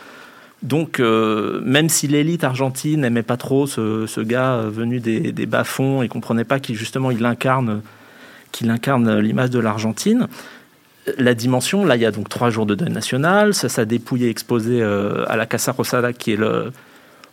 Donc, 0.64 1.00
même 1.00 1.90
si 1.90 2.08
l'élite 2.08 2.46
argentine 2.46 3.02
n'aimait 3.02 3.22
pas 3.22 3.36
trop 3.36 3.68
ce, 3.68 4.22
gars 4.22 4.62
venu 4.62 5.02
des, 5.02 5.46
bas-fonds 5.46 6.04
et 6.04 6.08
comprenait 6.08 6.46
pas 6.46 6.62
qu'il 6.62 6.78
il 6.78 7.26
incarne, 7.26 7.82
qu'il 8.54 8.70
incarne 8.70 9.20
l'image 9.20 9.50
de 9.50 9.60
l'Argentine, 9.60 10.30
la 11.18 11.34
dimension, 11.34 11.84
là, 11.84 11.98
il 11.98 12.02
y 12.02 12.06
a 12.06 12.12
donc 12.12 12.30
trois 12.30 12.50
jours 12.50 12.66
de 12.66 12.76
deuil 12.76 12.92
national, 12.92 13.54
ça 13.54 13.68
s'est 13.68 13.86
dépouillé 13.86 14.30
exposé 14.30 14.82
à 14.82 15.36
la 15.36 15.46
Casa 15.46 15.74
Rosada, 15.74 16.14
qui 16.14 16.32
est 16.32 16.38
le, 16.38 16.72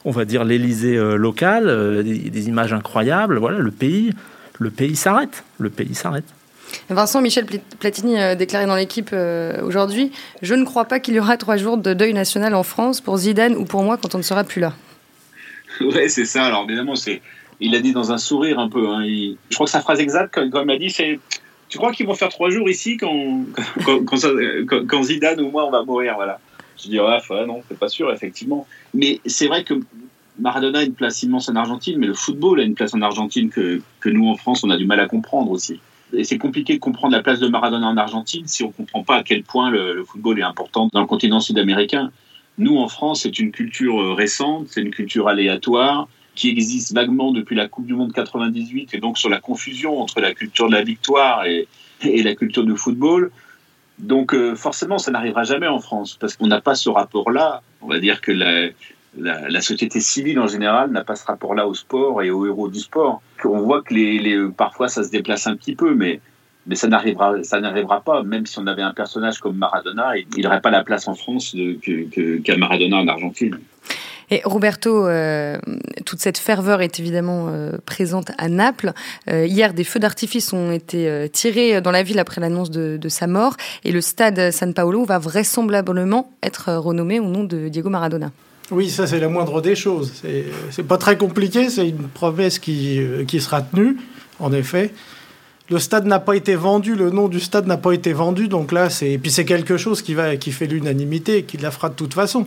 on 0.04 0.10
va 0.10 0.24
dire 0.24 0.44
l'Élysée 0.44 0.96
euh, 0.96 1.16
local, 1.16 1.68
euh, 1.68 2.02
des, 2.02 2.48
images 2.48 2.72
incroyables. 2.72 3.38
Voilà, 3.38 3.58
le 3.58 3.70
pays, 3.70 4.12
le 4.58 4.70
pays 4.70 4.96
s'arrête. 4.96 5.44
Le 5.58 5.70
pays 5.70 5.94
s'arrête. 5.94 6.24
Vincent 6.88 7.20
Michel 7.20 7.46
Platini 7.80 8.16
a 8.16 8.36
déclaré 8.36 8.66
dans 8.66 8.76
l'équipe 8.76 9.10
euh, 9.12 9.60
aujourd'hui 9.62 10.12
Je 10.40 10.54
ne 10.54 10.64
crois 10.64 10.84
pas 10.84 11.00
qu'il 11.00 11.14
y 11.14 11.20
aura 11.20 11.36
trois 11.36 11.56
jours 11.56 11.76
de 11.76 11.94
deuil 11.94 12.14
national 12.14 12.54
en 12.54 12.62
France 12.62 13.00
pour 13.00 13.16
Zidane 13.16 13.56
ou 13.56 13.64
pour 13.64 13.82
moi 13.82 13.96
quand 13.96 14.14
on 14.14 14.18
ne 14.18 14.22
sera 14.22 14.44
plus 14.44 14.60
là. 14.60 14.72
Ouais, 15.80 16.08
c'est 16.08 16.24
ça. 16.24 16.44
Alors 16.44 16.64
évidemment, 16.68 16.96
c'est. 16.96 17.22
Il 17.60 17.74
a 17.74 17.80
dit 17.80 17.92
dans 17.92 18.12
un 18.12 18.18
sourire 18.18 18.58
un 18.58 18.68
peu. 18.68 18.88
Hein. 18.88 19.02
je 19.04 19.54
crois 19.54 19.66
que 19.66 19.70
sa 19.70 19.80
phrase 19.80 20.00
exacte, 20.00 20.34
comme, 20.50 20.70
il 20.70 20.74
a 20.74 20.78
dit, 20.78 20.90
c'est 20.90 21.20
Tu 21.68 21.78
crois 21.78 21.92
qu'ils 21.92 22.06
vont 22.06 22.14
faire 22.14 22.28
trois 22.28 22.50
jours 22.50 22.68
ici 22.68 22.96
quand, 22.96 23.44
quand, 24.88 25.02
Zidane 25.02 25.40
ou 25.40 25.50
moi 25.50 25.66
on 25.66 25.70
va 25.70 25.82
mourir 25.82 26.14
Voilà. 26.16 26.40
Je 26.82 26.88
dis 26.88 27.00
ouais, 27.00 27.46
non, 27.46 27.62
c'est 27.68 27.78
pas 27.78 27.88
sûr, 27.88 28.12
effectivement. 28.12 28.66
Mais 28.94 29.20
c'est 29.26 29.46
vrai 29.46 29.64
que 29.64 29.74
Maradona 30.38 30.80
a 30.80 30.82
une 30.82 30.94
place 30.94 31.22
immense 31.22 31.48
en 31.48 31.56
Argentine, 31.56 31.98
mais 31.98 32.06
le 32.06 32.14
football 32.14 32.60
a 32.60 32.62
une 32.62 32.74
place 32.74 32.94
en 32.94 33.02
Argentine 33.02 33.50
que, 33.50 33.82
que 34.00 34.08
nous, 34.08 34.28
en 34.28 34.36
France, 34.36 34.64
on 34.64 34.70
a 34.70 34.76
du 34.76 34.86
mal 34.86 35.00
à 35.00 35.06
comprendre 35.06 35.50
aussi. 35.50 35.80
Et 36.12 36.24
c'est 36.24 36.38
compliqué 36.38 36.74
de 36.74 36.78
comprendre 36.78 37.14
la 37.14 37.22
place 37.22 37.38
de 37.38 37.48
Maradona 37.48 37.88
en 37.88 37.96
Argentine 37.96 38.46
si 38.46 38.64
on 38.64 38.68
ne 38.68 38.72
comprend 38.72 39.04
pas 39.04 39.16
à 39.16 39.22
quel 39.22 39.42
point 39.44 39.70
le, 39.70 40.04
football 40.04 40.38
est 40.40 40.44
important 40.44 40.88
dans 40.92 41.00
le 41.00 41.06
continent 41.06 41.40
sud-américain. 41.40 42.10
Nous, 42.58 42.76
en 42.78 42.88
France, 42.88 43.22
c'est 43.22 43.38
une 43.38 43.52
culture 43.52 44.00
euh, 44.00 44.14
récente, 44.14 44.66
c'est 44.68 44.80
une 44.80 44.90
culture 44.90 45.28
aléatoire 45.28 46.08
qui 46.34 46.48
existe 46.48 46.94
vaguement 46.94 47.32
depuis 47.32 47.54
la 47.54 47.68
Coupe 47.68 47.86
du 47.86 47.94
Monde 47.94 48.12
98 48.12 48.94
et 48.94 48.98
donc 48.98 49.18
sur 49.18 49.28
la 49.28 49.40
confusion 49.40 50.00
entre 50.00 50.20
la 50.20 50.32
culture 50.32 50.68
de 50.68 50.72
la 50.72 50.82
victoire 50.82 51.44
et, 51.44 51.68
et 52.02 52.22
la 52.22 52.34
culture 52.34 52.64
du 52.64 52.76
football. 52.76 53.30
Donc 54.00 54.34
euh, 54.34 54.54
forcément, 54.54 54.98
ça 54.98 55.10
n'arrivera 55.10 55.44
jamais 55.44 55.66
en 55.66 55.78
France 55.78 56.16
parce 56.18 56.36
qu'on 56.36 56.46
n'a 56.46 56.60
pas 56.60 56.74
ce 56.74 56.88
rapport-là. 56.88 57.62
On 57.82 57.88
va 57.88 57.98
dire 57.98 58.20
que 58.20 58.32
la, 58.32 59.60
société 59.60 60.00
civile 60.00 60.38
en 60.40 60.46
général 60.46 60.90
n'a 60.90 61.04
pas 61.04 61.16
ce 61.16 61.26
rapport-là 61.26 61.66
au 61.66 61.74
sport 61.74 62.22
et 62.22 62.30
aux 62.30 62.46
héros 62.46 62.68
du 62.68 62.80
sport. 62.80 63.22
On 63.44 63.60
voit 63.60 63.82
que 63.82 63.94
les, 63.94 64.48
parfois 64.56 64.88
ça 64.88 65.02
se 65.04 65.10
déplace 65.10 65.46
un 65.46 65.56
petit 65.56 65.74
peu, 65.74 65.94
mais, 65.94 66.20
mais 66.66 66.76
ça 66.76 66.88
n'arrivera 66.88 67.42
ça 67.42 67.60
n'arrivera 67.60 68.00
pas. 68.00 68.22
Même 68.22 68.46
si 68.46 68.58
on 68.58 68.66
avait 68.66 68.82
un 68.82 68.92
personnage 68.92 69.38
comme 69.38 69.56
Maradona, 69.56 70.16
il 70.16 70.42
n'aurait 70.42 70.60
pas 70.62 70.70
la 70.70 70.82
place 70.82 71.06
en 71.06 71.14
France 71.14 71.54
qu'à 72.44 72.56
Maradona 72.56 72.98
en 72.98 73.08
Argentine. 73.08 73.58
Et 74.30 74.42
Roberto, 74.44 75.06
euh, 75.06 75.58
toute 76.04 76.20
cette 76.20 76.38
ferveur 76.38 76.82
est 76.82 77.00
évidemment 77.00 77.48
euh, 77.48 77.72
présente 77.84 78.30
à 78.38 78.48
Naples. 78.48 78.92
Euh, 79.28 79.44
hier, 79.44 79.74
des 79.74 79.82
feux 79.82 79.98
d'artifice 79.98 80.52
ont 80.52 80.70
été 80.70 81.28
tirés 81.32 81.80
dans 81.80 81.90
la 81.90 82.04
ville 82.04 82.20
après 82.20 82.40
l'annonce 82.40 82.70
de, 82.70 83.08
sa 83.08 83.26
mort, 83.26 83.56
et 83.84 83.90
le 83.90 84.00
stade 84.00 84.52
San 84.52 84.72
Paolo 84.72 85.04
va 85.04 85.18
vraisemblablement 85.18 86.32
être 86.42 86.72
renommé 86.74 87.18
au 87.18 87.26
nom 87.26 87.42
de 87.42 87.68
Diego 87.68 87.90
Maradona. 87.90 88.30
Oui, 88.70 88.88
ça 88.88 89.08
c'est 89.08 89.18
la 89.18 89.28
moindre 89.28 89.60
des 89.60 89.74
choses. 89.74 90.12
C'est 90.70 90.84
pas 90.84 90.96
très 90.96 91.16
compliqué, 91.16 91.68
c'est 91.68 91.88
une 91.88 92.06
promesse 92.08 92.60
qui, 92.60 93.00
sera 93.40 93.62
tenue, 93.62 93.96
en 94.38 94.52
effet 94.52 94.92
le 95.68 95.78
stade 95.78 96.04
n'a 96.04 96.18
pas 96.18 96.34
été 96.34 96.56
vendu, 96.56 96.96
le 96.96 97.10
nom 97.10 97.28
du 97.28 97.38
stade 97.38 97.68
n'a 97.68 97.76
pas 97.76 97.92
été 97.92 98.12
vendu, 98.12 98.48
donc 98.48 98.72
là, 98.72 98.90
c'est 98.90 99.18
puis 99.18 99.30
c'est 99.30 99.44
quelque 99.44 99.76
chose 99.76 100.02
qui 100.02 100.14
va 100.14 100.34
qui 100.34 100.50
fait 100.50 100.66
l'unanimité, 100.66 101.44
qui 101.44 101.58
la 101.58 101.70
fera 101.70 101.90
de 101.90 101.94
toute 101.94 102.12
façon. 102.12 102.44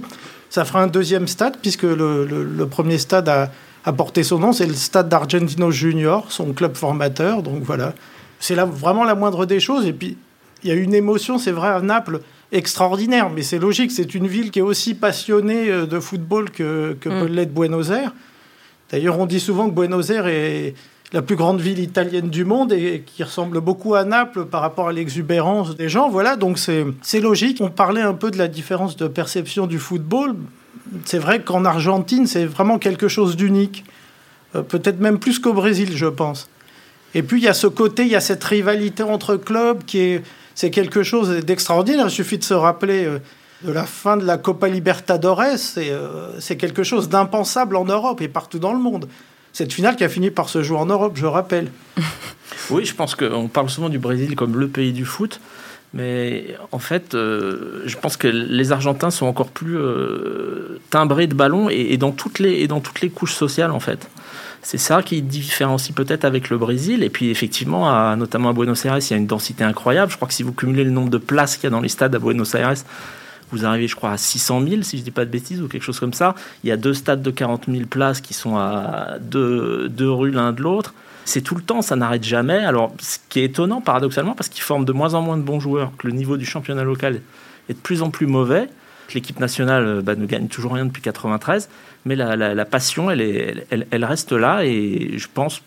Ça 0.54 0.66
fera 0.66 0.84
un 0.84 0.88
deuxième 0.88 1.28
stade 1.28 1.58
puisque 1.60 1.82
le, 1.82 2.68
premier 2.70 3.00
stade 3.00 3.28
a, 3.28 3.50
a, 3.86 3.92
porté 3.92 4.22
son 4.22 4.38
nom, 4.38 4.54
c'est 4.54 4.68
le 4.68 4.76
stade 4.76 5.10
d'Argentino 5.10 5.72
Junior, 5.72 6.32
son 6.32 6.54
club 6.54 6.76
formateur. 6.76 7.42
Donc 7.42 7.64
voilà, 7.64 7.96
c'est 8.40 8.54
là 8.54 8.66
vraiment 8.66 9.04
la 9.04 9.16
moindre 9.16 9.48
des 9.48 9.60
choses. 9.60 9.88
Et 9.88 9.94
puis 9.94 10.16
il 10.64 10.70
y 10.70 10.72
a 10.72 10.76
une 10.76 10.94
émotion, 10.94 11.40
c'est 11.40 11.52
vrai, 11.52 11.70
à 11.70 11.82
Naples 11.82 12.20
extraordinaire, 12.52 13.32
mais 13.32 13.42
c'est 13.42 13.58
logique. 13.58 13.92
C'est 13.92 14.14
une 14.14 14.28
ville 14.28 14.52
qui 14.52 14.60
est 14.60 14.62
aussi 14.62 14.94
passionnée 14.94 15.72
euh, 15.72 15.88
de 15.88 16.00
football 16.00 16.52
que, 16.52 16.96
que 17.02 17.10
mm. 17.10 17.20
peut 17.20 17.34
l'être 17.34 17.52
Buenos 17.52 17.90
Aires. 17.90 18.14
D'ailleurs, 18.92 19.18
on 19.18 19.26
dit 19.26 19.40
souvent 19.40 19.68
que 19.68 19.74
Buenos 19.74 20.12
Aires 20.12 20.28
est 20.28 20.76
la 21.14 21.22
plus 21.22 21.36
grande 21.36 21.62
ville 21.62 21.80
italienne 21.80 22.30
du 22.30 22.44
monde 22.44 22.74
et 22.74 23.04
qui 23.06 23.24
ressemble 23.24 23.62
beaucoup 23.62 23.94
à 23.94 24.04
Naples 24.04 24.46
par 24.46 24.62
rapport 24.62 24.90
à 24.90 24.92
l'exubérance 24.92 25.76
des 25.76 25.88
gens. 25.88 26.10
Voilà, 26.10 26.36
donc 26.36 26.58
c'est 26.58 27.20
logique. 27.20 27.60
On 27.62 27.70
parlait 27.70 28.02
un 28.02 28.16
peu 28.16 28.32
de 28.32 28.38
la 28.40 28.48
différence 28.48 28.98
de 28.98 29.08
perception 29.08 29.68
du 29.68 29.78
football. 29.78 30.36
C'est 31.06 31.20
vrai 31.20 31.42
qu'en 31.42 31.66
Argentine, 31.66 32.26
c'est 32.26 32.46
vraiment 32.46 32.80
quelque 32.80 33.08
chose 33.08 33.36
d'unique. 33.36 33.86
Euh, 34.56 34.64
peut-être 34.64 35.00
même 35.00 35.20
plus 35.20 35.40
qu'au 35.40 35.54
Brésil, 35.54 35.92
je 35.96 36.08
pense. 36.08 36.50
Et 37.14 37.22
puis 37.22 37.40
il 37.40 37.44
y 37.44 37.48
a 37.48 37.54
ce 37.54 37.68
côté, 37.68 38.04
il 38.04 38.10
y 38.10 38.16
a 38.16 38.22
cette 38.22 38.44
rivalité 38.44 39.04
entre 39.04 39.36
clubs 39.36 39.84
qui 39.86 40.00
est, 40.00 40.24
c'est 40.56 40.72
quelque 40.72 41.04
chose 41.04 41.30
d'extraordinaire. 41.30 42.08
Il 42.08 42.12
suffit 42.12 42.40
de 42.40 42.44
se 42.44 42.56
rappeler 42.56 43.06
euh, 43.06 43.20
de 43.64 43.72
la 43.72 43.84
fin 43.84 44.18
de 44.18 44.26
la 44.26 44.38
Copa 44.38 44.68
Libertadores, 44.68 45.58
c'est 45.58 45.92
euh, 45.92 46.40
quelque 46.58 46.84
chose 46.84 47.08
d'impensable 47.08 47.76
en 47.76 47.86
Europe 47.86 48.20
et 48.22 48.28
partout 48.28 48.60
dans 48.60 48.74
le 48.74 48.80
monde 48.80 49.08
cette 49.54 49.72
finale 49.72 49.96
qui 49.96 50.04
a 50.04 50.10
fini 50.10 50.32
par 50.32 50.50
se 50.50 50.64
jouer 50.64 50.78
en 50.78 50.88
Europe, 50.88 51.14
je 51.16 51.28
rappelle. 51.28 51.72
oui, 52.72 52.86
je 52.86 52.96
pense 52.96 53.16
qu'on 53.16 53.48
parle 53.48 53.70
souvent 53.70 53.90
du 53.90 54.00
Brésil 54.00 54.36
comme 54.36 54.60
le 54.60 54.68
pays 54.68 54.92
du 54.92 55.06
foot. 55.06 55.40
Mais 55.94 56.58
en 56.72 56.80
fait, 56.80 57.14
euh, 57.14 57.84
je 57.86 57.96
pense 57.98 58.18
que 58.18 58.28
les 58.28 58.72
Argentins 58.72 59.12
sont 59.12 59.28
encore 59.28 59.50
plus 59.50 59.78
euh, 59.78 60.80
timbrés 60.90 61.28
de 61.28 61.36
ballon 61.36 61.70
et, 61.70 61.98
dans 61.98 62.12
toutes 62.12 62.40
les, 62.40 62.54
et 62.62 62.68
dans 62.68 62.80
toutes 62.80 63.02
les 63.02 63.12
couches 63.12 63.36
sociales, 63.36 63.70
en 63.70 63.80
fait. 63.80 64.10
C'est 64.64 64.80
ça 64.80 65.04
qui 65.04 65.22
différencie 65.22 65.94
peut-être 65.94 66.26
avec 66.26 66.50
le 66.50 66.58
Brésil. 66.58 67.04
Et 67.04 67.12
puis, 67.12 67.30
effectivement, 67.30 68.16
notamment 68.16 68.50
à 68.50 68.54
Buenos 68.54 68.84
Aires, 68.86 68.98
il 68.98 69.12
y 69.12 69.14
a 69.14 69.18
une 69.18 69.28
densité 69.28 69.64
incroyable. 69.64 70.12
Je 70.12 70.16
crois 70.16 70.28
que 70.28 70.34
si 70.34 70.42
vous 70.42 70.54
cumulez 70.54 70.84
le 70.84 70.90
nombre 70.90 71.10
de 71.10 71.18
places 71.20 71.58
qu'il 71.58 71.66
y 71.66 71.68
a 71.68 71.70
dans 71.70 71.82
les 71.82 71.90
stades 71.90 72.16
à 72.16 72.20
Buenos 72.20 72.56
Aires, 72.56 72.74
vous 73.54 73.66
arrivez, 73.66 73.88
je 73.88 73.96
crois, 73.96 74.12
à 74.12 74.18
600 74.18 74.62
000, 74.68 74.82
si 74.82 74.98
je 74.98 75.02
ne 75.02 75.06
dis 75.06 75.12
pas 75.12 75.26
de 75.26 75.30
bêtises, 75.30 75.62
ou 75.62 75.68
quelque 75.68 75.84
chose 75.84 76.00
comme 76.00 76.14
ça. 76.14 76.36
Il 76.64 76.70
y 76.70 76.72
a 76.72 76.78
deux 76.78 76.94
stades 76.94 77.22
de 77.22 77.32
40 77.32 77.66
000 77.70 77.86
places 77.86 78.22
qui 78.22 78.34
sont 78.34 78.58
à 78.58 79.18
deux, 79.22 79.90
rues 80.00 80.32
l'un 80.32 80.52
de 80.52 80.62
l'autre. 80.62 80.94
C'est 81.26 81.42
tout 81.42 81.56
le 81.56 81.62
temps, 81.62 81.82
ça 81.82 81.96
n'arrête 81.96 82.24
jamais. 82.24 82.66
Alors, 82.66 82.94
ce 83.00 83.18
qui 83.30 83.40
est 83.40 83.46
étonnant, 83.46 83.80
paradoxalement, 83.80 84.34
parce 84.34 84.50
qu'ils 84.50 84.64
forment 84.64 84.86
de 84.86 84.92
moins 84.92 85.14
en 85.14 85.22
moins 85.22 85.38
de 85.38 85.44
bons 85.44 85.60
joueurs, 85.60 85.92
que 85.98 86.08
le 86.08 86.14
niveau 86.14 86.36
du 86.38 86.46
championnat 86.46 86.84
local 86.84 87.22
est 87.70 87.74
de 87.74 87.80
plus 87.80 88.02
en 88.02 88.10
plus 88.10 88.28
mauvais, 88.28 88.68
que 89.08 89.14
l'équipe 89.14 89.40
nationale 89.40 90.02
bah, 90.04 90.16
ne 90.16 90.26
gagne 90.26 90.48
toujours 90.48 90.74
rien 90.74 90.86
depuis 90.86 91.02
93, 91.02 91.70
mais 92.06 92.16
la, 92.16 92.66
passion, 92.66 93.10
elle, 93.10 93.66
elle, 93.70 94.06
reste 94.06 94.34
là, 94.34 94.66
et 94.66 95.14
je 95.18 95.28
pense, 95.34 95.62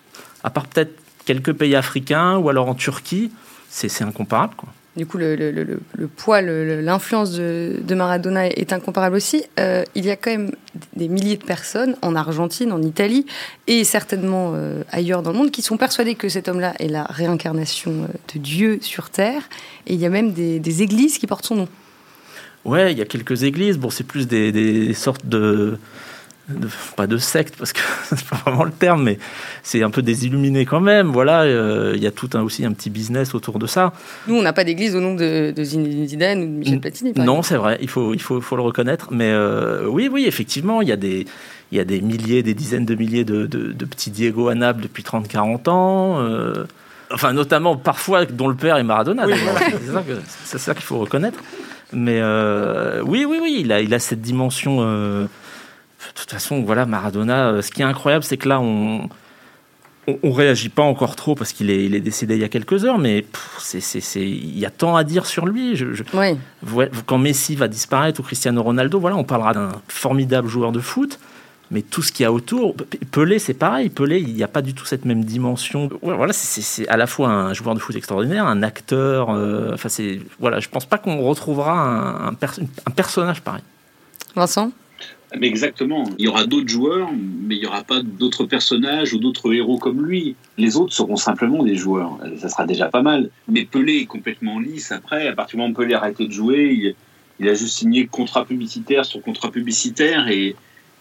à 0.44 0.50
part 0.50 0.66
peut-être 0.66 0.92
quelques 1.24 1.52
pays 1.52 1.74
africains, 1.74 2.36
ou 2.36 2.50
alors 2.50 2.68
en 2.68 2.74
Turquie, 2.74 3.32
c'est 3.70 4.02
incomparable, 4.02 4.54
quoi. 4.56 4.68
Du 4.96 5.04
coup, 5.04 5.18
le, 5.18 5.78
poids, 6.16 6.40
l'influence 6.40 7.32
de, 7.32 7.94
Maradona 7.94 8.46
est 8.46 8.72
incomparable 8.72 9.16
aussi. 9.16 9.44
Euh, 9.60 9.84
il 9.94 10.06
y 10.06 10.10
a 10.10 10.16
quand 10.16 10.30
même 10.30 10.52
des 10.94 11.08
milliers 11.08 11.36
de 11.36 11.44
personnes 11.44 11.96
en 12.00 12.16
Argentine, 12.16 12.72
en 12.72 12.80
Italie 12.80 13.26
et 13.66 13.84
certainement 13.84 14.52
euh, 14.54 14.82
ailleurs 14.90 15.22
dans 15.22 15.32
le 15.32 15.38
monde 15.38 15.50
qui 15.50 15.60
sont 15.60 15.76
persuadées 15.76 16.14
que 16.14 16.30
cet 16.30 16.48
homme-là 16.48 16.74
est 16.78 16.88
la 16.88 17.04
réincarnation 17.04 17.92
euh, 18.04 18.06
de 18.34 18.38
Dieu 18.38 18.78
sur 18.80 19.10
Terre. 19.10 19.42
Et 19.86 19.94
il 19.94 20.00
y 20.00 20.06
a 20.06 20.10
même 20.10 20.32
des, 20.32 20.82
églises 20.82 21.18
qui 21.18 21.26
portent 21.26 21.46
son 21.46 21.56
nom. 21.56 21.68
Ouais, 22.64 22.92
il 22.92 22.98
y 22.98 23.02
a 23.02 23.06
quelques 23.06 23.42
églises. 23.42 23.78
Bon, 23.78 23.90
c'est 23.90 24.04
plus 24.04 24.26
des 24.26 24.94
sortes 24.94 25.26
de 25.26 25.78
pas 26.96 27.06
de 27.06 27.18
secte 27.18 27.56
parce 27.56 27.72
que 27.72 27.80
c'est 28.04 28.24
pas 28.24 28.36
vraiment 28.36 28.64
le 28.64 28.70
terme, 28.70 29.02
mais 29.02 29.18
c'est 29.62 29.82
un 29.82 29.90
peu 29.90 30.02
des 30.02 30.26
illuminés 30.26 30.64
quand 30.64 30.80
même. 30.80 31.08
Voilà, 31.08 31.42
euh, 31.42 31.92
il 31.96 32.02
y 32.02 32.06
a 32.06 32.10
tout 32.10 32.30
un, 32.34 32.42
aussi 32.42 32.64
un 32.64 32.72
petit 32.72 32.90
business 32.90 33.34
autour 33.34 33.58
de 33.58 33.66
ça. 33.66 33.92
Nous, 34.28 34.36
on 34.36 34.42
n'a 34.42 34.52
pas 34.52 34.64
d'église 34.64 34.94
au 34.94 35.00
nom 35.00 35.14
de, 35.14 35.52
de 35.54 35.64
Zidane 35.64 36.42
ou 36.42 36.46
de 36.46 36.50
Michel 36.50 36.80
Platini. 36.80 37.12
non, 37.16 37.42
c'est 37.42 37.56
vrai, 37.56 37.78
il 37.80 37.88
faut, 37.88 38.14
il 38.14 38.20
faut, 38.20 38.40
faut 38.40 38.56
le 38.56 38.62
reconnaître. 38.62 39.08
Mais 39.10 39.30
euh, 39.30 39.86
oui, 39.88 40.08
oui, 40.10 40.24
effectivement, 40.26 40.82
il 40.82 40.88
y 40.88 40.92
a 40.92 40.96
des, 40.96 41.26
il 41.72 41.78
y 41.78 41.80
a 41.80 41.84
des 41.84 42.00
milliers, 42.00 42.42
des 42.42 42.54
dizaines 42.54 42.86
de 42.86 42.94
milliers 42.94 43.24
de, 43.24 43.46
de, 43.46 43.84
petits 43.84 44.10
Diego 44.10 44.48
à 44.48 44.54
Naples 44.54 44.82
depuis 44.82 45.02
30-40 45.02 45.68
ans. 45.68 46.20
Euh, 46.20 46.64
enfin, 47.12 47.32
notamment 47.32 47.76
parfois 47.76 48.24
dont 48.24 48.48
le 48.48 48.54
père 48.54 48.76
est 48.76 48.84
Maradona. 48.84 49.26
c'est 50.44 50.58
ça, 50.58 50.74
qu'il 50.74 50.84
faut 50.84 50.98
reconnaître. 50.98 51.40
Mais 51.92 52.20
oui, 53.02 53.24
oui, 53.24 53.38
oui, 53.42 53.58
il 53.60 53.72
a, 53.72 53.80
il 53.80 53.92
a 53.94 53.98
cette 53.98 54.20
dimension 54.20 55.28
de 56.14 56.20
toute 56.20 56.30
façon, 56.30 56.62
voilà, 56.62 56.86
Maradona, 56.86 57.48
euh, 57.48 57.62
ce 57.62 57.70
qui 57.70 57.82
est 57.82 57.84
incroyable, 57.84 58.24
c'est 58.24 58.36
que 58.36 58.48
là, 58.48 58.60
on, 58.60 59.08
on, 60.22 60.32
réagit 60.32 60.68
pas 60.68 60.82
encore 60.82 61.16
trop 61.16 61.34
parce 61.34 61.52
qu'il 61.52 61.70
est, 61.70 61.84
il 61.84 61.94
est 61.94 62.00
décédé 62.00 62.36
il 62.36 62.40
y 62.40 62.44
a 62.44 62.48
quelques 62.48 62.84
heures, 62.84 62.98
mais 62.98 63.24
c'est, 63.58 64.00
il 64.20 64.58
y 64.58 64.66
a 64.66 64.70
tant 64.70 64.96
à 64.96 65.04
dire 65.04 65.26
sur 65.26 65.46
lui. 65.46 65.76
Je, 65.76 66.02
Quand 67.06 67.18
Messi 67.18 67.56
va 67.56 67.68
disparaître 67.68 68.20
ou 68.20 68.22
Cristiano 68.22 68.62
Ronaldo, 68.62 69.00
voilà, 69.00 69.16
on 69.16 69.24
parlera 69.24 69.52
d'un 69.54 69.72
formidable 69.88 70.48
joueur 70.48 70.72
de 70.72 70.80
foot, 70.80 71.18
mais 71.70 71.82
tout 71.82 72.02
ce 72.02 72.12
qu'il 72.12 72.22
y 72.22 72.26
a 72.26 72.32
autour, 72.32 72.76
Pelé, 73.10 73.40
c'est 73.40 73.54
pareil. 73.54 73.88
Pelé, 73.90 74.20
il 74.20 74.34
n'y 74.34 74.44
a 74.44 74.48
pas 74.48 74.62
du 74.62 74.74
tout 74.74 74.84
cette 74.84 75.04
même 75.04 75.24
dimension. 75.24 75.90
Voilà, 76.02 76.32
c'est, 76.32 76.86
à 76.88 76.96
la 76.96 77.08
fois 77.08 77.28
un 77.28 77.52
joueur 77.54 77.74
de 77.74 77.80
foot 77.80 77.96
extraordinaire, 77.96 78.46
un 78.46 78.62
acteur. 78.62 79.30
Euh, 79.30 79.72
enfin, 79.74 79.88
c'est 79.88 80.20
voilà, 80.38 80.60
je 80.60 80.68
pense 80.68 80.86
pas 80.86 80.98
qu'on 80.98 81.20
retrouvera 81.22 81.72
un, 81.72 82.28
un 82.28 82.90
personnage 82.94 83.42
pareil. 83.42 83.62
Vincent? 84.36 84.70
Mais 85.38 85.48
exactement. 85.48 86.04
Il 86.18 86.24
y 86.24 86.28
aura 86.28 86.46
d'autres 86.46 86.68
joueurs, 86.68 87.10
mais 87.12 87.56
il 87.56 87.60
n'y 87.60 87.66
aura 87.66 87.82
pas 87.82 88.02
d'autres 88.02 88.44
personnages 88.44 89.12
ou 89.12 89.18
d'autres 89.18 89.52
héros 89.52 89.78
comme 89.78 90.04
lui. 90.04 90.36
Les 90.56 90.76
autres 90.76 90.92
seront 90.92 91.16
simplement 91.16 91.64
des 91.64 91.74
joueurs. 91.74 92.18
Ça 92.38 92.48
sera 92.48 92.64
déjà 92.64 92.88
pas 92.88 93.02
mal. 93.02 93.30
Mais 93.48 93.64
Pelé 93.64 93.98
est 93.98 94.06
complètement 94.06 94.60
lisse 94.60 94.92
après. 94.92 95.26
À 95.26 95.32
partir 95.32 95.56
du 95.56 95.62
moment 95.62 95.72
où 95.72 95.82
Pelé 95.82 95.94
a 95.94 95.98
arrêté 95.98 96.26
de 96.26 96.32
jouer, 96.32 96.94
il, 97.40 97.48
a 97.48 97.54
juste 97.54 97.76
signé 97.76 98.06
contrat 98.06 98.44
publicitaire 98.44 99.04
sur 99.04 99.20
contrat 99.20 99.50
publicitaire 99.50 100.28
et 100.28 100.54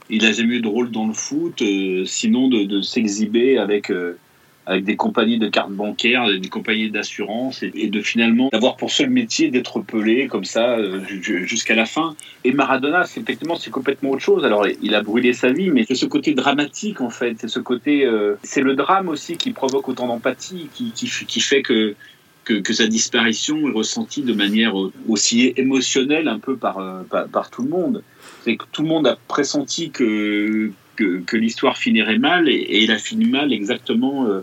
il 0.09 0.23
n'a 0.23 0.31
jamais 0.31 0.55
eu 0.55 0.61
de 0.61 0.67
rôle 0.67 0.91
dans 0.91 1.07
le 1.07 1.13
foot, 1.13 1.61
euh, 1.61 2.05
sinon 2.05 2.47
de, 2.47 2.81
s'exhiber 2.81 3.57
avec. 3.57 3.91
Euh, 3.91 4.17
avec 4.65 4.83
des 4.83 4.95
compagnies 4.95 5.37
de 5.37 5.47
cartes 5.47 5.71
bancaires, 5.71 6.27
des 6.27 6.49
compagnies 6.49 6.89
d'assurance, 6.89 7.63
et, 7.63 7.87
de 7.87 8.01
finalement 8.01 8.49
d'avoir 8.51 8.77
pour 8.77 8.91
seul 8.91 9.09
métier 9.09 9.49
d'être 9.49 9.79
pelé 9.81 10.27
comme 10.27 10.45
ça 10.45 10.77
euh, 10.77 11.01
jusqu'à 11.07 11.75
la 11.75 11.85
fin. 11.85 12.15
Et 12.43 12.51
Maradona, 12.51 13.05
c'est 13.05 13.19
effectivement 13.19 13.55
c'est 13.55 13.69
complètement 13.69 14.11
autre 14.11 14.23
chose. 14.23 14.43
Alors 14.43 14.65
il 14.81 14.95
a 14.95 15.03
brûlé 15.03 15.33
sa 15.33 15.51
vie, 15.51 15.69
mais 15.69 15.85
c'est 15.87 15.95
ce 15.95 16.05
côté 16.05 16.33
dramatique 16.33 17.01
en 17.01 17.09
fait, 17.09 17.35
c'est 17.39 17.47
ce 17.47 17.59
côté, 17.59 18.05
euh, 18.05 18.35
c'est 18.43 18.61
le 18.61 18.75
drame 18.75 19.09
aussi 19.09 19.37
qui 19.37 19.51
provoque 19.51 19.87
autant 19.87 20.07
d'empathie, 20.07 20.67
qui, 20.73 21.39
fait 21.39 21.61
que, 21.61 21.95
que, 22.43 22.73
sa 22.73 22.87
disparition 22.87 23.67
est 23.67 23.71
ressentie 23.71 24.23
de 24.23 24.33
manière 24.33 24.73
aussi 25.07 25.53
émotionnelle 25.57 26.27
un 26.27 26.39
peu 26.39 26.55
par, 26.55 26.79
euh, 26.79 27.03
par, 27.31 27.51
tout 27.51 27.61
le 27.61 27.69
monde. 27.69 28.03
C'est 28.43 28.57
que 28.57 28.65
tout 28.71 28.81
le 28.81 28.87
monde 28.87 29.07
a 29.07 29.17
pressenti 29.27 29.91
que 29.91 30.71
que, 30.95 31.35
l'histoire 31.35 31.77
finirait 31.77 32.17
mal 32.17 32.47
et, 32.47 32.53
et, 32.53 32.85
elle 32.85 32.91
a 32.91 32.97
fini 32.97 33.25
mal 33.25 33.51
exactement 33.51 34.27
euh, 34.27 34.41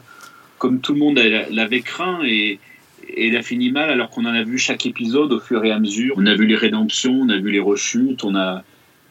comme 0.63 0.79
tout 0.79 0.93
le 0.93 1.01
monde 1.01 1.19
l'avait 1.51 1.81
craint 1.81 2.21
et, 2.23 2.61
et 3.09 3.27
elle 3.27 3.37
a 3.37 3.43
fini 3.43 3.73
mal 3.73 3.91
alors 3.91 4.11
qu'on 4.11 4.25
en 4.27 4.33
a 4.33 4.45
vu 4.45 4.59
chaque 4.59 4.87
épisode 4.87 5.33
au 5.33 5.41
fur 5.41 5.65
et 5.65 5.73
à 5.73 5.81
mesure. 5.81 6.15
On 6.19 6.27
a 6.27 6.37
vu 6.37 6.47
les 6.47 6.55
rédemptions, 6.55 7.15
on 7.15 7.29
a 7.31 7.37
vu 7.37 7.51
les 7.51 7.59
rechutes, 7.59 8.23
on 8.23 8.37
a 8.37 8.63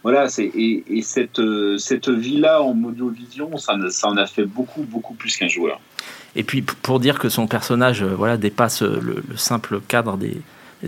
voilà, 0.01 0.27
et, 0.39 0.83
et, 0.87 1.01
cette, 1.01 1.39
euh, 1.39 1.77
cette 1.77 2.07
vie-là 2.07 2.63
en 2.63 2.81
audiovision, 2.83 3.57
ça, 3.57 3.77
ça 3.89 4.07
en 4.07 4.15
a 4.15 4.27
fait 4.27 4.45
beaucoup, 4.45 4.83
beaucoup 4.83 5.13
plus 5.13 5.35
qu'un 5.35 5.49
joueur. 5.49 5.81
Et 6.37 6.43
puis 6.43 6.61
pour 6.61 7.01
dire 7.01 7.19
que 7.19 7.27
son 7.27 7.47
personnage 7.47 8.01
euh, 8.01 8.15
voilà, 8.15 8.37
dépasse 8.37 8.81
le 8.81 9.21
simple 9.35 9.81
cadre 9.85 10.15
des, 10.15 10.37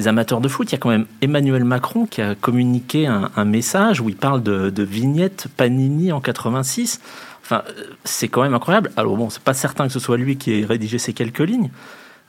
amateurs 0.08 0.39
de 0.39 0.47
foot, 0.47 0.71
il 0.71 0.71
y 0.71 0.76
a 0.76 0.80
quand 0.80 0.89
même 0.89 1.08
Emmanuel 1.21 1.65
Macron 1.65 2.06
qui 2.06 2.21
a 2.21 2.36
communiqué 2.36 3.06
un, 3.06 3.45
message 3.45 3.99
où 3.99 4.08
il 4.08 4.15
parle 4.15 4.41
de, 4.41 4.69
de 4.69 4.84
vignette 4.84 5.47
Panini 5.58 6.13
en 6.13 6.21
86. 6.21 7.02
Enfin, 7.43 7.63
c'est 8.06 8.29
quand 8.29 8.41
même 8.41 8.53
incroyable. 8.53 8.91
Alors 8.95 9.17
bon, 9.17 9.29
c'est 9.29 9.43
pas 9.43 9.53
certain 9.53 9.88
que 9.88 9.93
ce 9.93 9.99
soit 9.99 10.17
lui 10.17 10.38
qui 10.38 10.62
ait 10.62 10.65
rédigé 10.65 10.97
ces 10.97 11.13
quelques 11.13 11.39
lignes, 11.39 11.69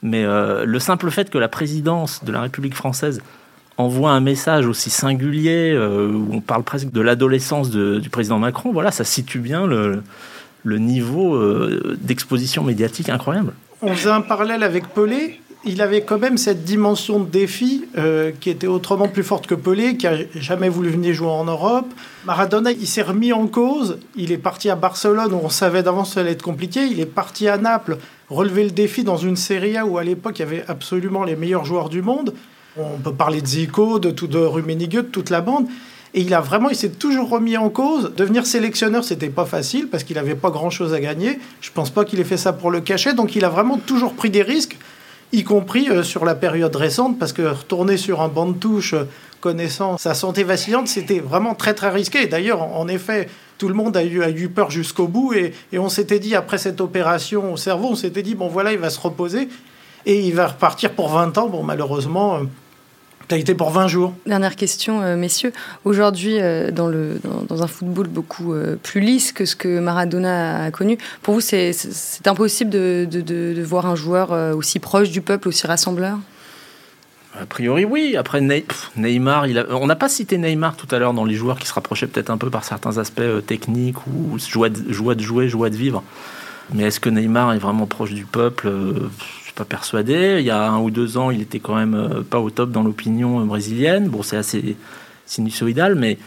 mais 0.03 0.25
euh, 0.25 0.65
le 0.65 0.79
simple 0.81 1.11
fait 1.11 1.31
que 1.31 1.39
la 1.39 1.49
présidence 1.49 2.25
de 2.25 2.33
la 2.33 2.43
République 2.43 2.75
française 2.75 3.23
envoie 3.77 4.11
un 4.11 4.21
message 4.21 4.67
aussi 4.67 4.91
singulier, 4.91 5.73
euh, 5.73 6.09
où 6.09 6.29
on 6.33 6.41
parle 6.41 6.63
presque 6.63 6.91
de 6.91 7.01
l'adolescence 7.01 7.71
du 7.71 8.11
président 8.11 8.39
Macron, 8.39 8.73
voilà, 8.73 8.91
ça 8.91 9.05
situe 9.05 9.39
bien 9.39 9.67
le, 9.67 10.03
niveau 10.65 11.35
euh, 11.35 11.97
d'exposition 12.01 12.65
médiatique 12.65 13.09
incroyable. 13.09 13.53
On 13.83 13.95
faisait 13.95 14.11
un 14.11 14.21
parallèle 14.21 14.63
avec 14.63 14.89
Pelé? 14.89 15.41
Il 15.67 15.81
avait 15.83 16.03
quand 16.03 16.19
même 16.19 16.37
cette 16.37 16.65
dimension 16.65 17.21
de 17.21 17.29
défi 17.29 17.85
euh, 17.97 18.33
qui 18.39 18.51
était 18.51 18.67
autrement 18.67 19.09
plus 19.09 19.23
forte 19.23 19.47
que 19.47 19.55
Pelé, 19.55 19.97
qui 19.97 20.07
a 20.07 20.17
jamais 20.35 20.69
voulu 20.69 20.91
venir 20.91 21.15
jouer 21.15 21.29
en 21.29 21.45
Europe. 21.45 21.87
Maradona, 22.27 22.73
il 22.73 22.87
s'est 22.87 23.03
remis 23.03 23.33
en 23.33 23.47
cause. 23.47 23.99
Il 24.17 24.33
est 24.33 24.39
parti 24.39 24.71
à 24.71 24.77
Barcelone 24.77 25.33
où 25.33 25.41
on 25.43 25.49
savait 25.49 25.83
d'avance 25.83 26.09
que 26.09 26.15
ça 26.15 26.21
allait 26.21 26.33
être 26.33 26.43
compliqué. 26.43 26.85
Il 26.85 27.01
est 27.01 27.07
parti 27.07 27.49
à 27.49 27.57
Naples, 27.57 27.99
relever 28.29 28.65
le 28.65 28.71
défi 28.71 29.05
dans 29.05 29.17
une 29.17 29.37
Serie 29.37 29.77
A 29.77 29.87
où 29.87 29.99
à 29.99 30.05
l'époque 30.05 30.39
il 30.39 30.43
y 30.43 30.45
avait 30.45 30.65
absolument 30.69 31.25
les 31.25 31.37
meilleurs 31.37 31.65
joueurs 31.65 31.89
du 31.89 32.03
monde. 32.03 32.35
On 32.77 32.99
peut 32.99 33.13
parler 33.13 33.41
de 33.41 33.47
Zico, 33.47 33.99
de, 33.99 34.11
tout, 34.11 34.27
de 34.27 34.39
Rummenigge, 34.39 34.97
de 34.97 35.01
toute 35.03 35.31
la 35.31 35.41
bande. 35.41 35.67
Et 36.17 36.21
il 36.21 36.35
a 36.35 36.41
vraiment, 36.41 36.71
il 36.71 36.77
s'est 36.77 36.91
toujours 36.91 37.29
remis 37.29 37.57
en 37.57 37.71
cause. 37.71 38.13
Devenir 38.17 38.47
sélectionneur, 38.47 39.03
c'était 39.03 39.31
pas 39.31 39.45
facile 39.45 39.89
parce 39.89 40.05
qu'il 40.05 40.17
n'avait 40.17 40.37
pas 40.37 40.51
grand 40.51 40.71
chose 40.71 40.95
à 40.95 41.01
gagner. 41.01 41.41
Je 41.61 41.71
pense 41.73 41.91
pas 41.91 42.05
qu'il 42.05 42.21
ait 42.21 42.25
fait 42.25 42.37
ça 42.37 42.53
pour 42.53 42.71
le 42.71 42.81
cacher. 42.81 43.15
Donc 43.15 43.35
il 43.35 43.45
a 43.45 43.49
vraiment 43.49 43.79
toujours 43.79 44.15
pris 44.15 44.31
des 44.31 44.43
risques 44.43 44.77
y 45.35 45.45
compris 45.45 45.89
euh, 45.91 46.03
sur 46.03 46.25
la 46.25 46.35
période 46.35 46.75
récente, 46.75 47.19
parce 47.19 47.33
que 47.33 47.43
retourner 47.43 47.97
sur 47.97 48.23
un 48.23 48.29
banc 48.29 48.47
de 48.47 48.55
touche, 48.55 48.95
euh, 48.95 49.05
connaissant 49.41 49.99
sa 49.99 50.15
santé 50.15 50.45
vacillante, 50.45 50.89
c'était 50.89 51.21
vraiment 51.21 51.55
très 51.55 51.75
très 51.75 51.91
risqué. 51.91 52.27
D'ailleurs, 52.27 52.63
en 52.63 52.89
effet, 52.89 53.29
tout 53.59 53.69
le 53.69 53.75
monde 53.75 53.97
a 53.97 54.05
eu, 54.05 54.23
a 54.23 54.31
eu 54.31 54.49
peur 54.49 54.71
jusqu'au 54.71 55.07
bout, 55.07 55.35
et, 55.35 55.53
et 55.73 55.79
on 55.79 55.89
s'était 55.89 56.19
dit, 56.19 56.35
après 56.35 56.59
cette 56.59 56.81
opération 56.81 57.53
au 57.53 57.57
cerveau, 57.57 57.89
on 57.91 57.95
s'était 57.95 58.23
dit, 58.23 58.35
bon 58.35 58.49
voilà, 58.49 58.73
il 58.73 58.79
va 58.79 58.91
se 58.91 59.01
reposer, 59.01 59.49
et 60.07 60.21
il 60.21 60.35
va 60.35 60.47
repartir 60.49 60.93
pour 60.93 61.09
20 61.09 61.37
ans. 61.39 61.49
Bon, 61.49 61.63
malheureusement, 61.63 62.41
euh, 63.25 63.29
tu 63.29 63.35
as 63.35 63.39
été 63.39 63.55
pour 63.55 63.71
20 63.71 63.89
jours. 63.89 64.15
Dernière 64.27 64.57
question, 64.57 65.03
euh, 65.03 65.17
messieurs. 65.17 65.53
Aujourd'hui, 65.85 66.41
euh, 66.41 66.71
dans, 66.71 66.89
le, 66.89 67.21
dans, 67.49 67.63
un 67.63 67.67
football 67.67 68.09
beaucoup 68.09 68.53
euh, 68.53 68.77
plus 68.83 69.01
lisse 69.01 69.33
que 69.33 69.45
ce 69.45 69.57
que 69.57 69.79
Maradona 69.79 70.65
a 70.65 70.71
connu, 70.71 70.99
pour 71.23 71.35
vous, 71.35 71.41
c'est 71.41 71.73
impossible 72.27 72.71
de, 72.71 73.07
de, 73.11 73.21
de, 73.21 73.63
voir 73.63 73.87
un 73.87 73.97
joueur 73.97 74.33
aussi 74.57 74.79
proche 74.79 75.11
du 75.11 75.21
peuple, 75.21 75.49
aussi 75.49 75.67
rassembleur? 75.67 76.19
A 77.41 77.47
priori, 77.47 77.85
oui. 77.85 78.17
Après, 78.17 78.41
Neymar, 78.41 79.47
il 79.47 79.67
on 79.71 79.87
n'a 79.87 79.97
pas 79.97 80.09
cité 80.09 80.39
Neymar 80.39 80.77
tout 80.77 80.87
à 80.95 80.99
l'heure 80.99 81.15
dans 81.15 81.25
les 81.25 81.35
joueurs 81.35 81.59
qui 81.59 81.67
se 81.67 81.73
rapprochaient 81.73 82.07
peut-être 82.07 82.31
un 82.31 82.39
peu 82.39 82.51
par 82.51 82.65
certains 82.65 82.99
aspects 82.99 83.23
techniques 83.47 84.07
ou 84.07 84.39
joie 84.39 84.69
de, 84.69 84.93
joie 84.93 85.15
de 85.15 85.23
jouer, 85.23 85.49
joie 85.49 85.71
de 85.71 85.77
vivre. 85.77 86.03
Mais 86.73 86.85
est-ce 86.85 87.01
que 87.01 87.11
Neymar 87.11 87.53
est 87.55 87.59
vraiment 87.59 87.87
proche 87.87 88.13
du 88.13 88.25
peuple? 88.25 88.73
Pas 89.55 89.65
persuadé. 89.65 90.37
Il 90.41 90.47
y 90.47 90.51
a 90.51 90.69
un 90.69 90.79
ou 90.81 90.91
deux 90.91 91.17
ans, 91.17 91.31
il 91.31 91.41
était 91.41 91.61
quand 91.61 91.75
même 91.75 91.95
euh, 91.95 92.23
pas 92.23 92.41
au 92.41 92.51
top 92.51 92.71
dans 92.71 92.83
l'opinion 92.83 93.41
euh, 93.41 93.45
brésilienne. 93.45 94.09
Bon, 94.09 94.23
c'est 94.23 94.37
assez 94.37 94.77
sinusoïdal, 95.27 95.95
mais 95.95 96.19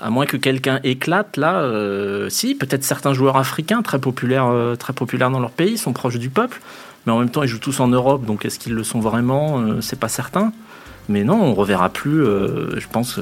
à 0.00 0.10
moins 0.10 0.26
que 0.26 0.36
quelqu'un 0.36 0.80
éclate, 0.82 1.36
là, 1.36 1.60
euh, 1.60 2.28
si, 2.28 2.54
peut-être 2.54 2.82
certains 2.82 3.12
joueurs 3.12 3.36
africains 3.36 3.82
très 3.82 4.00
populaires, 4.00 4.50
très 4.78 4.92
populaires 4.92 5.30
dans 5.30 5.38
leur 5.38 5.52
pays 5.52 5.78
sont 5.78 5.92
proches 5.92 6.18
du 6.18 6.28
peuple, 6.28 6.60
mais 7.06 7.12
en 7.12 7.20
même 7.20 7.30
temps, 7.30 7.42
ils 7.42 7.48
jouent 7.48 7.58
tous 7.58 7.78
en 7.78 7.88
Europe, 7.88 8.24
donc 8.26 8.44
est-ce 8.44 8.58
qu'ils 8.58 8.74
le 8.74 8.82
sont 8.84 9.00
vraiment? 9.00 9.80
C'est 9.80 10.00
pas 10.00 10.08
certain. 10.08 10.52
Mais 11.08 11.24
non, 11.24 11.40
on 11.40 11.54
reverra 11.54 11.88
plus, 11.88 12.24
je 12.24 12.86
pense, 12.90 13.20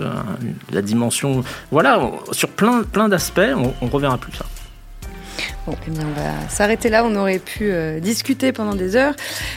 la 0.70 0.82
dimension. 0.82 1.42
Voilà, 1.70 2.00
sur 2.32 2.48
plein, 2.48 2.82
plein 2.82 3.08
d'aspects, 3.08 3.40
on, 3.54 3.74
on 3.82 3.86
reverra 3.88 4.16
plus 4.16 4.32
ça. 4.32 4.46
Bon, 5.70 5.76
eh 5.86 5.90
on 5.90 6.20
va 6.20 6.48
s'arrêter 6.48 6.88
là. 6.88 7.04
On 7.04 7.14
aurait 7.14 7.38
pu 7.38 7.70
euh, 7.70 8.00
discuter 8.00 8.50
pendant 8.50 8.74
des 8.74 8.96
heures. 8.96 9.14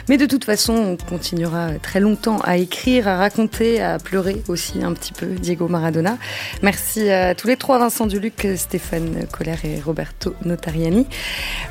Mais 0.10 0.18
de 0.18 0.28
toute 0.28 0.46
façon, 0.46 0.74
on 0.74 0.96
continuera 0.96 1.70
très 1.82 2.00
longtemps 2.00 2.40
à 2.44 2.58
écrire, 2.58 3.08
à 3.08 3.18
raconter, 3.18 3.82
à 3.82 3.98
pleurer 3.98 4.44
aussi 4.48 4.84
un 4.84 4.94
petit 4.94 5.12
peu 5.12 5.26
Diego 5.26 5.68
Maradona. 5.68 6.18
Merci 6.62 7.10
à 7.10 7.34
tous 7.34 7.48
les 7.48 7.58
trois, 7.58 7.80
Vincent 7.80 8.06
Duluc, 8.06 8.48
Stéphane 8.58 9.26
Coller 9.32 9.56
et 9.64 9.82
Roberto 9.82 10.36
Notariani. 10.46 11.08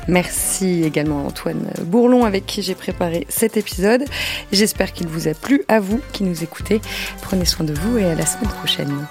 Merci 0.09 0.83
également 0.83 1.19
à 1.19 1.27
Antoine 1.27 1.65
Bourlon 1.83 2.25
avec 2.25 2.45
qui 2.45 2.61
j'ai 2.61 2.75
préparé 2.75 3.25
cet 3.29 3.55
épisode. 3.55 4.03
J'espère 4.51 4.91
qu'il 4.91 5.07
vous 5.07 5.29
a 5.29 5.33
plu, 5.33 5.63
à 5.69 5.79
vous 5.79 6.01
qui 6.11 6.23
nous 6.23 6.43
écoutez. 6.43 6.81
Prenez 7.21 7.45
soin 7.45 7.65
de 7.65 7.73
vous 7.73 7.97
et 7.97 8.05
à 8.05 8.15
la 8.15 8.25
semaine 8.25 8.51
prochaine. 8.51 9.07